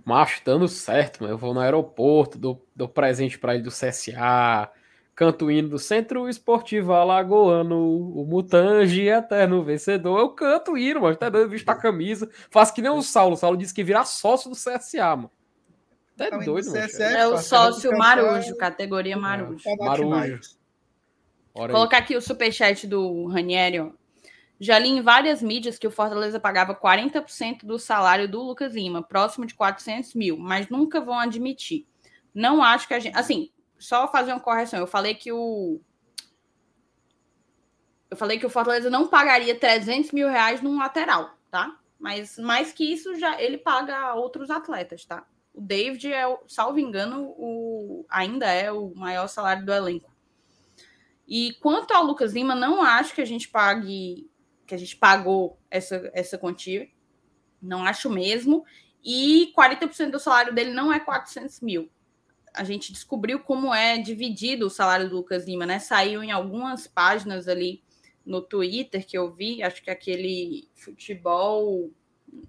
[0.06, 4.72] Macho, dando certo, eu vou no aeroporto, dou, dou presente para ele do CSA,
[5.14, 7.78] canto hino do Centro Esportivo Alagoano,
[8.16, 10.20] o Mutange eterno vencedor.
[10.20, 12.30] Eu canto hino, mas até dando visto a camisa.
[12.50, 13.34] Faço que nem o Saulo.
[13.34, 15.32] O Saulo disse que virar sócio do CSA, mano.
[16.16, 16.88] Tá doido, mano.
[16.99, 19.68] É o sócio Marujo, categoria Marujo.
[19.68, 20.39] É, Marujo.
[21.53, 23.91] Vou colocar aqui o superchat do Ranieri, ó.
[24.59, 29.04] Já li em várias mídias que o Fortaleza pagava 40% do salário do Lucas Lima,
[29.04, 31.86] próximo de 400 mil, mas nunca vão admitir.
[32.33, 33.17] Não acho que a gente.
[33.17, 34.79] Assim, só fazer uma correção.
[34.79, 35.82] Eu falei que o.
[38.09, 41.78] Eu falei que o Fortaleza não pagaria 300 mil reais num lateral, tá?
[42.00, 45.25] Mas mais que isso, já ele paga outros atletas, tá?
[45.54, 50.12] O David é, salvo engano, o, ainda é o maior salário do elenco.
[51.28, 54.30] E quanto ao Lucas Lima, não acho que a gente pague,
[54.66, 56.89] que a gente pagou essa, essa quantia.
[57.62, 58.66] Não acho mesmo.
[59.04, 61.89] E 40% do salário dele não é 400 mil.
[62.54, 65.80] A gente descobriu como é dividido o salário do Lucas Lima, né?
[65.80, 67.82] Saiu em algumas páginas ali
[68.25, 71.92] no Twitter que eu vi, acho que aquele futebol,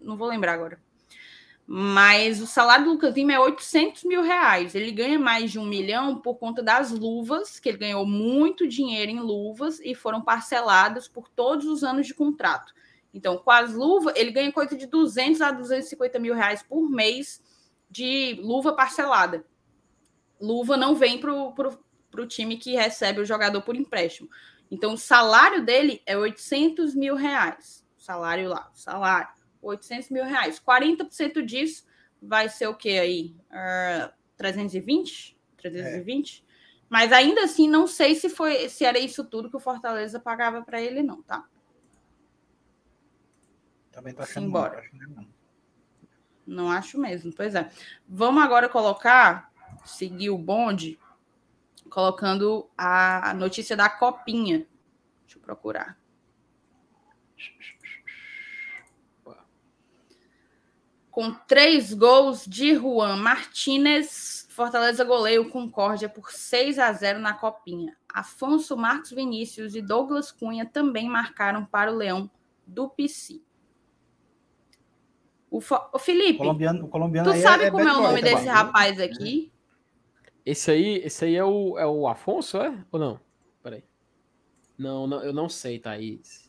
[0.01, 0.81] não vou lembrar agora,
[1.67, 4.75] mas o salário do Lucas Lima é 800 mil reais.
[4.75, 9.11] Ele ganha mais de um milhão por conta das luvas, que ele ganhou muito dinheiro
[9.11, 12.75] em luvas e foram parceladas por todos os anos de contrato.
[13.15, 17.41] Então, com as luvas, ele ganha coisa de 200 a 250 mil reais por mês
[17.89, 19.45] de luva parcelada.
[20.41, 24.29] Luva não vem para o time que recebe o jogador por empréstimo.
[24.71, 27.87] Então, o salário dele é 800 mil reais.
[27.97, 29.29] Salário lá, salário.
[29.65, 30.61] 800 mil reais.
[30.61, 31.85] 40% disso
[32.21, 33.37] vai ser o que aí?
[33.51, 35.39] Uh, 320?
[35.57, 36.45] 320?
[36.49, 36.55] É.
[36.89, 40.63] Mas ainda assim, não sei se foi se era isso tudo que o Fortaleza pagava
[40.63, 41.45] para ele, não, tá?
[43.91, 44.83] Também tá achando Embora.
[44.93, 45.29] Muito,
[46.47, 47.33] Não acho mesmo.
[47.33, 47.71] Pois é.
[48.09, 49.53] Vamos agora colocar,
[49.85, 50.99] seguir o bonde,
[51.89, 54.67] colocando a notícia da copinha.
[55.23, 55.99] Deixa eu procurar.
[61.15, 67.97] Com três gols de Juan Martinez, Fortaleza goleio Concórdia por 6 a 0 na copinha.
[68.13, 72.29] Afonso Marcos Vinícius e Douglas Cunha também marcaram para o Leão
[72.67, 73.41] do PC.
[75.49, 75.59] O,
[75.93, 78.47] o Felipe, o colombiano, o colombiano tu sabe é, como é, é o nome desse
[78.47, 79.53] rapaz aqui?
[80.45, 82.77] Esse aí, esse aí é o, é o Afonso, é?
[82.91, 83.21] Ou não?
[83.63, 83.85] Peraí.
[84.77, 86.44] Não, não, eu não sei, Thaís.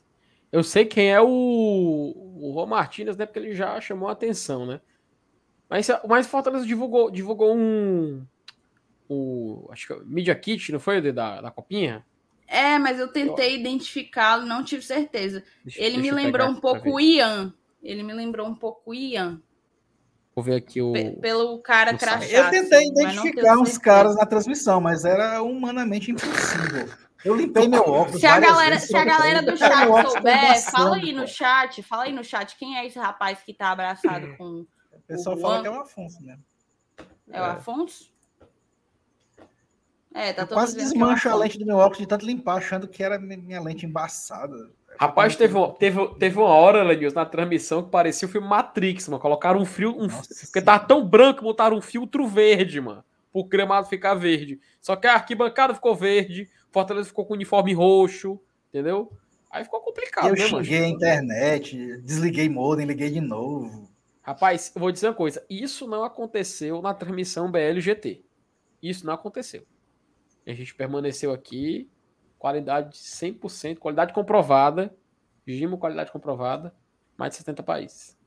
[0.55, 3.25] Eu sei quem é o, o Rô Martins, né?
[3.25, 4.79] Porque ele já chamou a atenção, né?
[5.69, 8.25] Mas o mais Fortaleza divulgou, divulgou um.
[9.09, 11.11] O, acho que é Media Kit, não foi?
[11.11, 12.05] Da, da copinha?
[12.47, 15.43] É, mas eu tentei identificá-lo, não tive certeza.
[15.61, 17.53] Deixa, ele deixa me lembrou um pouco o Ian.
[17.83, 19.41] Ele me lembrou um pouco o Ian.
[20.33, 20.93] Vou ver aqui o.
[20.93, 22.25] P pelo cara crachá.
[22.27, 26.87] Eu tentei assim, identificar uns caras na transmissão, mas era humanamente impossível.
[27.25, 28.21] Eu limpei meu óculos.
[28.21, 32.03] Se a galera, vezes, se a galera do chat souber, fala aí no chat, fala
[32.03, 34.65] aí no chat quem é esse rapaz que tá abraçado com.
[34.93, 36.37] O pessoal o fala que é o Afonso, né?
[37.31, 37.41] É, é.
[37.41, 38.13] o Afonso?
[40.13, 42.87] É, tá eu quase é desmancho a lente do meu óculos de tanto limpar, achando
[42.87, 44.55] que era minha lente embaçada.
[44.99, 49.19] Rapaz, teve, teve, teve uma hora, Lenils, na transmissão que parecia o filme Matrix, mano.
[49.19, 49.91] Colocaram um fio.
[49.91, 53.03] Um, porque tava tão branco, botaram um filtro verde, mano.
[53.33, 54.59] Pro gramado ficar verde.
[54.79, 58.37] Só que a arquibancada ficou verde, Fortaleza ficou com o uniforme roxo,
[58.67, 59.09] entendeu?
[59.49, 63.89] Aí ficou complicado, eu né, xinguei a internet, desliguei modem, liguei de novo.
[64.21, 65.45] Rapaz, eu vou dizer uma coisa.
[65.49, 68.25] Isso não aconteceu na transmissão BLGT.
[68.83, 69.65] Isso não aconteceu.
[70.45, 71.89] A gente permaneceu aqui,
[72.37, 74.93] qualidade 100%, qualidade comprovada,
[75.47, 76.75] Gimo qualidade comprovada,
[77.15, 78.17] mais de 70 países.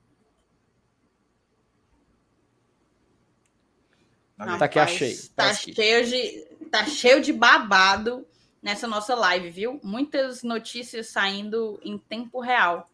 [4.39, 5.17] Rapaz, tá aqui, achei.
[5.37, 8.27] Tá, tá cheio, de, tá cheio de babado
[8.63, 9.81] nessa nossa live, viu?
[9.83, 12.89] Muitas notícias saindo em tempo real.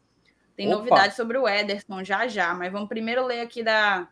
[0.56, 0.76] Tem Opa.
[0.76, 4.08] novidades sobre o Ederson já já, mas vamos primeiro ler aqui da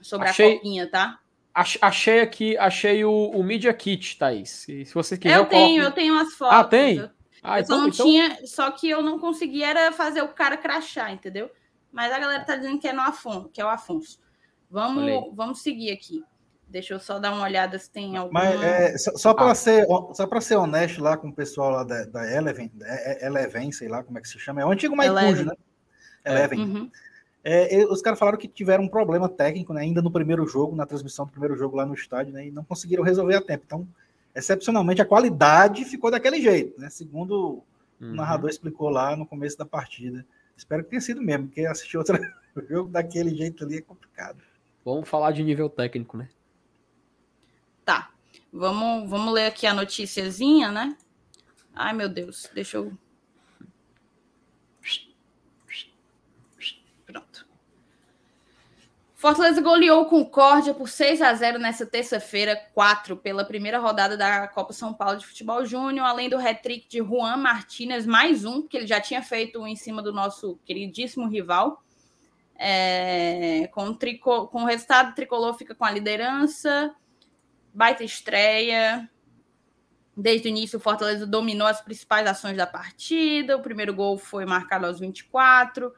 [0.00, 1.18] sobre achei, a copinha, tá?
[1.54, 4.50] Achei aqui, achei o, o Media Kit, Thaís.
[4.50, 5.36] Se, se você quiser.
[5.36, 5.82] Eu, eu tenho, coloco...
[5.82, 6.58] eu tenho as fotos.
[6.58, 7.10] Ah, tem?
[7.42, 8.06] Ah, eu então, só não então...
[8.06, 11.50] tinha, só que eu não conseguia era fazer o cara crachar, entendeu?
[11.92, 14.18] Mas a galera tá dizendo que é no Afonso, que é o Afonso.
[14.70, 16.22] Vamos, vamos seguir aqui.
[16.70, 18.32] Deixa eu só dar uma olhada se tem algum.
[18.32, 19.54] Mas é, só, só para ah.
[19.56, 19.84] ser,
[20.14, 23.72] só para ser honesto lá com o pessoal lá da, da Eleven, é, é, Eleven,
[23.72, 25.54] sei lá como é que se chama, é o antigo Maicujo, né?
[26.24, 26.60] Eleven.
[26.60, 26.90] Uhum.
[27.42, 30.86] É, os caras falaram que tiveram um problema técnico né, ainda no primeiro jogo, na
[30.86, 33.64] transmissão do primeiro jogo lá no estádio, né, e não conseguiram resolver a tempo.
[33.66, 33.88] Então,
[34.34, 37.64] excepcionalmente, a qualidade ficou daquele jeito, né, segundo
[37.98, 38.12] uhum.
[38.12, 40.24] o narrador explicou lá no começo da partida.
[40.54, 42.18] Espero que tenha sido mesmo, porque assistir outro
[42.68, 44.38] jogo daquele jeito ali é complicado.
[44.84, 46.28] Vamos falar de nível técnico, né?
[48.52, 50.96] Vamos, vamos ler aqui a noticiazinha, né?
[51.74, 52.92] Ai, meu Deus, deixa eu
[59.20, 64.72] Fortaleza goleou Concórdia por 6 a 0 nessa terça-feira, 4, pela primeira rodada da Copa
[64.72, 68.86] São Paulo de Futebol Júnior, além do hat-trick de Juan Martinez, mais um, que ele
[68.86, 71.84] já tinha feito em cima do nosso queridíssimo rival.
[72.56, 76.90] É, com, trico, com o resultado, o tricolor fica com a liderança,
[77.72, 79.08] baita estreia.
[80.16, 83.56] Desde o início, o Fortaleza dominou as principais ações da partida.
[83.56, 85.92] O primeiro gol foi marcado aos 24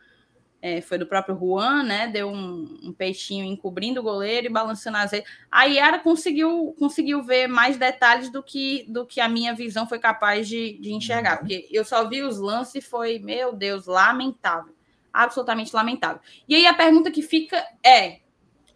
[0.63, 2.07] é, foi do próprio Juan, né?
[2.07, 5.29] Deu um, um, peixinho encobrindo o goleiro e balançando as redes.
[5.51, 9.99] A Yara conseguiu, conseguiu ver mais detalhes do que, do que a minha visão foi
[9.99, 11.39] capaz de, de enxergar, uhum.
[11.39, 14.73] porque eu só vi os lances e foi, meu Deus, lamentável.
[15.13, 16.23] Absolutamente lamentável.
[16.49, 18.21] E aí a pergunta que fica é: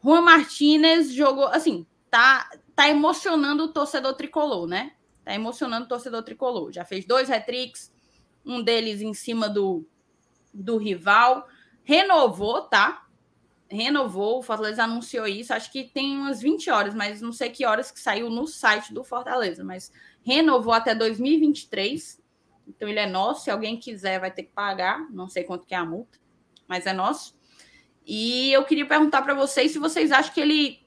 [0.02, 4.92] Juan Martinez jogou, assim, tá, tá emocionando o torcedor tricolor, né?
[5.24, 6.70] Tá emocionando o torcedor tricolor.
[6.70, 7.92] Já fez dois hat-tricks,
[8.44, 9.84] um deles em cima do,
[10.54, 11.48] do rival
[11.86, 13.06] renovou, tá?
[13.70, 17.64] Renovou, o Fortaleza anunciou isso, acho que tem umas 20 horas, mas não sei que
[17.64, 19.92] horas que saiu no site do Fortaleza, mas
[20.22, 22.20] renovou até 2023.
[22.66, 25.74] Então ele é nosso, se alguém quiser vai ter que pagar, não sei quanto que
[25.74, 26.18] é a multa,
[26.66, 27.36] mas é nosso.
[28.04, 30.84] E eu queria perguntar para vocês se vocês acham que ele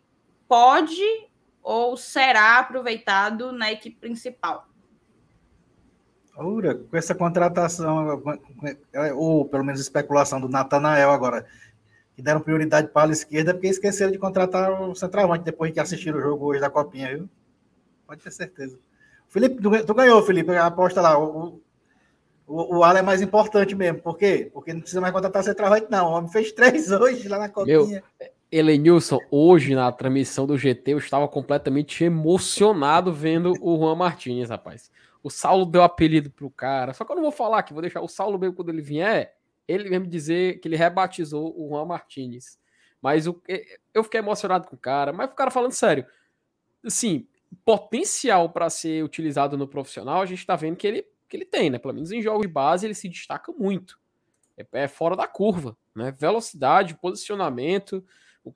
[0.49, 1.01] pode
[1.61, 4.67] ou será aproveitado na equipe principal.
[6.37, 8.21] Ura, com essa contratação,
[9.15, 11.45] ou pelo menos especulação do Natanael agora,
[12.15, 16.17] que deram prioridade para a esquerda, porque esqueceram de contratar o centroavante depois que assistiram
[16.17, 17.29] o jogo hoje da Copinha, viu?
[18.07, 18.79] Pode ter certeza.
[19.27, 21.19] Felipe, tu, tu ganhou, Felipe, a aposta lá.
[21.19, 21.61] O,
[22.47, 24.01] O, o ala é mais importante mesmo.
[24.01, 24.49] Por quê?
[24.51, 26.07] Porque não precisa mais contratar centroavante, não.
[26.07, 27.77] O homem fez três hoje lá na copinha.
[27.85, 28.03] Meu,
[28.51, 34.91] Elenilson, hoje na transmissão do GT, eu estava completamente emocionado vendo o Juan Martins, rapaz.
[35.21, 36.93] O Saulo deu apelido pro cara.
[36.93, 39.35] Só que eu não vou falar aqui, vou deixar o Saulo mesmo quando ele vier,
[39.67, 42.57] ele mesmo dizer que ele rebatizou o Juan Martins.
[43.01, 43.41] Mas o,
[43.93, 45.13] eu fiquei emocionado com o cara.
[45.13, 46.05] Mas o cara falando sério,
[46.83, 47.27] assim,
[47.63, 51.69] potencial para ser utilizado no profissional, a gente tá vendo que ele, que ele tem,
[51.69, 51.77] né?
[51.77, 53.99] Pelo menos em jogos de base ele se destaca muito.
[54.57, 56.11] É, é fora da curva, né?
[56.11, 58.03] Velocidade, posicionamento.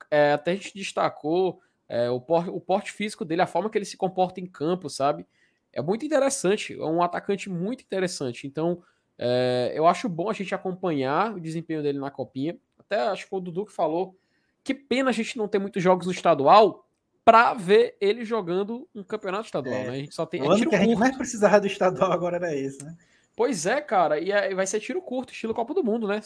[0.09, 3.77] É, até a gente destacou é, o, por, o porte físico dele, a forma que
[3.77, 5.25] ele se comporta em campo, sabe?
[5.71, 8.45] É muito interessante, é um atacante muito interessante.
[8.47, 8.81] Então,
[9.17, 12.57] é, eu acho bom a gente acompanhar o desempenho dele na copinha.
[12.77, 14.15] Até acho que foi o Dudu que falou.
[14.63, 16.87] Que pena a gente não ter muitos jogos no estadual
[17.25, 19.83] para ver ele jogando um campeonato estadual, é.
[19.85, 19.89] né?
[19.89, 20.41] A gente só tem.
[20.41, 22.95] O é ano que a gente mais precisava do estadual agora era esse, né?
[23.35, 26.21] Pois é, cara, e é, vai ser tiro curto, estilo Copa do Mundo, né?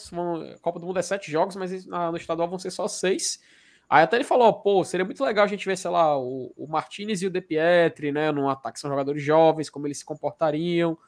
[0.60, 3.40] Copa do Mundo é sete jogos, mas no estadual vão ser só seis.
[3.88, 6.66] Aí até ele falou, pô, seria muito legal a gente ver, sei lá, o, o
[6.66, 10.98] Martinez e o De Pietri, né, num ataque, são jogadores jovens, como eles se comportariam.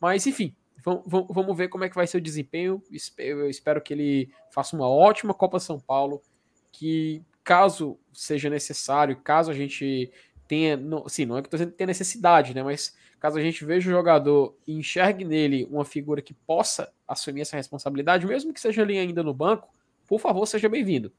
[0.00, 2.82] Mas, enfim, vamos ver como é que vai ser o desempenho.
[3.16, 6.20] Eu espero que ele faça uma ótima Copa São Paulo,
[6.72, 10.10] que caso seja necessário, caso a gente
[10.54, 13.42] tenha, não, sim, não é que estou dizendo que tem necessidade, né, mas caso a
[13.42, 18.52] gente veja o jogador e enxergue nele uma figura que possa assumir essa responsabilidade, mesmo
[18.52, 19.68] que seja ali ainda no banco,
[20.06, 21.12] por favor, seja bem-vindo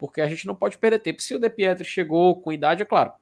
[0.00, 1.20] porque a gente não pode perder tempo.
[1.20, 3.12] Se o De Pietri chegou com idade, é claro,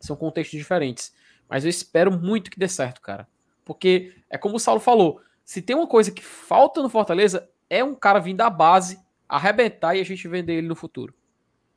[0.00, 1.14] são contextos diferentes.
[1.48, 3.28] Mas eu espero muito que dê certo, cara.
[3.64, 7.84] Porque é como o Saulo falou: se tem uma coisa que falta no Fortaleza, é
[7.84, 8.98] um cara vir da base,
[9.28, 11.14] arrebentar e a gente vender ele no futuro.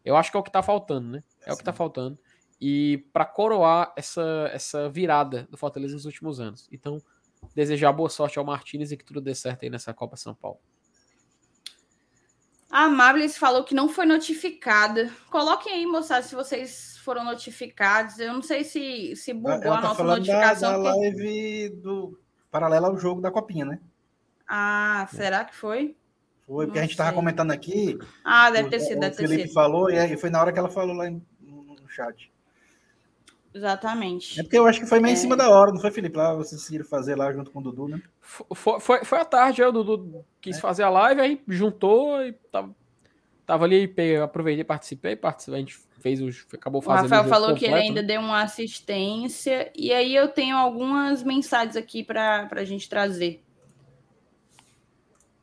[0.03, 1.23] Eu acho que é o que tá faltando, né?
[1.45, 2.17] É o que tá faltando.
[2.63, 4.21] E para coroar essa,
[4.53, 6.67] essa virada do Fortaleza nos últimos anos.
[6.71, 7.01] Então,
[7.55, 10.59] desejar boa sorte ao Martinez e que tudo dê certo aí nessa Copa São Paulo.
[12.69, 15.11] A Amables falou que não foi notificada.
[15.29, 18.17] Coloquem aí, moçada, se vocês foram notificados.
[18.19, 20.71] Eu não sei se, se bugou Ela a tá nossa notificação.
[20.71, 22.17] Da, da porque- live do
[22.49, 23.79] paralela ao jogo da Copinha, né?
[24.47, 25.95] Ah, será que foi?
[26.45, 27.15] Foi, porque Não a gente tava sei.
[27.15, 27.97] comentando aqui.
[28.23, 29.53] Ah, deve ter o, sido, o deve ter Felipe sido.
[29.53, 32.31] falou, e foi na hora que ela falou lá no chat.
[33.53, 34.39] Exatamente.
[34.39, 35.13] É porque eu acho que foi meio É.
[35.13, 36.17] em cima da hora, não foi, Felipe?
[36.17, 38.01] Lá vocês decidiram fazer lá junto com o Dudu, né?
[38.21, 40.59] Foi, foi, foi à tarde, aí o Dudu quis É.
[40.59, 42.73] fazer a live, aí juntou e tava,
[43.45, 46.47] tava ali, aproveitei, participei, participei, a gente fez os.
[46.53, 47.03] Acabou O fazendo.
[47.03, 48.07] Rafael o jogo falou que ele completo, ainda né?
[48.07, 49.71] deu uma assistência.
[49.75, 53.43] E aí eu tenho algumas mensagens aqui para a gente trazer.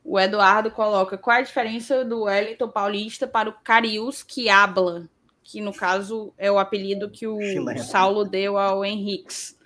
[0.03, 5.07] O Eduardo coloca qual a diferença do Wellington Paulista para o Carius Quiabla,
[5.51, 7.83] que no caso é o apelido que o Chileno.
[7.83, 9.59] Saulo deu ao Henriques,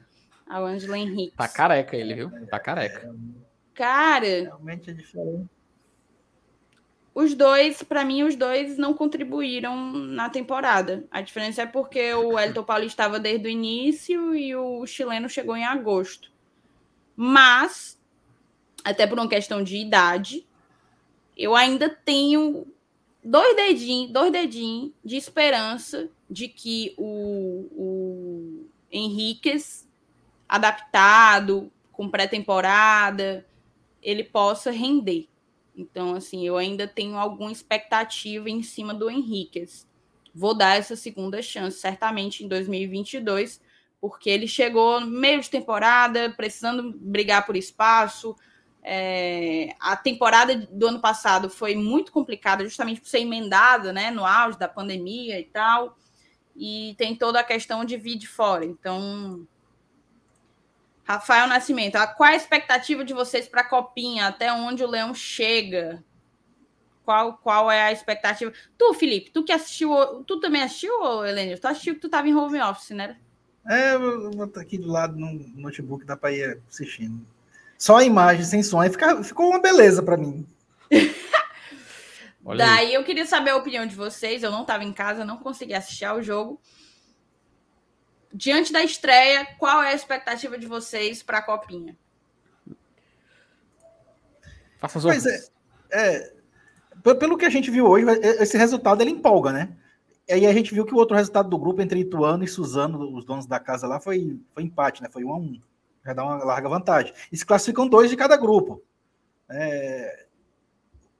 [0.48, 1.36] ao Ângelo Henriques.
[1.36, 2.30] Tá careca ele, viu?
[2.46, 3.12] Tá careca.
[3.74, 5.48] Cara, Realmente é diferente.
[7.12, 11.04] os dois, para mim, os dois não contribuíram na temporada.
[11.10, 15.56] A diferença é porque o Elton Paulista estava desde o início e o chileno chegou
[15.56, 16.30] em agosto.
[17.16, 18.00] Mas,
[18.84, 20.46] até por uma questão de idade,
[21.36, 22.71] eu ainda tenho
[23.22, 29.88] dois dedinhos, dois dedinhos de esperança de que o, o Henriquez,
[30.48, 33.46] adaptado, com pré-temporada,
[34.02, 35.28] ele possa render.
[35.76, 39.86] Então, assim, eu ainda tenho alguma expectativa em cima do Henriquez.
[40.34, 43.60] Vou dar essa segunda chance, certamente em 2022,
[44.00, 48.36] porque ele chegou no meio de temporada, precisando brigar por espaço.
[48.84, 54.26] É, a temporada do ano passado foi muito complicada, justamente por ser emendada, né, no
[54.26, 55.96] auge da pandemia e tal.
[56.56, 58.64] E tem toda a questão de vir de fora.
[58.64, 59.46] Então,
[61.04, 64.26] Rafael Nascimento, qual a expectativa de vocês para a Copinha?
[64.26, 66.04] Até onde o Leão chega?
[67.04, 68.52] Qual, qual é a expectativa?
[68.78, 69.90] Tu, Felipe, tu que assistiu,
[70.24, 71.58] tu também assistiu, Helene?
[71.58, 73.16] Tu assistiu que tu estava em home office, né?
[73.68, 77.26] É, eu vou estar aqui do lado no notebook, dá para ir assistindo.
[77.82, 80.46] Só a imagem, sem som, aí fica, ficou uma beleza para mim.
[82.44, 82.70] Olha aí.
[82.76, 84.44] Daí eu queria saber a opinião de vocês.
[84.44, 86.60] Eu não estava em casa, não consegui assistir ao jogo.
[88.32, 91.96] Diante da estreia, qual é a expectativa de vocês para a Copinha?
[94.78, 95.50] Faça as.
[95.90, 96.32] É,
[97.02, 99.76] pe- pelo que a gente viu hoje, e- esse resultado ele empolga, né?
[100.28, 103.12] E aí a gente viu que o outro resultado do grupo entre Ituano e Suzano,
[103.12, 105.08] os donos da casa lá, foi, foi empate, né?
[105.10, 105.60] Foi um a um.
[106.04, 107.12] Já dá uma larga vantagem.
[107.30, 108.82] E se classificam dois de cada grupo.
[109.48, 110.26] É,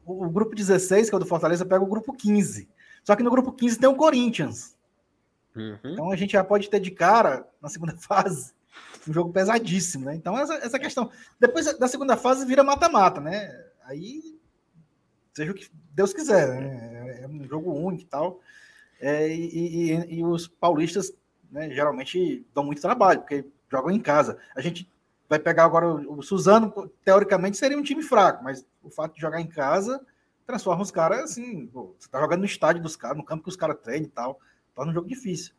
[0.04, 2.68] o, o grupo 16, que é o do Fortaleza, pega o grupo 15.
[3.04, 4.76] Só que no grupo 15 tem o Corinthians.
[5.54, 5.78] Uhum.
[5.84, 8.52] Então a gente já pode ter de cara, na segunda fase,
[9.06, 10.14] um jogo pesadíssimo, né?
[10.14, 11.10] Então, essa, essa questão.
[11.38, 13.66] Depois da segunda fase vira mata-mata, né?
[13.84, 14.38] Aí,
[15.34, 17.20] seja o que Deus quiser, né?
[17.22, 18.40] É um jogo único e tal.
[19.00, 21.12] É, e, e, e, os paulistas,
[21.50, 24.38] né, geralmente, dão muito trabalho, porque jogam em casa.
[24.54, 24.88] A gente
[25.28, 29.40] vai pegar agora o, Suzano, teoricamente seria um time fraco, mas o fato de jogar
[29.40, 30.04] em casa
[30.46, 31.66] transforma os caras assim.
[31.66, 34.10] Pô, você tá jogando no estádio dos caras, no campo que os caras treinam e
[34.10, 34.38] tal.
[34.74, 35.54] Torna um jogo difícil.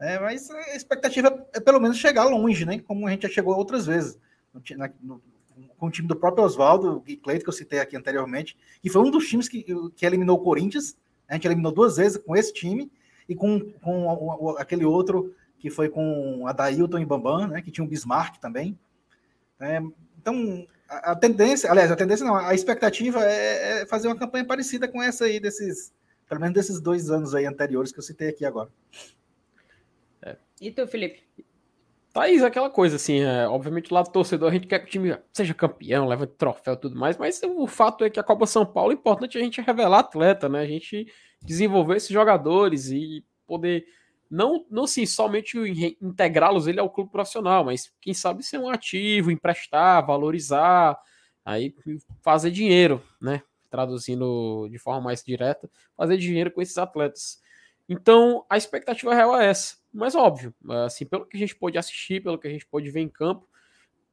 [0.00, 2.78] É, mas a expectativa é pelo menos chegar longe, né?
[2.80, 4.18] Como a gente já chegou outras vezes.
[4.54, 4.62] No,
[5.02, 5.22] no,
[5.76, 9.02] com o time do próprio Oswaldo e Cleito, que eu citei aqui anteriormente, que foi
[9.02, 9.64] um dos times que,
[9.94, 10.96] que eliminou o Corinthians.
[11.28, 12.90] A gente eliminou duas vezes com esse time
[13.28, 17.62] e com, com aquele outro que foi com a Dailton e Bambam, né?
[17.62, 18.78] Que tinha um Bismarck também.
[19.60, 19.80] É,
[20.20, 24.44] então, a, a, tendência, aliás, a tendência não, a expectativa é, é fazer uma campanha
[24.44, 25.92] parecida com essa aí desses,
[26.28, 28.70] pelo menos desses dois anos aí anteriores que eu citei aqui agora.
[30.60, 31.22] E tu, Felipe?
[32.12, 35.16] Thaís, aquela coisa assim, é, obviamente lá do torcedor a gente quer que o time
[35.32, 38.66] seja campeão, leve troféu e tudo mais, mas o fato é que a Copa São
[38.66, 40.60] Paulo é importante a gente revelar atleta, né?
[40.60, 41.06] A gente
[41.42, 43.86] desenvolver esses jogadores e poder
[44.30, 45.56] não, não sim, somente
[46.00, 50.98] integrá-los ele ao clube profissional, mas quem sabe ser um ativo, emprestar, valorizar,
[51.44, 51.74] aí
[52.22, 53.42] fazer dinheiro, né?
[53.70, 57.40] Traduzindo de forma mais direta, fazer dinheiro com esses atletas.
[57.88, 59.76] Então, a expectativa real é essa.
[59.92, 63.00] Mas óbvio, assim, pelo que a gente pode assistir, pelo que a gente pode ver
[63.00, 63.48] em campo,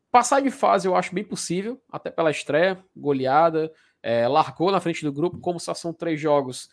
[0.10, 3.70] passar de fase eu acho bem possível, até pela estreia, goleada,
[4.02, 6.70] é, largou na frente do grupo, como só são três jogos,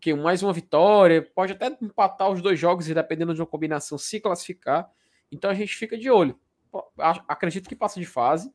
[0.00, 3.98] que mais uma vitória, pode até empatar os dois jogos e dependendo de uma combinação
[3.98, 4.90] se classificar.
[5.30, 6.38] Então a gente fica de olho.
[7.28, 8.52] Acredito que passa de fase.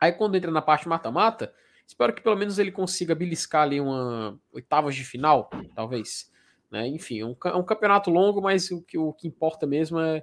[0.00, 1.52] Aí quando entra na parte mata-mata,
[1.86, 6.30] espero que pelo menos ele consiga beliscar ali uma oitavas de final, talvez.
[6.70, 6.88] Né?
[6.88, 10.22] Enfim, é um, um campeonato longo, mas o que, o que importa mesmo é,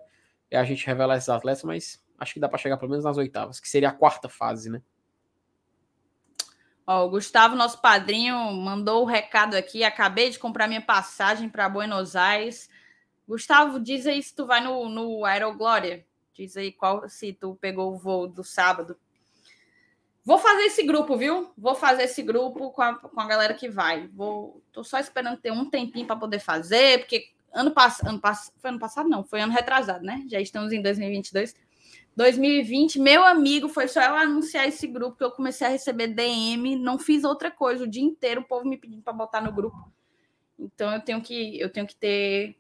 [0.50, 3.18] é a gente revelar esses atletas, mas acho que dá para chegar pelo menos nas
[3.18, 4.82] oitavas, que seria a quarta fase, né?
[6.92, 9.84] Ó, o Gustavo, nosso padrinho, mandou o recado aqui.
[9.84, 12.68] Acabei de comprar minha passagem para Buenos Aires.
[13.28, 16.04] Gustavo, diz aí se tu vai no, no Aeroglória.
[16.34, 18.98] Diz aí qual se tu pegou o voo do sábado.
[20.26, 21.52] Vou fazer esse grupo, viu?
[21.56, 24.08] Vou fazer esse grupo com a, com a galera que vai.
[24.08, 28.52] Vou, tô só esperando ter um tempinho para poder fazer, porque ano passado, ano pass
[28.58, 30.24] foi ano passado não, foi ano retrasado, né?
[30.28, 31.54] Já estamos em 2022.
[32.20, 36.76] 2020, meu amigo, foi só eu anunciar esse grupo que eu comecei a receber DM,
[36.76, 39.90] não fiz outra coisa o dia inteiro, o povo me pedindo para botar no grupo.
[40.60, 42.58] Então eu tenho que eu tenho que ter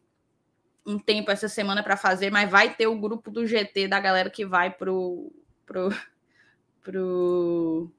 [0.86, 4.30] um tempo essa semana para fazer, mas vai ter o grupo do GT da galera
[4.30, 5.30] que vai pro
[5.66, 5.90] pro
[6.82, 7.92] pro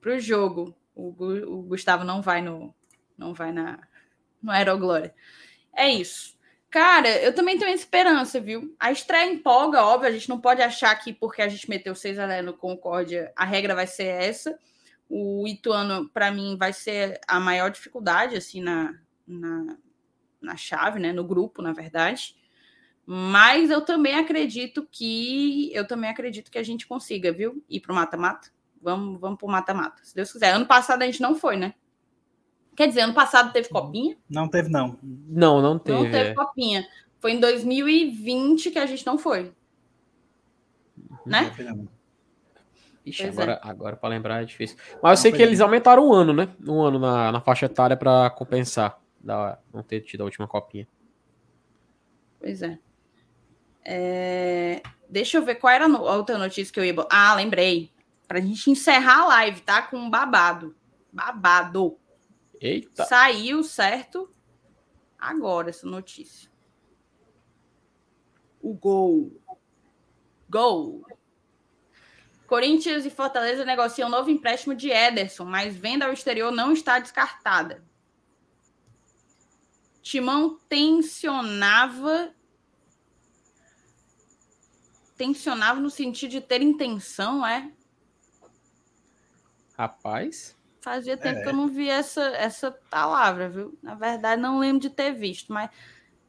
[0.00, 0.74] pro jogo.
[0.92, 2.74] O, o Gustavo não vai no
[3.16, 3.78] não vai na
[4.42, 5.14] no Aeroglória.
[5.72, 6.33] É isso.
[6.74, 8.74] Cara, eu também tenho esperança, viu?
[8.80, 12.18] A estreia empolga, óbvio, a gente não pode achar que porque a gente meteu 6
[12.18, 14.58] a 0 no Concórdia, a regra vai ser essa.
[15.08, 18.92] O Ituano, para mim, vai ser a maior dificuldade, assim, na,
[19.24, 19.76] na,
[20.42, 21.12] na chave, né?
[21.12, 22.34] No grupo, na verdade.
[23.06, 27.64] Mas eu também acredito que eu também acredito que a gente consiga, viu?
[27.70, 28.50] Ir para o mata-mata.
[28.82, 30.52] Vamos, vamos para o mata-mata, se Deus quiser.
[30.52, 31.74] Ano passado a gente não foi, né?
[32.76, 34.16] Quer dizer, ano passado teve copinha?
[34.28, 34.98] Não teve, não.
[35.02, 35.98] Não, não teve.
[35.98, 36.34] Não teve é.
[36.34, 36.86] copinha.
[37.20, 39.52] Foi em 2020 que a gente não foi.
[41.24, 41.50] Né?
[43.06, 43.68] Ixi, agora, é.
[43.68, 44.76] agora para lembrar é difícil.
[45.02, 46.48] Mas eu sei que eles aumentaram um ano, né?
[46.66, 50.88] Um ano na, na faixa etária para compensar da, não ter tido a última copinha.
[52.40, 52.78] Pois é.
[53.84, 54.82] É...
[55.08, 56.94] Deixa eu ver qual era a outra notícia que eu ia.
[57.10, 57.90] Ah, lembrei.
[58.26, 59.82] Para a gente encerrar a live, tá?
[59.82, 60.74] Com um babado.
[61.12, 61.98] Babado.
[62.60, 63.04] Eita.
[63.04, 64.30] Saiu, certo?
[65.18, 66.50] Agora essa notícia.
[68.60, 69.40] O gol.
[70.48, 71.04] Gol.
[72.46, 77.84] Corinthians e Fortaleza negociam novo empréstimo de Ederson, mas venda ao exterior não está descartada.
[80.02, 82.34] Timão tensionava
[85.16, 87.72] tensionava no sentido de ter intenção, é?
[89.76, 90.56] Rapaz.
[90.84, 91.42] Fazia tempo é.
[91.42, 93.74] que eu não vi essa, essa palavra, viu?
[93.82, 95.70] Na verdade, não lembro de ter visto, mas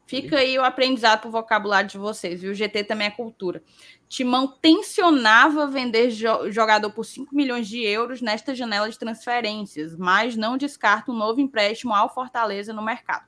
[0.07, 2.53] fica aí o aprendizado para o vocabulário de vocês, viu?
[2.53, 3.61] O GT também é cultura.
[4.07, 10.37] Timão tensionava vender jo jogador por 5 milhões de euros nesta janela de transferências, mas
[10.37, 13.25] não descarta um novo empréstimo ao Fortaleza no mercado.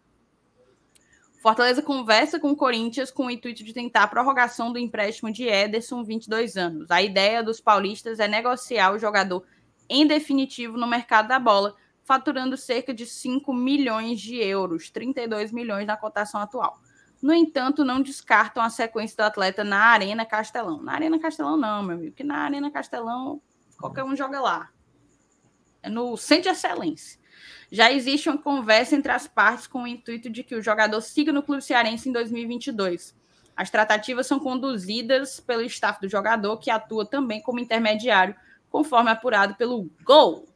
[1.42, 5.44] Fortaleza conversa com o Corinthians com o intuito de tentar a prorrogação do empréstimo de
[5.44, 6.90] Ederson, 22 anos.
[6.90, 9.44] A ideia dos paulistas é negociar o jogador
[9.90, 15.86] em definitivo no mercado da bola, faturando cerca de 5 milhões de euros, 32 milhões
[15.86, 16.80] na cotação atual.
[17.22, 20.82] No entanto, não descartam a sequência do atleta na Arena Castelão.
[20.82, 23.42] Na Arena Castelão, não, meu amigo, que na Arena Castelão
[23.78, 24.70] qualquer um joga lá.
[25.82, 27.20] É no Centro de Excelência.
[27.72, 31.34] Já existe uma conversa entre as partes com o intuito de que o jogador siga
[31.34, 33.16] no Clube Cearense em 2022.
[33.56, 38.36] As tratativas são conduzidas pelo staff do jogador, que atua também como intermediário,
[38.70, 40.48] conforme apurado pelo Gol.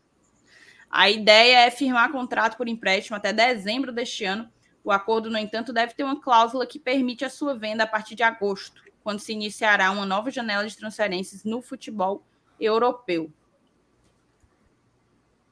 [0.90, 4.52] A ideia é firmar contrato por empréstimo até dezembro deste ano.
[4.84, 8.16] O acordo, no entanto, deve ter uma cláusula que permite a sua venda a partir
[8.16, 12.24] de agosto, quando se iniciará uma nova janela de transferências no futebol
[12.60, 13.32] europeu.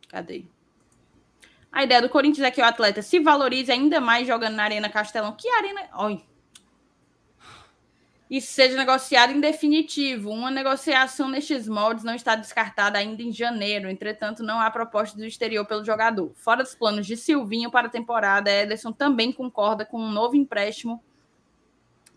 [0.10, 0.46] Cadê?
[1.72, 4.90] A ideia do Corinthians é que o atleta se valorize ainda mais jogando na Arena
[4.90, 5.36] Castelão.
[5.38, 5.88] Que arena.
[6.00, 6.29] Oi.
[8.30, 10.30] E seja negociado em definitivo.
[10.30, 13.90] Uma negociação nestes moldes não está descartada ainda em janeiro.
[13.90, 16.32] Entretanto, não há proposta do exterior pelo jogador.
[16.36, 21.04] Fora dos planos de Silvinho para a temporada, Ederson também concorda com um novo empréstimo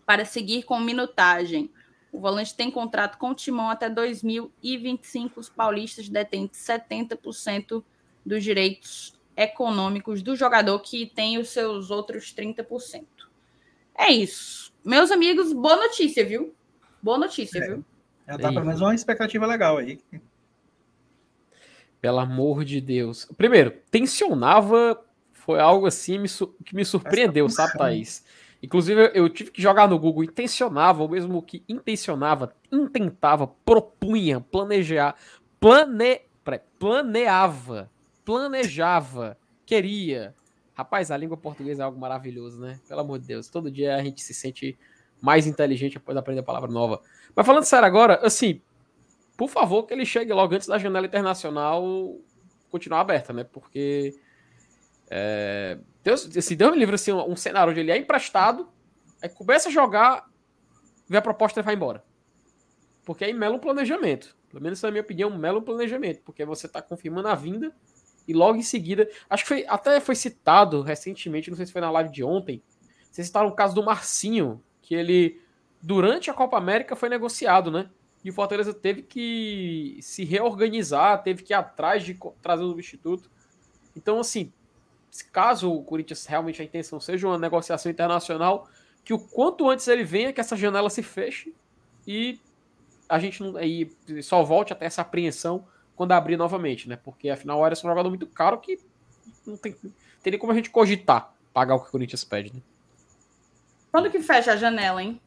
[0.05, 1.71] para seguir com minutagem.
[2.11, 5.39] O volante tem contrato com o Timão até 2025.
[5.39, 7.83] Os paulistas detêm 70%
[8.23, 13.05] dos direitos econômicos do jogador, que tem os seus outros 30%.
[13.95, 14.72] É isso.
[14.83, 16.53] Meus amigos, boa notícia, viu?
[17.01, 17.67] Boa notícia, é.
[17.67, 17.85] viu?
[18.27, 19.99] Já dá pelo menos uma expectativa legal aí.
[22.01, 23.27] Pelo amor de Deus.
[23.37, 25.01] Primeiro, tensionava
[25.31, 26.23] foi algo assim
[26.65, 28.23] que me surpreendeu, sabe, Thaís?
[28.61, 35.15] Inclusive, eu tive que jogar no Google intencionava, ou mesmo que intencionava, intentava, propunha, planejar,
[35.59, 36.21] plane...
[36.79, 37.89] planeava
[38.23, 40.33] planejava, queria.
[40.73, 42.79] Rapaz, a língua portuguesa é algo maravilhoso, né?
[42.87, 43.47] Pelo amor de Deus.
[43.47, 44.77] Todo dia a gente se sente
[45.21, 47.01] mais inteligente após aprender a palavra nova.
[47.35, 48.61] Mas falando sério agora, assim,
[49.37, 52.17] por favor, que ele chegue logo antes da janela internacional
[52.69, 53.43] continuar aberta, né?
[53.43, 54.15] Porque
[55.09, 58.67] é, Deus, se Deus me livre assim, um, cenário onde ele é emprestado,
[59.21, 60.25] aí começa a jogar,
[61.07, 62.03] vê a proposta e vai embora.
[63.05, 64.35] Porque aí mela um planejamento.
[64.49, 66.21] Pelo menos na minha opinião, mela um planejamento.
[66.23, 67.71] Porque você está confirmando a vinda
[68.27, 71.81] e logo em seguida, acho que foi, até foi citado recentemente, não sei se foi
[71.81, 72.61] na live de ontem,
[73.11, 75.41] vocês citaram o caso do Marcinho, que ele,
[75.81, 77.89] durante a Copa América, foi negociado, né?
[78.23, 83.29] E o Fortaleza teve que se reorganizar, teve que ir atrás de trazer um substituto.
[83.95, 84.51] Então, assim,
[85.31, 88.67] caso o Corinthians realmente a intenção seja uma negociação internacional,
[89.03, 91.53] que o quanto antes ele venha, que essa janela se feche
[92.07, 92.39] e
[93.07, 93.91] a gente não, aí
[94.21, 96.95] só volte até essa apreensão quando abrir novamente, né?
[96.95, 98.79] Porque afinal o Ederson é um jogador muito caro que
[99.45, 99.75] não tem,
[100.21, 102.61] teria como a gente cogitar pagar o que o Corinthians pede, né?
[103.91, 105.21] Quando que fecha a janela, hein?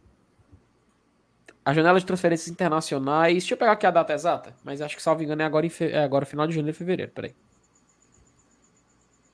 [1.64, 3.34] A janela de transferências internacionais.
[3.34, 5.84] Deixa eu pegar aqui a data exata, mas acho que, salvo engano, é agora, fe...
[5.84, 7.12] é agora final de janeiro e fevereiro.
[7.12, 7.34] Peraí.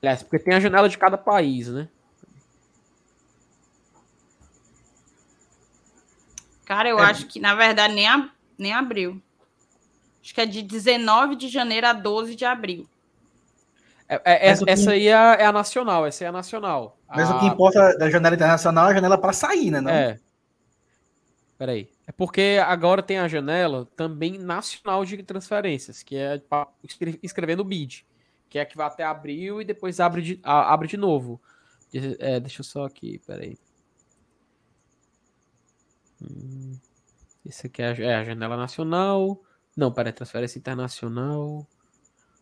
[0.01, 1.89] Aliás, porque tem a janela de cada país, né?
[6.65, 7.03] Cara, eu é.
[7.03, 8.29] acho que, na verdade, nem, a...
[8.57, 9.21] nem abriu.
[10.23, 12.87] Acho que é de 19 de janeiro a 12 de abril.
[14.07, 16.97] É, é, essa, essa aí é a, é a, nacional, essa é a nacional.
[17.07, 17.35] Mas a...
[17.35, 19.81] o que importa da janela internacional é a janela para sair, né?
[19.81, 19.91] Não?
[19.91, 20.19] É.
[21.57, 21.89] Peraí.
[22.07, 26.67] É porque agora tem a janela também nacional de transferências, que é para
[27.21, 28.05] escrever no BID,
[28.49, 31.41] que é que vai até abril e depois abre de, a, abre de novo.
[32.19, 33.57] É, deixa eu só aqui, peraí.
[36.21, 36.77] Hum,
[37.45, 39.41] esse aqui é a, é a janela nacional.
[39.75, 41.65] Não, para transferência internacional.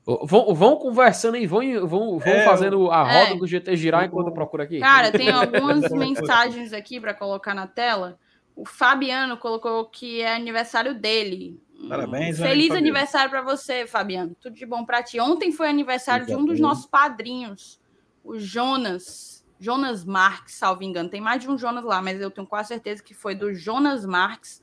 [0.03, 4.05] Vão, vão conversando e vão, vão, vão é, fazendo a roda é, do GT girar
[4.05, 4.79] enquanto eu procuro aqui.
[4.79, 8.17] Cara, tem algumas mensagens aqui para colocar na tela.
[8.55, 11.61] O Fabiano colocou que é aniversário dele.
[11.87, 12.37] Parabéns.
[12.37, 14.35] Feliz aniversário para você, Fabiano.
[14.39, 15.19] Tudo de bom para ti.
[15.19, 17.79] Ontem foi aniversário de um dos nossos padrinhos,
[18.23, 19.45] o Jonas.
[19.59, 21.09] Jonas Marques, salvo engano.
[21.09, 24.03] Tem mais de um Jonas lá, mas eu tenho quase certeza que foi do Jonas
[24.03, 24.61] Marques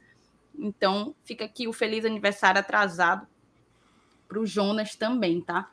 [0.59, 3.27] então, fica aqui o feliz aniversário atrasado
[4.27, 5.71] para o Jonas também, tá?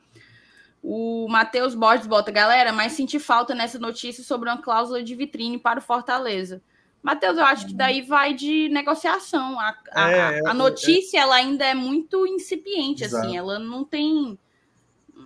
[0.81, 5.57] O Matheus Borges bota, galera, mas senti falta nessa notícia sobre uma cláusula de vitrine
[5.57, 6.61] para o Fortaleza.
[7.01, 9.59] Matheus, eu acho que daí vai de negociação.
[9.59, 13.27] A, a, é, a é, notícia, é, ela ainda é muito incipiente, assim, Exato.
[13.27, 14.37] assim, ela não tem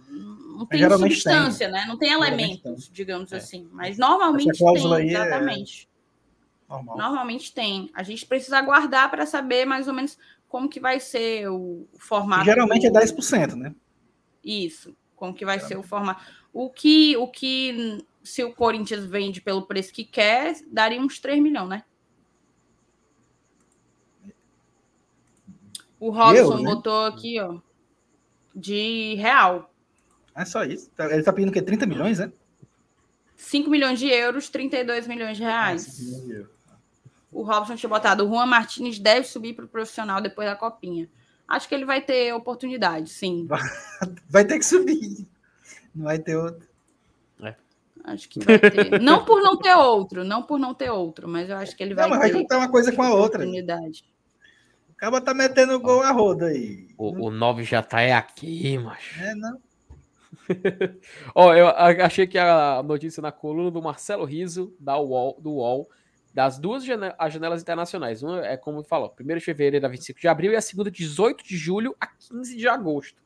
[0.10, 1.74] não tem substância, tem.
[1.74, 1.86] né?
[1.88, 2.94] Não tem elementos, tem.
[2.94, 3.38] digamos é.
[3.38, 3.68] assim.
[3.72, 5.89] Mas normalmente tem, é exatamente.
[6.70, 6.98] Normal.
[6.98, 7.90] Normalmente tem.
[7.96, 10.18] A gente precisa aguardar para saber mais ou menos
[10.48, 12.46] como que vai ser o formato.
[12.46, 12.98] Geralmente é do...
[13.00, 13.74] é 10%, né?
[14.44, 15.82] Isso, como que vai Geralmente.
[15.82, 16.24] ser o formato.
[16.54, 21.42] O que, o que, se o Corinthians vende pelo preço que quer, daria uns 3
[21.42, 21.84] milhões, né?
[26.00, 26.64] O Robson né?
[26.64, 27.60] botou aqui, ó,
[28.56, 29.74] de real.
[30.36, 30.90] É só isso.
[30.98, 31.62] Ele tá pedindo o quê?
[31.62, 32.32] 30 milhões, né?
[33.36, 36.00] 5 milhões de euros, 32 milhões de reais.
[36.42, 36.59] Ah,
[37.32, 38.26] o Robson tinha botado.
[38.26, 41.10] O Juan Martins deve subir para o profissional depois da copinha.
[41.48, 43.48] Acho que ele vai ter oportunidade, sim.
[44.30, 45.28] Vai ter que subir.
[45.96, 46.68] Não vai ter outro.
[47.42, 47.56] É.
[48.04, 49.02] Acho que vai ter.
[49.02, 51.96] não por não ter outro, não por não ter outro, mas eu acho que ele
[51.96, 52.32] vai não, mas ter.
[52.32, 53.40] Vai juntar uma coisa com a outra.
[53.40, 54.06] Oportunidade.
[54.92, 56.88] O cara tá metendo gol a roda aí.
[56.96, 59.20] O, o 9 já tá é aqui, macho.
[59.20, 59.60] É, não.
[61.34, 65.90] Ó, eu achei que a notícia na coluna do Marcelo Riso, da UOL, do UOL,
[66.40, 66.86] das duas
[67.18, 68.24] as janelas internacionais.
[68.24, 71.44] Uma é como falou, 1 de fevereiro a 25 de abril e a segunda 18
[71.44, 73.22] de julho a 15 de agosto.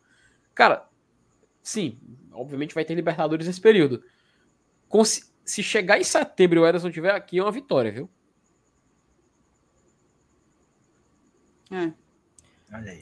[0.55, 0.89] Cara,
[1.61, 1.99] sim,
[2.31, 4.03] obviamente vai ter Libertadores nesse período.
[5.45, 8.09] Se chegar em setembro e o Ederson estiver aqui, é uma vitória, viu?
[11.69, 11.93] É.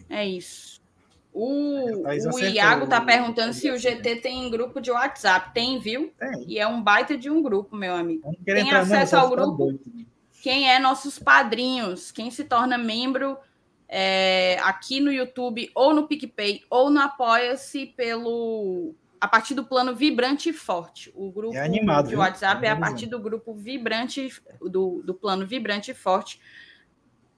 [0.10, 0.81] É isso.
[1.34, 5.54] O, o Iago tá perguntando se o GT tem grupo de WhatsApp.
[5.54, 6.14] Tem, viu?
[6.20, 6.44] Tem.
[6.46, 8.36] E é um baita de um grupo, meu amigo.
[8.44, 9.80] Tem acesso ao grupo.
[10.42, 13.38] Quem é nossos padrinhos, quem se torna membro
[13.88, 18.96] é, aqui no YouTube, ou no PicPay, ou no Apoia-se pelo.
[19.20, 21.12] A partir do plano Vibrante e Forte.
[21.14, 25.14] O grupo é animado, de WhatsApp é, é a partir do grupo Vibrante, do, do
[25.14, 26.42] plano Vibrante e Forte.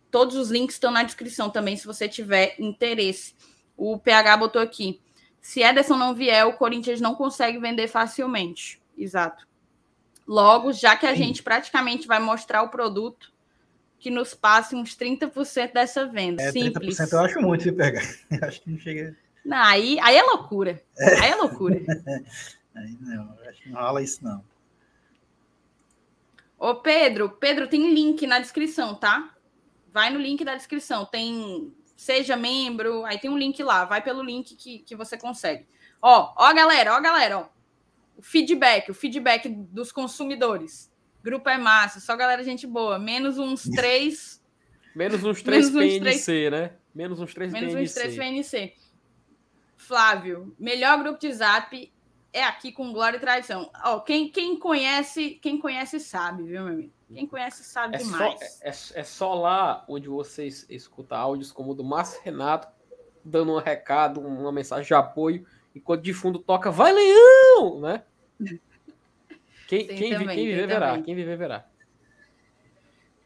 [0.09, 3.35] Todos os links estão na descrição também, se você tiver interesse.
[3.85, 5.01] O PH botou aqui.
[5.41, 8.81] Se Ederson não vier, o Corinthians não consegue vender facilmente.
[8.97, 9.45] Exato.
[10.25, 11.23] Logo, já que a Sim.
[11.23, 13.33] gente praticamente vai mostrar o produto,
[13.99, 16.41] que nos passe uns 30% dessa venda.
[16.41, 16.97] É, Simples.
[16.97, 18.01] 30% eu acho muito se pegar.
[18.47, 19.17] acho que não chega.
[19.43, 20.81] Não, aí, aí é loucura.
[20.97, 21.19] É.
[21.19, 21.75] Aí é loucura.
[22.73, 24.41] aí não, acho que não rola isso, não.
[26.57, 29.35] Ô, Pedro, Pedro, tem link na descrição, tá?
[29.91, 31.03] Vai no link da descrição.
[31.05, 35.65] Tem seja membro, aí tem um link lá, vai pelo link que, que você consegue.
[36.01, 37.49] Ó, ó, galera, ó, galera, ó.
[38.17, 40.91] O feedback, o feedback dos consumidores.
[41.23, 42.99] Grupo é massa, só galera gente boa.
[42.99, 44.43] Menos uns três.
[44.93, 46.73] Menos uns três menos PNC, uns três, né?
[46.93, 47.75] Menos uns três menos PNC.
[47.75, 48.73] Menos uns três PNC.
[49.77, 51.91] Flávio, melhor grupo de zap
[52.33, 53.71] é aqui com Glória e Tradição.
[53.85, 56.93] Ó, quem, quem conhece, quem conhece sabe, viu, meu amigo?
[57.13, 58.39] Quem conhece sabe é demais.
[58.39, 62.67] Só, é, é, só lá onde você escuta áudios como o do Márcio Renato,
[63.23, 65.45] dando um recado, uma mensagem de apoio,
[65.75, 67.79] enquanto de fundo toca Vai Leão!
[67.79, 68.03] Né?
[69.65, 71.65] Quem, quem, também, quem viver verá, quem viver verá.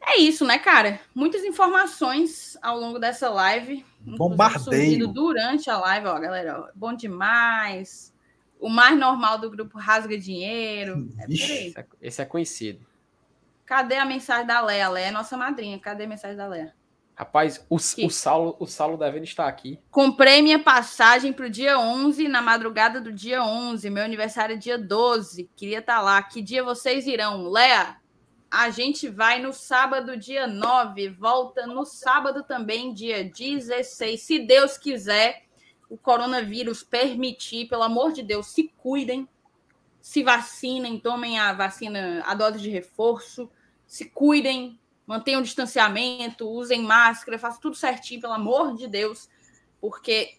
[0.00, 0.98] É isso, né, cara?
[1.14, 3.84] Muitas informações ao longo dessa live.
[4.00, 5.08] Bombardeio.
[5.08, 6.60] Durante a live, ó, galera.
[6.60, 8.14] Ó, bom demais.
[8.58, 11.08] O mais normal do grupo rasga dinheiro.
[11.18, 12.86] É esse, é, esse é conhecido.
[13.68, 14.86] Cadê a mensagem da Léa?
[14.86, 15.78] A Léa é nossa madrinha.
[15.78, 16.72] Cadê a mensagem da Léa?
[17.14, 19.78] Rapaz, o, o, Saulo, o Saulo devendo estar aqui.
[19.90, 23.90] Comprei minha passagem para o dia 11, na madrugada do dia 11.
[23.90, 25.50] Meu aniversário é dia 12.
[25.54, 26.22] Queria estar tá lá.
[26.22, 27.46] Que dia vocês irão?
[27.50, 27.98] Léa,
[28.50, 31.10] a gente vai no sábado, dia 9.
[31.10, 34.18] Volta no sábado também, dia 16.
[34.18, 35.42] Se Deus quiser,
[35.90, 39.28] o coronavírus permitir, pelo amor de Deus, se cuidem.
[40.00, 43.50] Se vacinem, tomem a vacina, a dose de reforço
[43.88, 49.28] se cuidem, mantenham o distanciamento, usem máscara, façam tudo certinho, pelo amor de Deus,
[49.80, 50.36] porque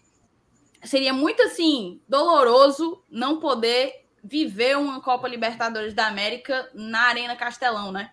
[0.84, 7.90] seria muito assim doloroso não poder viver uma Copa Libertadores da América na Arena Castelão,
[7.90, 8.12] né?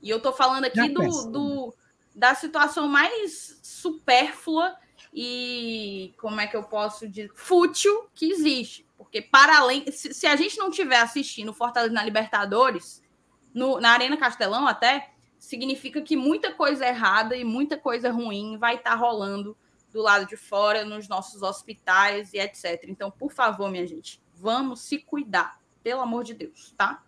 [0.00, 1.74] E eu tô falando aqui do, do,
[2.14, 4.76] da situação mais supérflua
[5.12, 10.26] e como é que eu posso dizer fútil que existe, porque para além se, se
[10.26, 13.02] a gente não tiver assistindo Fortaleza na Libertadores,
[13.58, 18.76] no, na Arena Castelão até, significa que muita coisa errada e muita coisa ruim vai
[18.76, 19.56] estar tá rolando
[19.92, 22.84] do lado de fora, nos nossos hospitais e etc.
[22.86, 27.02] Então, por favor, minha gente, vamos se cuidar, pelo amor de Deus, tá?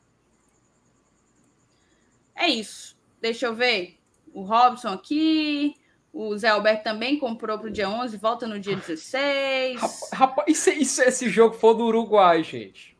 [2.34, 2.98] É isso.
[3.20, 3.98] Deixa eu ver.
[4.32, 5.76] O Robson aqui.
[6.12, 10.10] O Zé Alberto também comprou para o dia 11, volta no dia 16.
[10.12, 12.98] Rapaz, e se, e se esse jogo for do Uruguai, gente?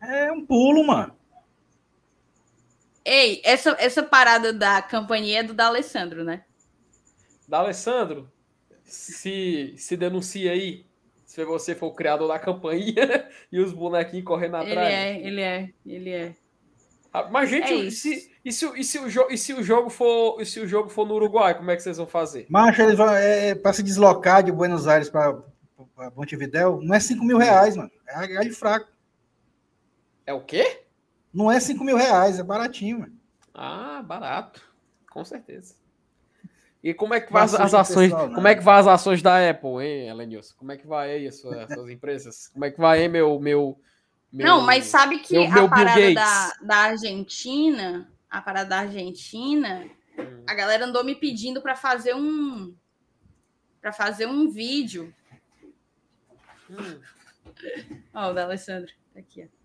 [0.00, 1.14] É um pulo, mano.
[3.04, 6.44] Ei, essa, essa parada da campanha é do D'Alessandro, né?
[7.46, 8.32] D'Alessandro,
[8.82, 10.86] se, se denuncia aí,
[11.24, 14.70] se você for o criador da campanha e os bonequinhos correndo atrás.
[14.70, 16.34] Ele é, ele é, ele é.
[17.12, 19.62] Ah, mas, gente, é e, se, e, se, e, se o jo e se o
[19.62, 22.46] jogo for e se o jogo for no Uruguai, como é que vocês vão fazer?
[22.48, 25.40] Mas eles vão é, é para se deslocar de Buenos Aires para
[26.16, 27.90] Montevidéu, não é 5 mil reais, mano.
[28.08, 28.88] É galho fraco.
[30.26, 30.83] É o quê?
[31.34, 33.12] Não é 5 mil reais, é baratinho, mano.
[33.52, 34.62] Ah, barato.
[35.10, 35.74] Com certeza.
[36.82, 38.10] E como é que vai as, as ações?
[38.10, 40.54] Pessoal, como é que vai as ações da Apple, hein, Elenilson?
[40.58, 42.48] Como é que vai aí as suas, as suas empresas?
[42.48, 43.80] Como é que vai aí meu meu
[44.30, 48.78] Meu, não, mas sabe que meu, meu a parada da, da Argentina, a parada da
[48.80, 49.88] Argentina,
[50.18, 50.44] hum.
[50.46, 52.74] a galera andou me pedindo para fazer um
[53.80, 55.14] para fazer um vídeo.
[56.68, 57.00] Hum.
[58.12, 59.42] Ó, o da Alessandro tá aqui.
[59.42, 59.63] Ó.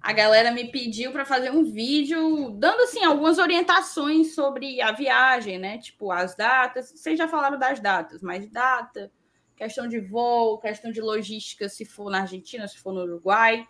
[0.00, 5.58] A galera me pediu para fazer um vídeo dando assim algumas orientações sobre a viagem,
[5.58, 5.78] né?
[5.78, 6.92] Tipo as datas.
[6.92, 9.10] Vocês já falaram das datas, mas data,
[9.56, 13.66] questão de voo, questão de logística, se for na Argentina, se for no Uruguai.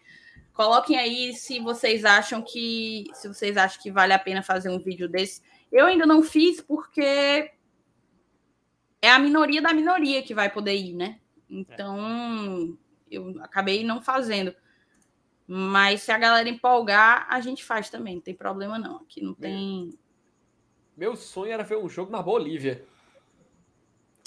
[0.53, 4.79] Coloquem aí se vocês acham que se vocês acham que vale a pena fazer um
[4.79, 5.41] vídeo desse.
[5.71, 7.51] Eu ainda não fiz porque
[9.01, 11.21] é a minoria da minoria que vai poder ir, né?
[11.49, 12.77] Então,
[13.11, 14.55] eu acabei não fazendo.
[15.51, 18.97] Mas se a galera empolgar, a gente faz também, não tem problema não.
[18.97, 19.95] Aqui não tem.
[20.95, 22.85] Meu sonho era ver um jogo na Bolívia.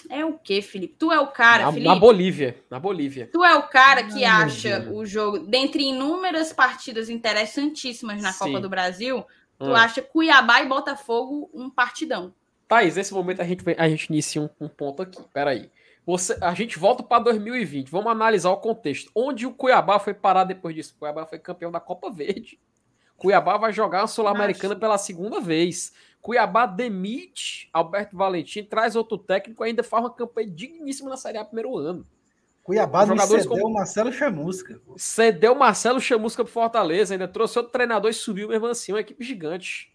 [0.09, 0.95] É o que, Felipe?
[0.97, 1.87] Tu é o cara, na, Felipe?
[1.87, 3.29] Na Bolívia, na Bolívia.
[3.31, 8.45] Tu é o cara que Ai, acha o jogo, dentre inúmeras partidas interessantíssimas na Sim.
[8.45, 9.23] Copa do Brasil,
[9.59, 9.75] tu hum.
[9.75, 12.33] acha Cuiabá e Botafogo um partidão.
[12.67, 15.21] Thaís, nesse momento a gente, a gente inicia um, um ponto aqui.
[15.31, 15.69] Peraí.
[16.05, 17.89] Você, a gente volta para 2020.
[17.89, 19.11] Vamos analisar o contexto.
[19.15, 20.93] Onde o Cuiabá foi parar depois disso?
[20.95, 22.59] O Cuiabá foi campeão da Copa Verde.
[23.15, 25.93] Cuiabá vai jogar a Sul-Americana pela segunda vez.
[26.21, 31.45] Cuiabá demite Alberto Valentim, traz outro técnico, ainda faz uma campanha digníssima na Série A
[31.45, 32.05] primeiro ano.
[32.63, 33.73] Cuiabá não cedeu como...
[33.73, 34.79] Marcelo Chamusca.
[34.97, 39.23] Cedeu Marcelo Chamusca pro Fortaleza, ainda trouxe outro treinador e subiu mesmo assim, uma equipe
[39.23, 39.91] gigante.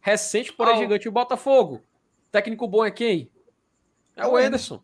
[0.00, 0.78] Recente, porém oh.
[0.78, 1.82] gigante, o Botafogo.
[2.32, 3.30] Técnico bom é quem?
[4.16, 4.82] É, o Ederson.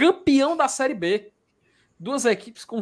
[0.00, 1.32] Campeão da Série B.
[1.98, 2.80] Duas equipes com,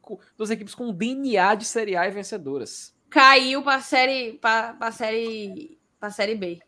[0.00, 2.94] com duas equipes com DNA de Série A e vencedoras.
[3.08, 6.60] Caiu para série para série para série B.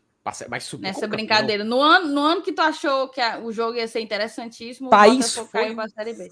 [0.49, 1.65] Mas subiu Nessa brincadeira.
[1.65, 5.37] No ano, no ano que tu achou que a, o jogo ia ser interessantíssimo, Thaís
[5.37, 5.75] o foi,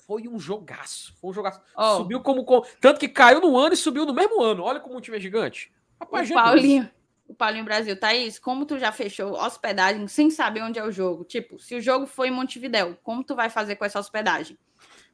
[0.06, 1.14] foi um jogaço.
[1.20, 1.60] Foi um jogaço.
[1.76, 1.98] Oh.
[1.98, 4.64] Subiu como, como, Tanto que caiu no ano e subiu no mesmo ano.
[4.64, 5.74] Olha como o time é gigante.
[6.00, 6.90] Rapaz, o Paulinho,
[7.32, 7.98] o Paulinho Brasil.
[7.98, 11.24] Thaís, como tu já fechou hospedagem sem saber onde é o jogo?
[11.24, 14.58] Tipo, se o jogo foi em Montevidéu, como tu vai fazer com essa hospedagem?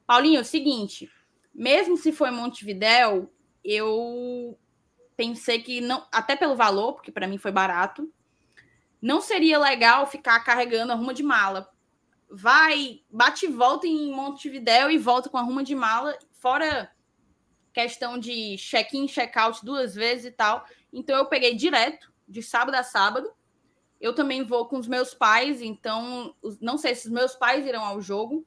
[0.05, 1.09] Paulinho, é o seguinte.
[1.53, 3.31] Mesmo se for em Montevidéu,
[3.63, 4.57] eu
[5.15, 8.11] pensei que não, até pelo valor, porque para mim foi barato,
[8.99, 11.69] não seria legal ficar carregando a ruma de mala.
[12.29, 16.91] Vai, bate e volta em Montevidéu e volta com a ruma de mala, fora
[17.73, 20.65] questão de check-in, check-out duas vezes e tal.
[20.91, 23.31] Então eu peguei direto, de sábado a sábado.
[23.99, 27.83] Eu também vou com os meus pais, então não sei se os meus pais irão
[27.83, 28.45] ao jogo.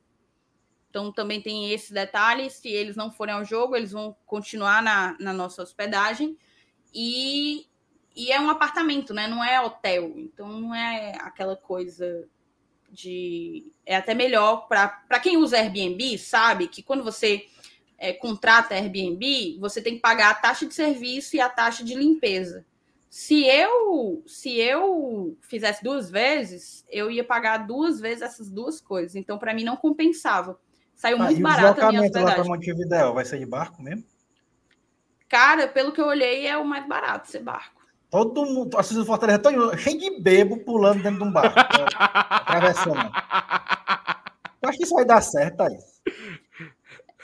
[0.88, 2.50] Então também tem esse detalhe.
[2.50, 6.38] Se eles não forem ao jogo, eles vão continuar na, na nossa hospedagem.
[6.94, 7.68] E
[8.14, 9.26] e é um apartamento, né?
[9.26, 10.12] Não é hotel.
[10.16, 12.28] Então não é aquela coisa
[12.90, 13.72] de.
[13.86, 17.46] É até melhor para quem usa Airbnb, sabe que quando você
[18.00, 21.94] é, contrata Airbnb, você tem que pagar a taxa de serviço e a taxa de
[21.94, 22.64] limpeza.
[23.10, 29.14] Se eu se eu fizesse duas vezes, eu ia pagar duas vezes essas duas coisas.
[29.16, 30.58] Então, para mim, não compensava.
[30.94, 32.28] Saiu ah, muito barato a minha hospedagem.
[32.28, 34.04] lá para Montevidéu vai ser de barco mesmo?
[35.28, 37.80] Cara, pelo que eu olhei, é o mais barato ser barco.
[38.10, 41.56] Todo mundo, a do Fortaleza todo, cheio de bebo pulando dentro de um barco,
[42.28, 43.10] atravessando.
[44.62, 45.78] Eu acho que isso vai dar certo, aí.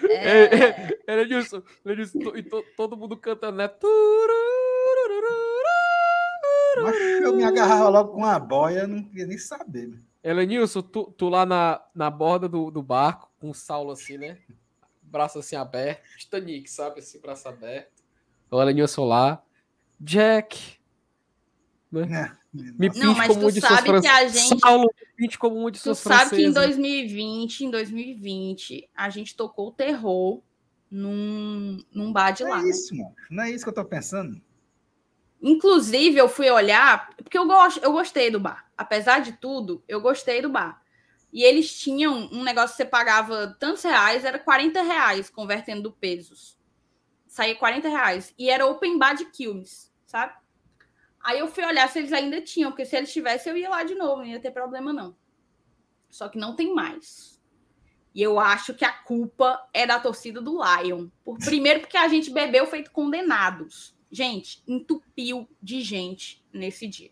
[0.02, 3.70] É, era disso, era disso, e to, todo mundo cantando, né?
[6.82, 9.98] Mas eu me agarrava logo com uma boia, não queria nem saber.
[10.22, 14.38] Elenilson, tu, tu lá na, na borda do, do barco, com o Saulo assim, né?
[15.00, 16.98] Braço assim aberto, Titanic, sabe?
[17.00, 18.02] Assim, braço aberto.
[18.50, 19.42] O Elenilson lá.
[19.98, 20.78] Jack.
[21.90, 22.32] Né?
[22.32, 22.46] É.
[22.52, 24.60] Me não, mas como tu sabe que a gente.
[24.60, 29.68] Saulo, pinte como um de Tu sabe que em 2020, em 2020, a gente tocou
[29.68, 30.42] o terror
[30.90, 32.62] num, num bar de não é lá.
[32.62, 33.02] É isso, né?
[33.02, 33.16] mano.
[33.30, 34.40] Não é isso que eu tô pensando.
[35.40, 38.66] Inclusive, eu fui olhar, porque eu, gosto, eu gostei do bar.
[38.76, 40.82] Apesar de tudo, eu gostei do bar.
[41.32, 46.58] E eles tinham um negócio que você pagava tantos reais, era 40 reais, convertendo pesos.
[47.26, 48.34] Saía 40 reais.
[48.38, 50.32] E era open bar de Quilmes, sabe?
[51.26, 53.82] Aí eu fui olhar se eles ainda tinham, porque se eles tivessem, eu ia lá
[53.82, 55.16] de novo, não ia ter problema, não.
[56.08, 57.42] Só que não tem mais.
[58.14, 61.08] E eu acho que a culpa é da torcida do Lion.
[61.24, 63.92] Por, primeiro, porque a gente bebeu feito condenados.
[64.08, 67.10] Gente, entupiu de gente nesse dia.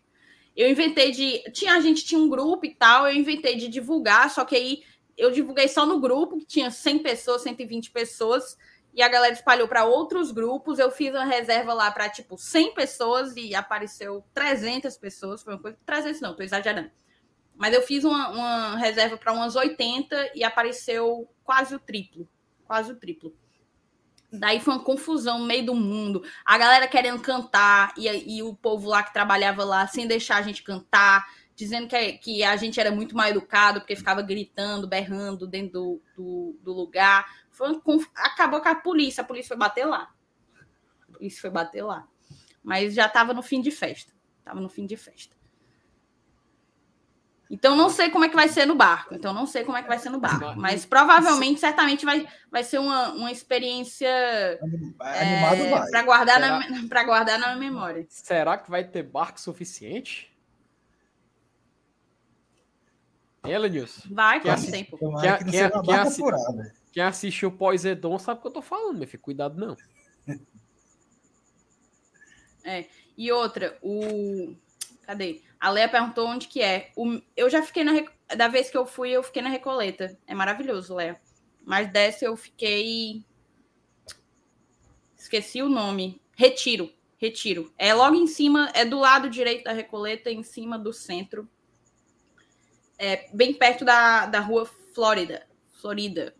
[0.55, 1.39] Eu inventei de.
[1.51, 4.83] Tinha, a gente tinha um grupo e tal, eu inventei de divulgar, só que aí
[5.17, 8.57] eu divulguei só no grupo, que tinha 100 pessoas, 120 pessoas
[8.95, 10.79] e a galera espalhou para outros grupos.
[10.79, 15.43] Eu fiz uma reserva lá para tipo 100 pessoas e apareceu 300 pessoas.
[15.43, 15.77] Foi uma coisa.
[15.85, 16.89] 300 não, tô exagerando.
[17.57, 22.27] Mas eu fiz uma, uma reserva para umas 80 e apareceu quase o triplo.
[22.65, 23.35] Quase o triplo.
[24.31, 26.23] Daí foi uma confusão no meio do mundo.
[26.45, 30.41] A galera querendo cantar e, e o povo lá que trabalhava lá sem deixar a
[30.41, 35.45] gente cantar, dizendo que, que a gente era muito mal educado porque ficava gritando, berrando
[35.45, 37.25] dentro do, do, do lugar.
[37.55, 37.81] Foi uma,
[38.15, 39.21] acabou com a polícia.
[39.21, 40.13] A polícia foi bater lá.
[41.07, 42.07] A polícia foi bater lá.
[42.63, 44.13] Mas já estava no fim de festa.
[44.43, 45.35] Tava no fim de festa.
[47.49, 49.13] Então não sei como é que vai ser no barco.
[49.13, 50.53] Então não sei como é que vai ser no barco.
[50.57, 54.59] Mas provavelmente, certamente vai, vai ser uma, uma experiência
[54.99, 58.05] Animado é, para guardar, na, pra guardar na memória.
[58.09, 60.35] Será que vai ter barco suficiente?
[63.43, 64.09] Ela, Nilson.
[64.11, 64.71] Vai, quem assi...
[64.71, 64.97] tempo.
[64.97, 66.21] Quem, quem, quem, assi...
[66.95, 69.21] quem assistiu o pós-Edom sabe o que eu tô falando, meu filho.
[69.21, 69.75] Cuidado, não.
[72.63, 72.85] É.
[73.17, 74.55] E outra, o.
[75.01, 75.41] Cadê?
[75.59, 76.93] A Leia perguntou onde que é.
[76.95, 77.21] O...
[77.35, 77.91] Eu já fiquei na.
[78.37, 80.17] Da vez que eu fui, eu fiquei na Recoleta.
[80.25, 81.19] É maravilhoso, Leia.
[81.65, 83.25] Mas dessa eu fiquei.
[85.17, 86.21] Esqueci o nome.
[86.33, 86.89] Retiro.
[87.17, 87.73] Retiro.
[87.77, 91.47] É logo em cima, é do lado direito da Recoleta, em cima do centro.
[92.97, 95.45] É bem perto da, da rua Flórida.
[95.81, 96.33] Florida.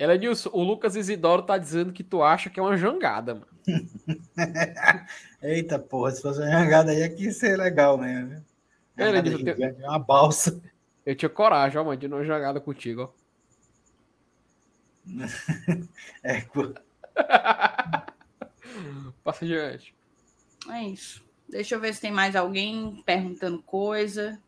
[0.00, 3.46] Ela Nilson, o Lucas Isidoro tá dizendo que tu acha que é uma jangada, mano.
[5.42, 8.42] Eita porra, se fosse uma jangada aí, aqui ia ser legal mesmo.
[8.96, 10.58] Ela Nilson, é uma balsa.
[11.04, 13.10] Eu tinha coragem, ó, mano, de não jangada contigo, ó.
[16.24, 16.72] é, pô.
[19.22, 19.94] Passa adiante.
[20.70, 21.22] É isso.
[21.46, 24.40] Deixa eu ver se tem mais alguém perguntando coisa.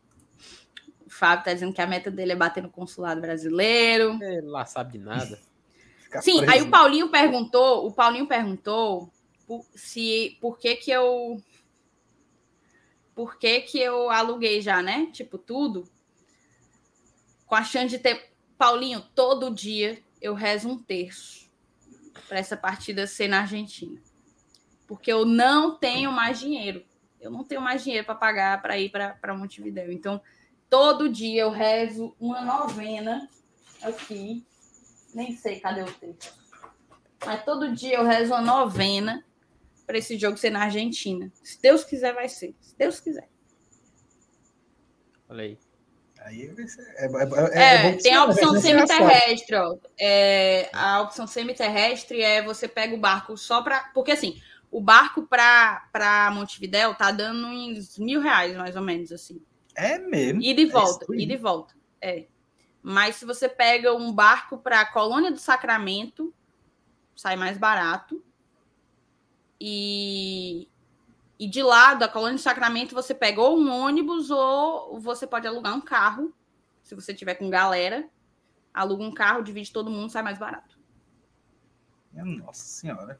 [1.13, 4.17] Fábio tá dizendo que a meta dele é bater no consulado brasileiro.
[4.21, 5.39] Ele lá sabe de nada.
[6.21, 6.51] Sim, preso.
[6.51, 9.11] aí o Paulinho perguntou, o Paulinho perguntou
[9.47, 11.41] por, se por que que eu
[13.15, 15.07] por que que eu aluguei já, né?
[15.11, 15.87] Tipo tudo.
[17.45, 21.51] Com a chance de ter Paulinho todo dia eu rezo um terço
[22.27, 24.01] para essa partida ser na Argentina.
[24.87, 26.83] Porque eu não tenho mais dinheiro.
[27.19, 29.91] Eu não tenho mais dinheiro para pagar para ir para Montevideo.
[29.91, 30.21] Então,
[30.73, 33.29] Todo dia eu rezo uma novena
[33.83, 34.43] aqui.
[35.13, 36.33] Nem sei cadê o texto.
[37.23, 39.23] Mas todo dia eu rezo uma novena
[39.85, 41.31] para esse jogo ser na Argentina.
[41.43, 42.55] Se Deus quiser, vai ser.
[42.59, 43.29] Se Deus quiser.
[45.29, 45.59] Olha aí.
[46.21, 49.77] Aí é, é, é, é tem a opção semiterrestre, ó.
[49.95, 53.91] É, a opção semiterrestre é você pega o barco só para.
[53.93, 54.41] Porque assim,
[54.71, 59.39] o barco para Montevidéu tá dando uns mil reais, mais ou menos, assim.
[59.75, 60.41] É mesmo.
[60.41, 61.75] E de volta, é e de volta.
[62.01, 62.25] É.
[62.81, 66.33] Mas se você pega um barco para a Colônia do Sacramento,
[67.15, 68.23] sai mais barato.
[69.59, 70.67] E,
[71.39, 75.47] e de lá da Colônia do Sacramento, você pega ou um ônibus ou você pode
[75.47, 76.33] alugar um carro.
[76.81, 78.09] Se você tiver com galera,
[78.73, 80.77] aluga um carro, divide todo mundo, sai mais barato.
[82.13, 83.19] Nossa Senhora.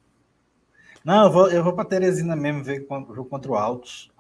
[1.04, 4.12] Não, eu vou, eu vou para Teresina mesmo ver o jogo contra o Altos.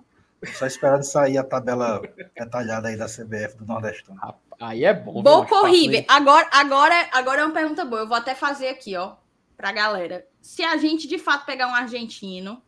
[0.51, 2.01] Só esperando sair a tabela
[2.35, 4.15] detalhada aí da CBF do Nordestão.
[4.59, 5.21] Aí é bom.
[5.23, 6.03] Boca horrível.
[6.07, 8.01] Agora, agora, agora é uma pergunta boa.
[8.01, 9.15] Eu vou até fazer aqui, ó,
[9.55, 10.27] pra galera.
[10.41, 12.61] Se a gente de fato pegar um argentino,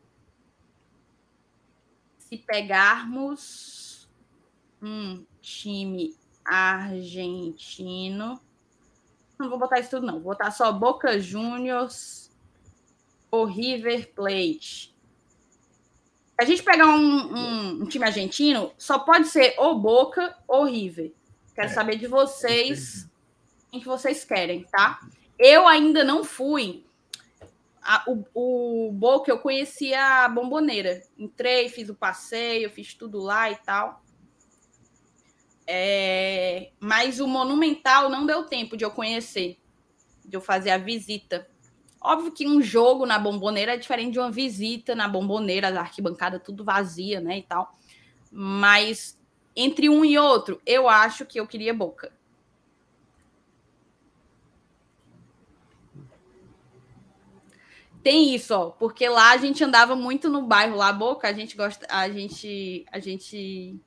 [2.17, 4.09] se pegarmos
[4.81, 6.15] um time
[6.45, 8.39] argentino,
[9.37, 10.13] não vou botar isso tudo, não.
[10.13, 12.31] Vou botar só Boca Juniors
[13.29, 14.94] ou River Plate
[16.37, 21.13] a gente pegar um, um, um, time argentino, só pode ser ou Boca ou River.
[21.53, 23.09] Quero é, saber de vocês
[23.71, 24.99] em que vocês querem, tá?
[25.39, 26.85] Eu ainda não fui.
[27.81, 31.01] A, o, o Boca eu conhecia a Bomboneira.
[31.17, 34.03] Entrei, fiz o passeio, fiz tudo lá e tal.
[35.67, 39.57] É, mas o Monumental não deu tempo de eu conhecer,
[40.23, 41.47] de eu fazer a visita.
[42.07, 46.39] Óbvio que um jogo na bomboneira é diferente de uma visita na bomboneira, a arquibancada
[46.39, 47.75] tudo vazia, né, e tal.
[48.31, 49.19] Mas
[49.55, 52.11] entre um e outro, eu acho que eu queria Boca.
[58.03, 61.57] Tem isso, ó, porque lá a gente andava muito no bairro lá Boca, a gente
[61.57, 63.79] gosta, a gente a gente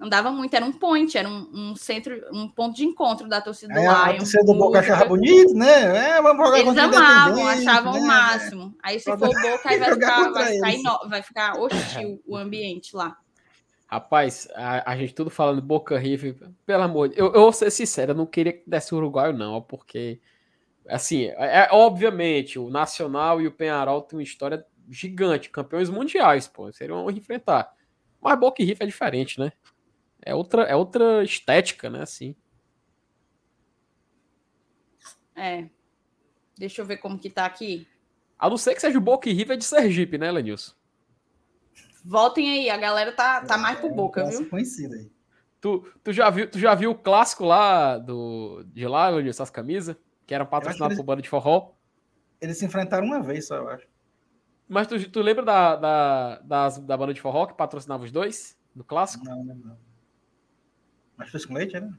[0.00, 3.74] andava muito, era um point, era um, um centro, um ponto de encontro da torcida
[3.74, 3.90] do Lion.
[3.90, 6.16] A torcida do Boca achava bonito, né?
[6.16, 8.00] É, vamos jogar Eles amavam, achavam né?
[8.00, 8.74] o máximo.
[8.82, 10.98] Aí se for Boca, aí vai ficar, vai ficar, ino...
[11.08, 13.16] vai ficar hostil o ambiente lá.
[13.86, 17.52] Rapaz, a, a, gente tudo falando Boca River, pelo amor de Deus, eu, eu vou
[17.52, 20.20] ser sincero, eu não queria que desse o Uruguai, não, porque,
[20.88, 26.46] assim, é, é, obviamente, o Nacional e o Penharol têm uma história gigante, campeões mundiais,
[26.46, 27.72] pô, seriam enfrentar.
[28.20, 29.52] Mas Boca e River é diferente, né?
[30.22, 32.02] É outra, é outra estética, né?
[32.02, 32.36] Assim.
[35.34, 35.68] É.
[36.58, 37.88] Deixa eu ver como que tá aqui.
[38.38, 40.74] A não ser que seja o Boca e River de Sergipe, né, Lenilson?
[42.04, 44.48] Voltem aí, a galera tá, tá mais pro Boca, é, viu?
[44.48, 45.10] Conhecido aí.
[45.60, 49.50] Tu, tu, já viu, tu já viu o clássico lá do, de lá, Lenilson, essas
[49.50, 49.96] camisas?
[50.26, 51.72] Que eram patrocinadas eles, por banda de forró?
[52.40, 53.86] Eles se enfrentaram uma vez só, eu acho.
[54.68, 58.58] Mas tu, tu lembra da, da, das, da banda de forró que patrocinava os dois?
[58.74, 59.24] No clássico?
[59.24, 59.89] Não, não, não.
[61.20, 61.92] Mas foi com leite, né?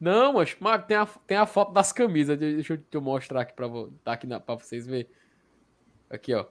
[0.00, 2.38] Não, mas, mas tem, a, tem a foto das camisas.
[2.38, 3.68] Deixa eu te mostrar aqui para
[4.02, 5.06] tá aqui na, pra vocês verem.
[6.08, 6.46] Aqui, ó.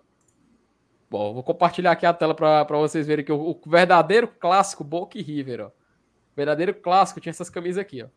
[1.09, 5.17] Bom, vou compartilhar aqui a tela para vocês verem que o, o, verdadeiro clássico Boca
[5.17, 5.67] e River, ó.
[5.69, 8.07] O verdadeiro clássico tinha essas camisas aqui, ó.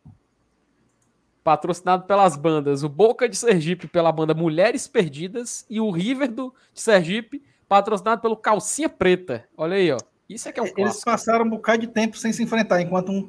[1.42, 6.54] Patrocinado pelas bandas o Boca de Sergipe pela banda Mulheres Perdidas e o River do,
[6.74, 9.48] de Sergipe patrocinado pelo Calcinha Preta.
[9.56, 9.98] Olha aí, ó.
[10.28, 10.80] Isso é que é um clássico.
[10.82, 13.28] Eles passaram um bocado de tempo sem se enfrentar, enquanto um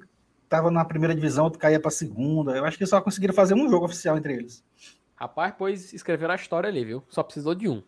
[0.52, 2.52] estava na primeira divisão, outro caía para a segunda.
[2.52, 4.62] Eu acho que só conseguiram fazer um jogo oficial entre eles.
[5.16, 7.02] Rapaz, pois escreveram a história ali, viu?
[7.08, 7.82] Só precisou de um.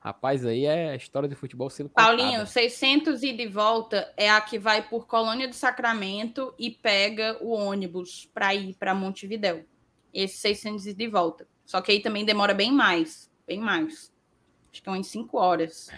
[0.00, 2.08] Rapaz, aí é a história de futebol sendo contada.
[2.08, 7.38] Paulinho, 600 e de volta é a que vai por Colônia do Sacramento e pega
[7.40, 9.64] o ônibus para ir para Montevidéu.
[10.12, 11.46] Esse 600 e de volta.
[11.64, 14.12] Só que aí também demora bem mais, bem mais.
[14.72, 15.90] Acho que é umas 5 horas.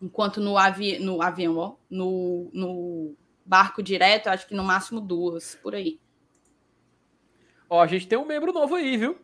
[0.00, 3.16] Enquanto no, avi no avião, ó, no, no
[3.46, 6.00] barco direto, acho que no máximo duas, por aí.
[7.68, 9.18] Ó, a gente tem um membro novo aí, viu?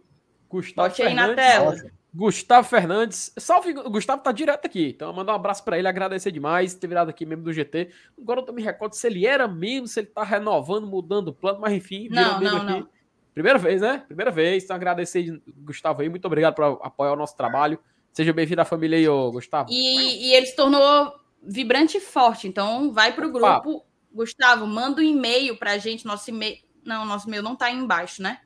[0.49, 1.39] Gustavo Bote Fernandes.
[1.39, 1.93] aí na tela.
[2.15, 3.33] Gustavo Fernandes.
[3.39, 4.91] Salve, o Gustavo tá direto aqui.
[4.95, 7.91] Então, mandar um abraço para ele, agradecer demais ter virado aqui membro do GT.
[8.21, 11.33] Agora eu tô me recordo se ele era mesmo, se ele tá renovando, mudando o
[11.33, 12.67] plano, mas enfim, não, não, aqui.
[12.67, 12.89] Não.
[13.33, 14.05] Primeira vez, né?
[14.07, 14.65] Primeira vez.
[14.65, 16.09] Então, agradecer, Gustavo aí.
[16.09, 17.79] Muito obrigado por apoiar o nosso trabalho.
[18.13, 19.71] Seja bem-vindo à família aí, ô, Gustavo.
[19.73, 22.47] E, e ele se tornou vibrante e forte.
[22.47, 23.87] Então, vai pro grupo.
[24.13, 26.59] Gustavo, manda um e-mail para a gente, nosso e-mail.
[26.85, 28.41] Não, nosso e-mail não está aí embaixo, né?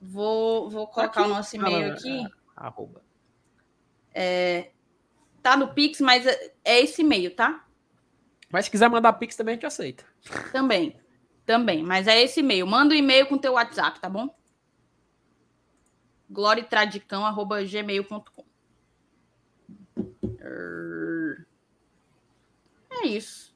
[0.00, 1.30] Vou, vou colocar aqui.
[1.30, 2.26] o nosso e-mail aqui.
[2.56, 3.02] Arroba.
[4.14, 4.70] É,
[5.42, 7.66] tá no Pix, mas é, é esse e-mail, tá?
[8.50, 10.04] Mas se quiser mandar Pix também a gente aceita.
[10.52, 10.98] Também.
[11.46, 12.66] Também, mas é esse e-mail.
[12.66, 14.28] Manda um e-mail com teu WhatsApp, tá bom?
[16.30, 18.44] glorietradicão.gmail.com
[22.90, 23.49] É isso.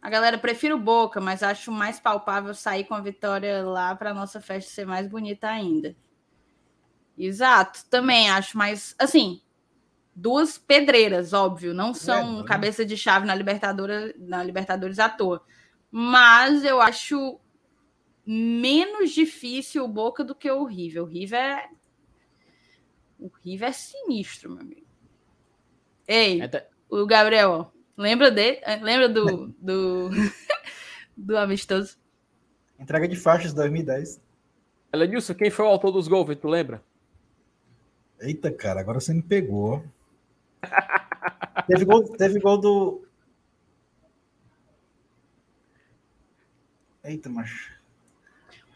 [0.00, 4.14] A galera prefere o Boca, mas acho mais palpável sair com a vitória lá para
[4.14, 5.96] nossa festa ser mais bonita ainda.
[7.16, 9.42] Exato, também acho mais assim,
[10.14, 15.44] duas pedreiras, óbvio, não são é, cabeça de chave na Libertadores, na Libertadores à toa.
[15.90, 17.40] Mas eu acho
[18.24, 21.02] menos difícil o Boca do que o River.
[21.02, 21.68] O River é
[23.18, 24.86] o River é sinistro, meu amigo.
[26.06, 28.60] Ei, é o Gabriel, Lembra dele?
[28.62, 30.10] É, lembra do, do,
[31.16, 31.98] do amistoso?
[32.78, 34.22] Entrega de faixas 2010.
[34.92, 36.80] Elenilson, quem foi o autor dos gols, tu lembra?
[38.20, 39.84] Eita, cara, agora você me pegou.
[41.66, 43.04] teve, gol, teve gol do.
[47.02, 47.76] Eita, macho.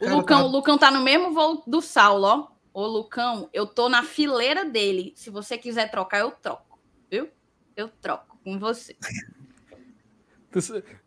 [0.00, 0.44] O Lucão, tá...
[0.44, 2.48] o Lucão tá no mesmo voo do Saulo, ó.
[2.74, 5.12] Ô, Lucão, eu tô na fileira dele.
[5.14, 6.80] Se você quiser trocar, eu troco.
[7.08, 7.28] Viu?
[7.76, 8.96] Eu troco com você.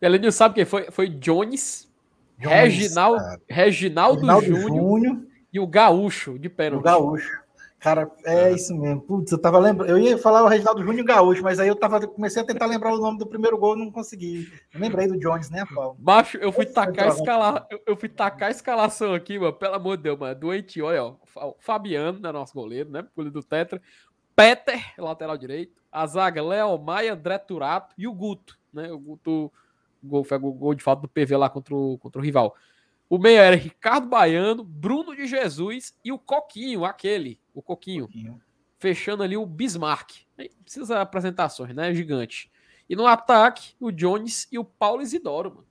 [0.00, 0.90] Ela sabe quem foi?
[0.90, 1.88] Foi Jones,
[2.38, 5.22] Jones Reginaldo, Reginaldo, Reginaldo Júnior, Júnior,
[5.52, 6.80] e o Gaúcho de pênalti.
[6.80, 7.46] O Gaúcho.
[7.78, 9.00] Cara, é, é, isso mesmo.
[9.00, 9.88] Putz, eu tava lembrando.
[9.88, 12.44] Eu ia falar o Reginaldo Júnior e o Gaúcho, mas aí eu tava, comecei a
[12.44, 14.50] tentar lembrar o nome do primeiro gol e não consegui.
[14.74, 15.94] Eu lembrei do Jones, né, Paulo?
[15.98, 17.68] Baixo, eu fui tacar a escala...
[17.86, 19.52] eu, fui tacar a escalação aqui, mano.
[19.52, 20.34] Pelo amor de Deus, mano.
[20.34, 21.16] Doente, olha, ó.
[21.48, 23.06] O Fabiano, né, nosso goleiro, né?
[23.14, 23.80] Goleiro do Tetra.
[24.36, 25.82] Peter, lateral direito.
[25.90, 28.92] A zaga, Léo Maia, André Turato e o Guto, né?
[28.92, 29.50] O Guto
[30.06, 32.54] gol, foi o gol de falta do PV lá contra o, contra o rival.
[33.08, 38.06] O meio era Ricardo Baiano, Bruno de Jesus e o Coquinho, aquele, o Coquinho.
[38.06, 38.42] Coquinho.
[38.78, 40.26] Fechando ali o Bismarck.
[40.62, 41.94] Precisa apresentações, né?
[41.94, 42.50] Gigante.
[42.88, 45.66] E no ataque, o Jones e o Paulo Isidoro, mano.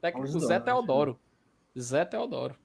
[0.00, 1.20] Técnico Isidoro, Zé Teodoro.
[1.78, 2.56] Zé Teodoro.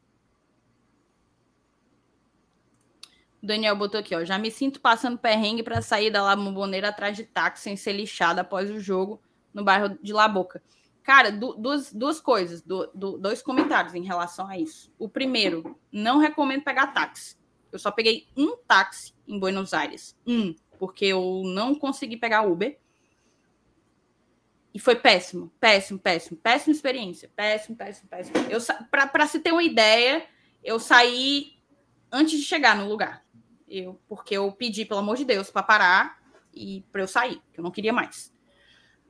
[3.28, 4.23] O Daniel botou aqui, ó.
[4.23, 8.39] Já me sinto passando perrengue para sair da Lamboneira atrás de táxi sem ser lixado
[8.39, 9.21] após o jogo
[9.53, 10.61] no bairro de La Boca.
[11.03, 14.93] Cara, du duas, duas coisas, du du dois comentários em relação a isso.
[14.99, 17.35] O primeiro, não recomendo pegar táxi.
[17.71, 20.15] Eu só peguei um táxi em Buenos Aires.
[20.27, 22.77] Um, porque eu não consegui pegar Uber.
[24.73, 27.31] E foi péssimo, péssimo, péssimo, péssima experiência.
[27.35, 28.35] Péssimo, péssimo, péssimo.
[28.91, 30.25] Pra, se ter uma ideia,
[30.63, 31.57] eu saí
[32.11, 33.25] antes de chegar no lugar.
[33.69, 36.19] Eu, porque eu pedi, pelo amor de Deus, para parar
[36.53, 38.33] e para eu sair, que eu não queria mais.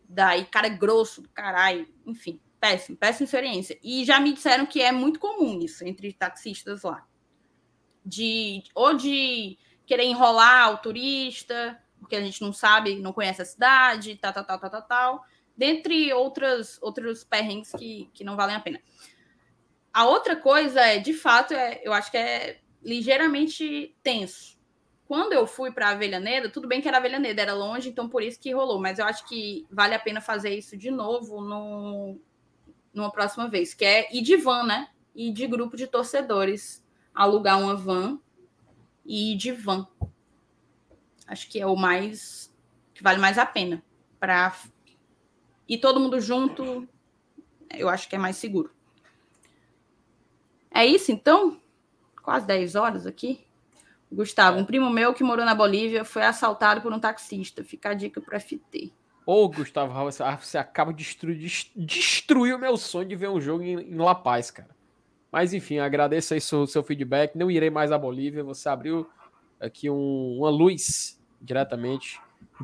[0.08, 3.80] Daí, cara é grosso do caralho, enfim, péssimo, péssima experiência.
[3.82, 7.06] E já me disseram que é muito comum isso entre taxistas lá.
[8.04, 13.46] de ou de querer enrolar o turista, porque a gente não sabe, não conhece a
[13.46, 15.26] cidade, tal, tal, tal, tal, tal, tal
[15.60, 18.82] dentre outras, outros perrengues que, que não valem a pena.
[19.94, 24.58] A outra coisa é, de fato, é, eu acho que é ligeiramente tenso.
[25.08, 28.40] Quando eu fui para Avellaneda, tudo bem que era Avellaneda, era longe, então por isso
[28.40, 32.20] que rolou, mas eu acho que vale a pena fazer isso de novo no,
[32.94, 34.90] numa próxima vez, que é ir de van, né?
[35.16, 36.84] Ir de grupo de torcedores,
[37.14, 38.20] alugar uma van
[39.04, 39.88] e ir de van.
[41.26, 42.54] Acho que é o mais
[42.94, 43.84] que vale mais a pena
[44.20, 44.54] para
[45.68, 46.88] e todo mundo junto,
[47.70, 48.72] eu acho que é mais seguro.
[50.72, 51.59] É isso, então?
[52.30, 53.40] Quase 10 horas aqui.
[54.12, 57.64] Gustavo, um primo meu que morou na Bolívia foi assaltado por um taxista.
[57.64, 58.92] Fica a dica para FT.
[59.26, 59.94] Ô, Gustavo,
[60.40, 61.38] você acaba de destruir,
[61.76, 64.70] destruir o meu sonho de ver um jogo em, em La Paz, cara.
[65.32, 67.36] Mas enfim, agradeço aí seu, seu feedback.
[67.36, 68.44] Não irei mais à Bolívia.
[68.44, 69.08] Você abriu
[69.60, 72.20] aqui um, uma luz diretamente.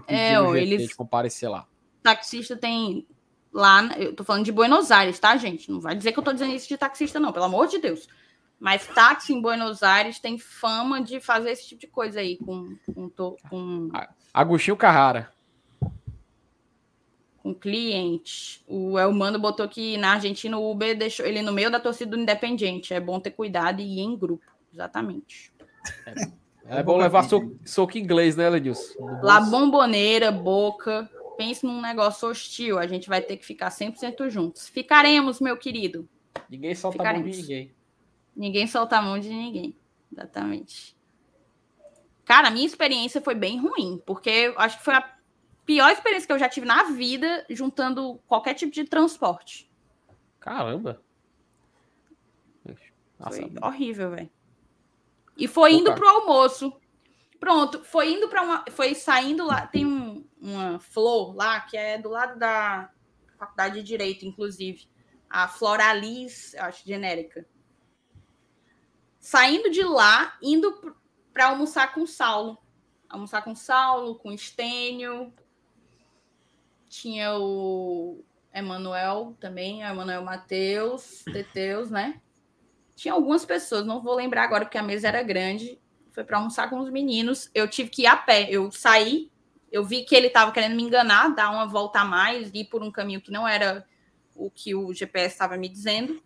[0.07, 0.89] É, eles...
[0.89, 1.67] de comparecer lá
[2.05, 3.07] taxista tem
[3.51, 5.71] lá, eu tô falando de Buenos Aires, tá, gente?
[5.71, 8.07] Não vai dizer que eu tô dizendo isso de taxista, não, pelo amor de Deus.
[8.65, 12.75] Mas táxi em Buenos Aires tem fama de fazer esse tipo de coisa aí com.
[12.95, 13.91] com, com...
[14.33, 15.31] Agostinho Carrara.
[17.43, 18.65] Com cliente.
[18.67, 22.19] O Elmando botou que na Argentina o Uber deixou ele no meio da torcida do
[22.19, 22.91] Independiente.
[22.91, 24.43] É bom ter cuidado e ir em grupo.
[24.73, 25.53] Exatamente.
[26.65, 28.95] É, é bom levar soco, soco inglês, né, Ledilson?
[29.21, 34.67] La Bomboneira, Boca, pense num negócio hostil, a gente vai ter que ficar 100% juntos.
[34.67, 36.09] Ficaremos, meu querido.
[36.49, 37.21] Ninguém solta Ficaremos.
[37.21, 37.75] a mão de ninguém.
[38.35, 39.77] Ninguém solta a mão de ninguém.
[40.11, 40.95] Exatamente.
[42.25, 45.15] Cara, a minha experiência foi bem ruim, porque acho que foi a
[45.65, 49.69] pior experiência que eu já tive na vida juntando qualquer tipo de transporte.
[50.39, 51.01] Caramba.
[53.19, 54.29] Nossa, foi horrível, velho.
[55.37, 56.73] E foi indo pro almoço.
[57.39, 58.65] Pronto, foi indo para uma.
[58.71, 59.67] Foi saindo lá.
[59.67, 62.91] Tem um, uma flor lá que é do lado da
[63.37, 64.87] Faculdade de Direito, inclusive.
[65.29, 67.45] A Floralis, acho genérica.
[69.25, 70.95] Saindo de lá, indo
[71.33, 72.59] para almoçar com Saulo.
[73.09, 75.33] Almoçar com Saulo, com Estênio.
[76.87, 78.23] Tinha o
[78.53, 82.21] Emanuel também, Emanuel Mateus, Teteus, né?
[82.95, 85.79] Tinha algumas pessoas, não vou lembrar agora porque a mesa era grande
[86.11, 87.49] foi para almoçar com os meninos.
[87.51, 88.47] Eu tive que ir a pé.
[88.47, 89.31] Eu saí,
[89.69, 92.83] eu vi que ele estava querendo me enganar, dar uma volta a mais, ir por
[92.83, 93.83] um caminho que não era
[94.35, 96.21] o que o GPS estava me dizendo.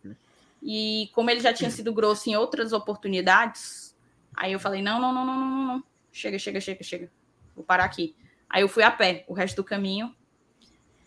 [0.61, 3.95] E como ele já tinha sido grosso em outras oportunidades,
[4.36, 5.84] aí eu falei: não, não, não, não, não, não.
[6.11, 7.11] Chega, chega, chega, chega.
[7.56, 8.15] Vou parar aqui.
[8.49, 10.14] Aí eu fui a pé o resto do caminho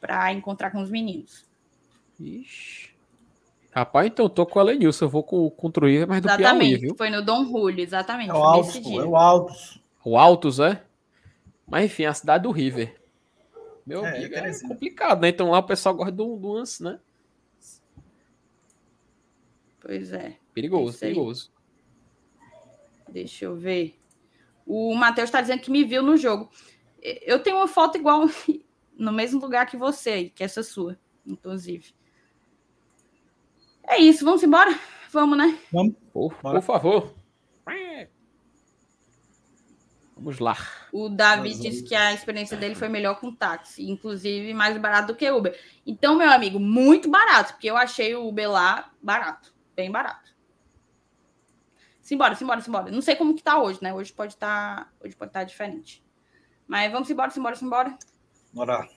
[0.01, 1.47] para encontrar com os meninos.
[2.21, 2.93] Ixi.
[3.75, 6.69] Rapaz, então eu tô com a Lenilson, eu vou com, o Truíver, mas do exatamente,
[6.69, 6.95] Piauí, viu?
[6.95, 8.29] Foi no Dom Julio, exatamente.
[8.29, 9.81] É o Altos, é o Altos.
[10.05, 10.83] O Altos, é?
[11.67, 13.01] Mas enfim, a cidade do River.
[13.87, 15.31] Meu é, amigo, é complicado, né?
[15.31, 16.99] Então lá o pessoal gosta do, do lance, né?
[19.83, 20.37] Pois é.
[20.55, 21.53] Perigoso, perigoso.
[23.09, 23.99] Deixa eu ver.
[24.65, 26.49] O Matheus está dizendo que me viu no jogo.
[27.03, 28.23] Eu tenho uma foto igual
[28.97, 30.97] no mesmo lugar que você, que essa sua,
[31.27, 31.93] inclusive.
[33.83, 34.79] É isso, vamos embora?
[35.11, 35.59] Vamos, né?
[35.73, 35.95] Vamos.
[36.13, 37.13] Por, por favor.
[40.23, 40.57] Vamos lá.
[40.93, 45.17] O Davi disse que a experiência dele foi melhor com táxi, inclusive mais barato do
[45.17, 45.59] que Uber.
[45.85, 50.33] Então, meu amigo, muito barato, porque eu achei o Uber lá barato, bem barato.
[52.03, 52.91] Simbora, simbora, simbora.
[52.91, 53.95] Não sei como que tá hoje, né?
[53.95, 56.05] Hoje pode estar, tá, hoje pode estar tá diferente.
[56.67, 57.97] Mas vamos embora, simbora, simbora.
[58.53, 58.89] Bora.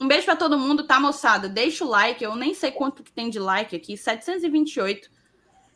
[0.00, 1.48] Um beijo para todo mundo, tá, moçada?
[1.48, 5.10] Deixa o like, eu nem sei quanto que tem de like aqui, 728.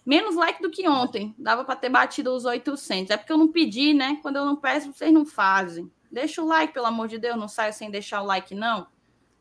[0.07, 1.35] Menos like do que ontem.
[1.39, 3.11] Dava para ter batido os 800.
[3.11, 4.19] É porque eu não pedi, né?
[4.23, 5.93] Quando eu não peço, vocês não fazem.
[6.11, 8.87] Deixa o like, pelo amor de Deus, não saia sem deixar o like, não.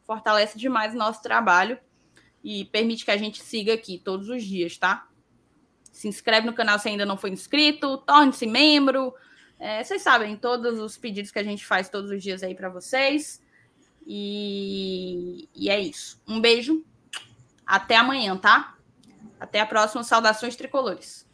[0.04, 1.80] Fortalece demais o nosso trabalho
[2.44, 5.08] e permite que a gente siga aqui todos os dias, tá?
[5.92, 9.14] Se inscreve no canal se ainda não foi inscrito, torne-se membro.
[9.60, 12.70] É, vocês sabem todos os pedidos que a gente faz todos os dias aí para
[12.70, 13.42] vocês.
[14.06, 16.22] E, e é isso.
[16.28, 16.86] Um beijo.
[17.66, 18.78] Até amanhã, tá?
[19.40, 20.04] Até a próxima.
[20.04, 21.27] Saudações tricolores.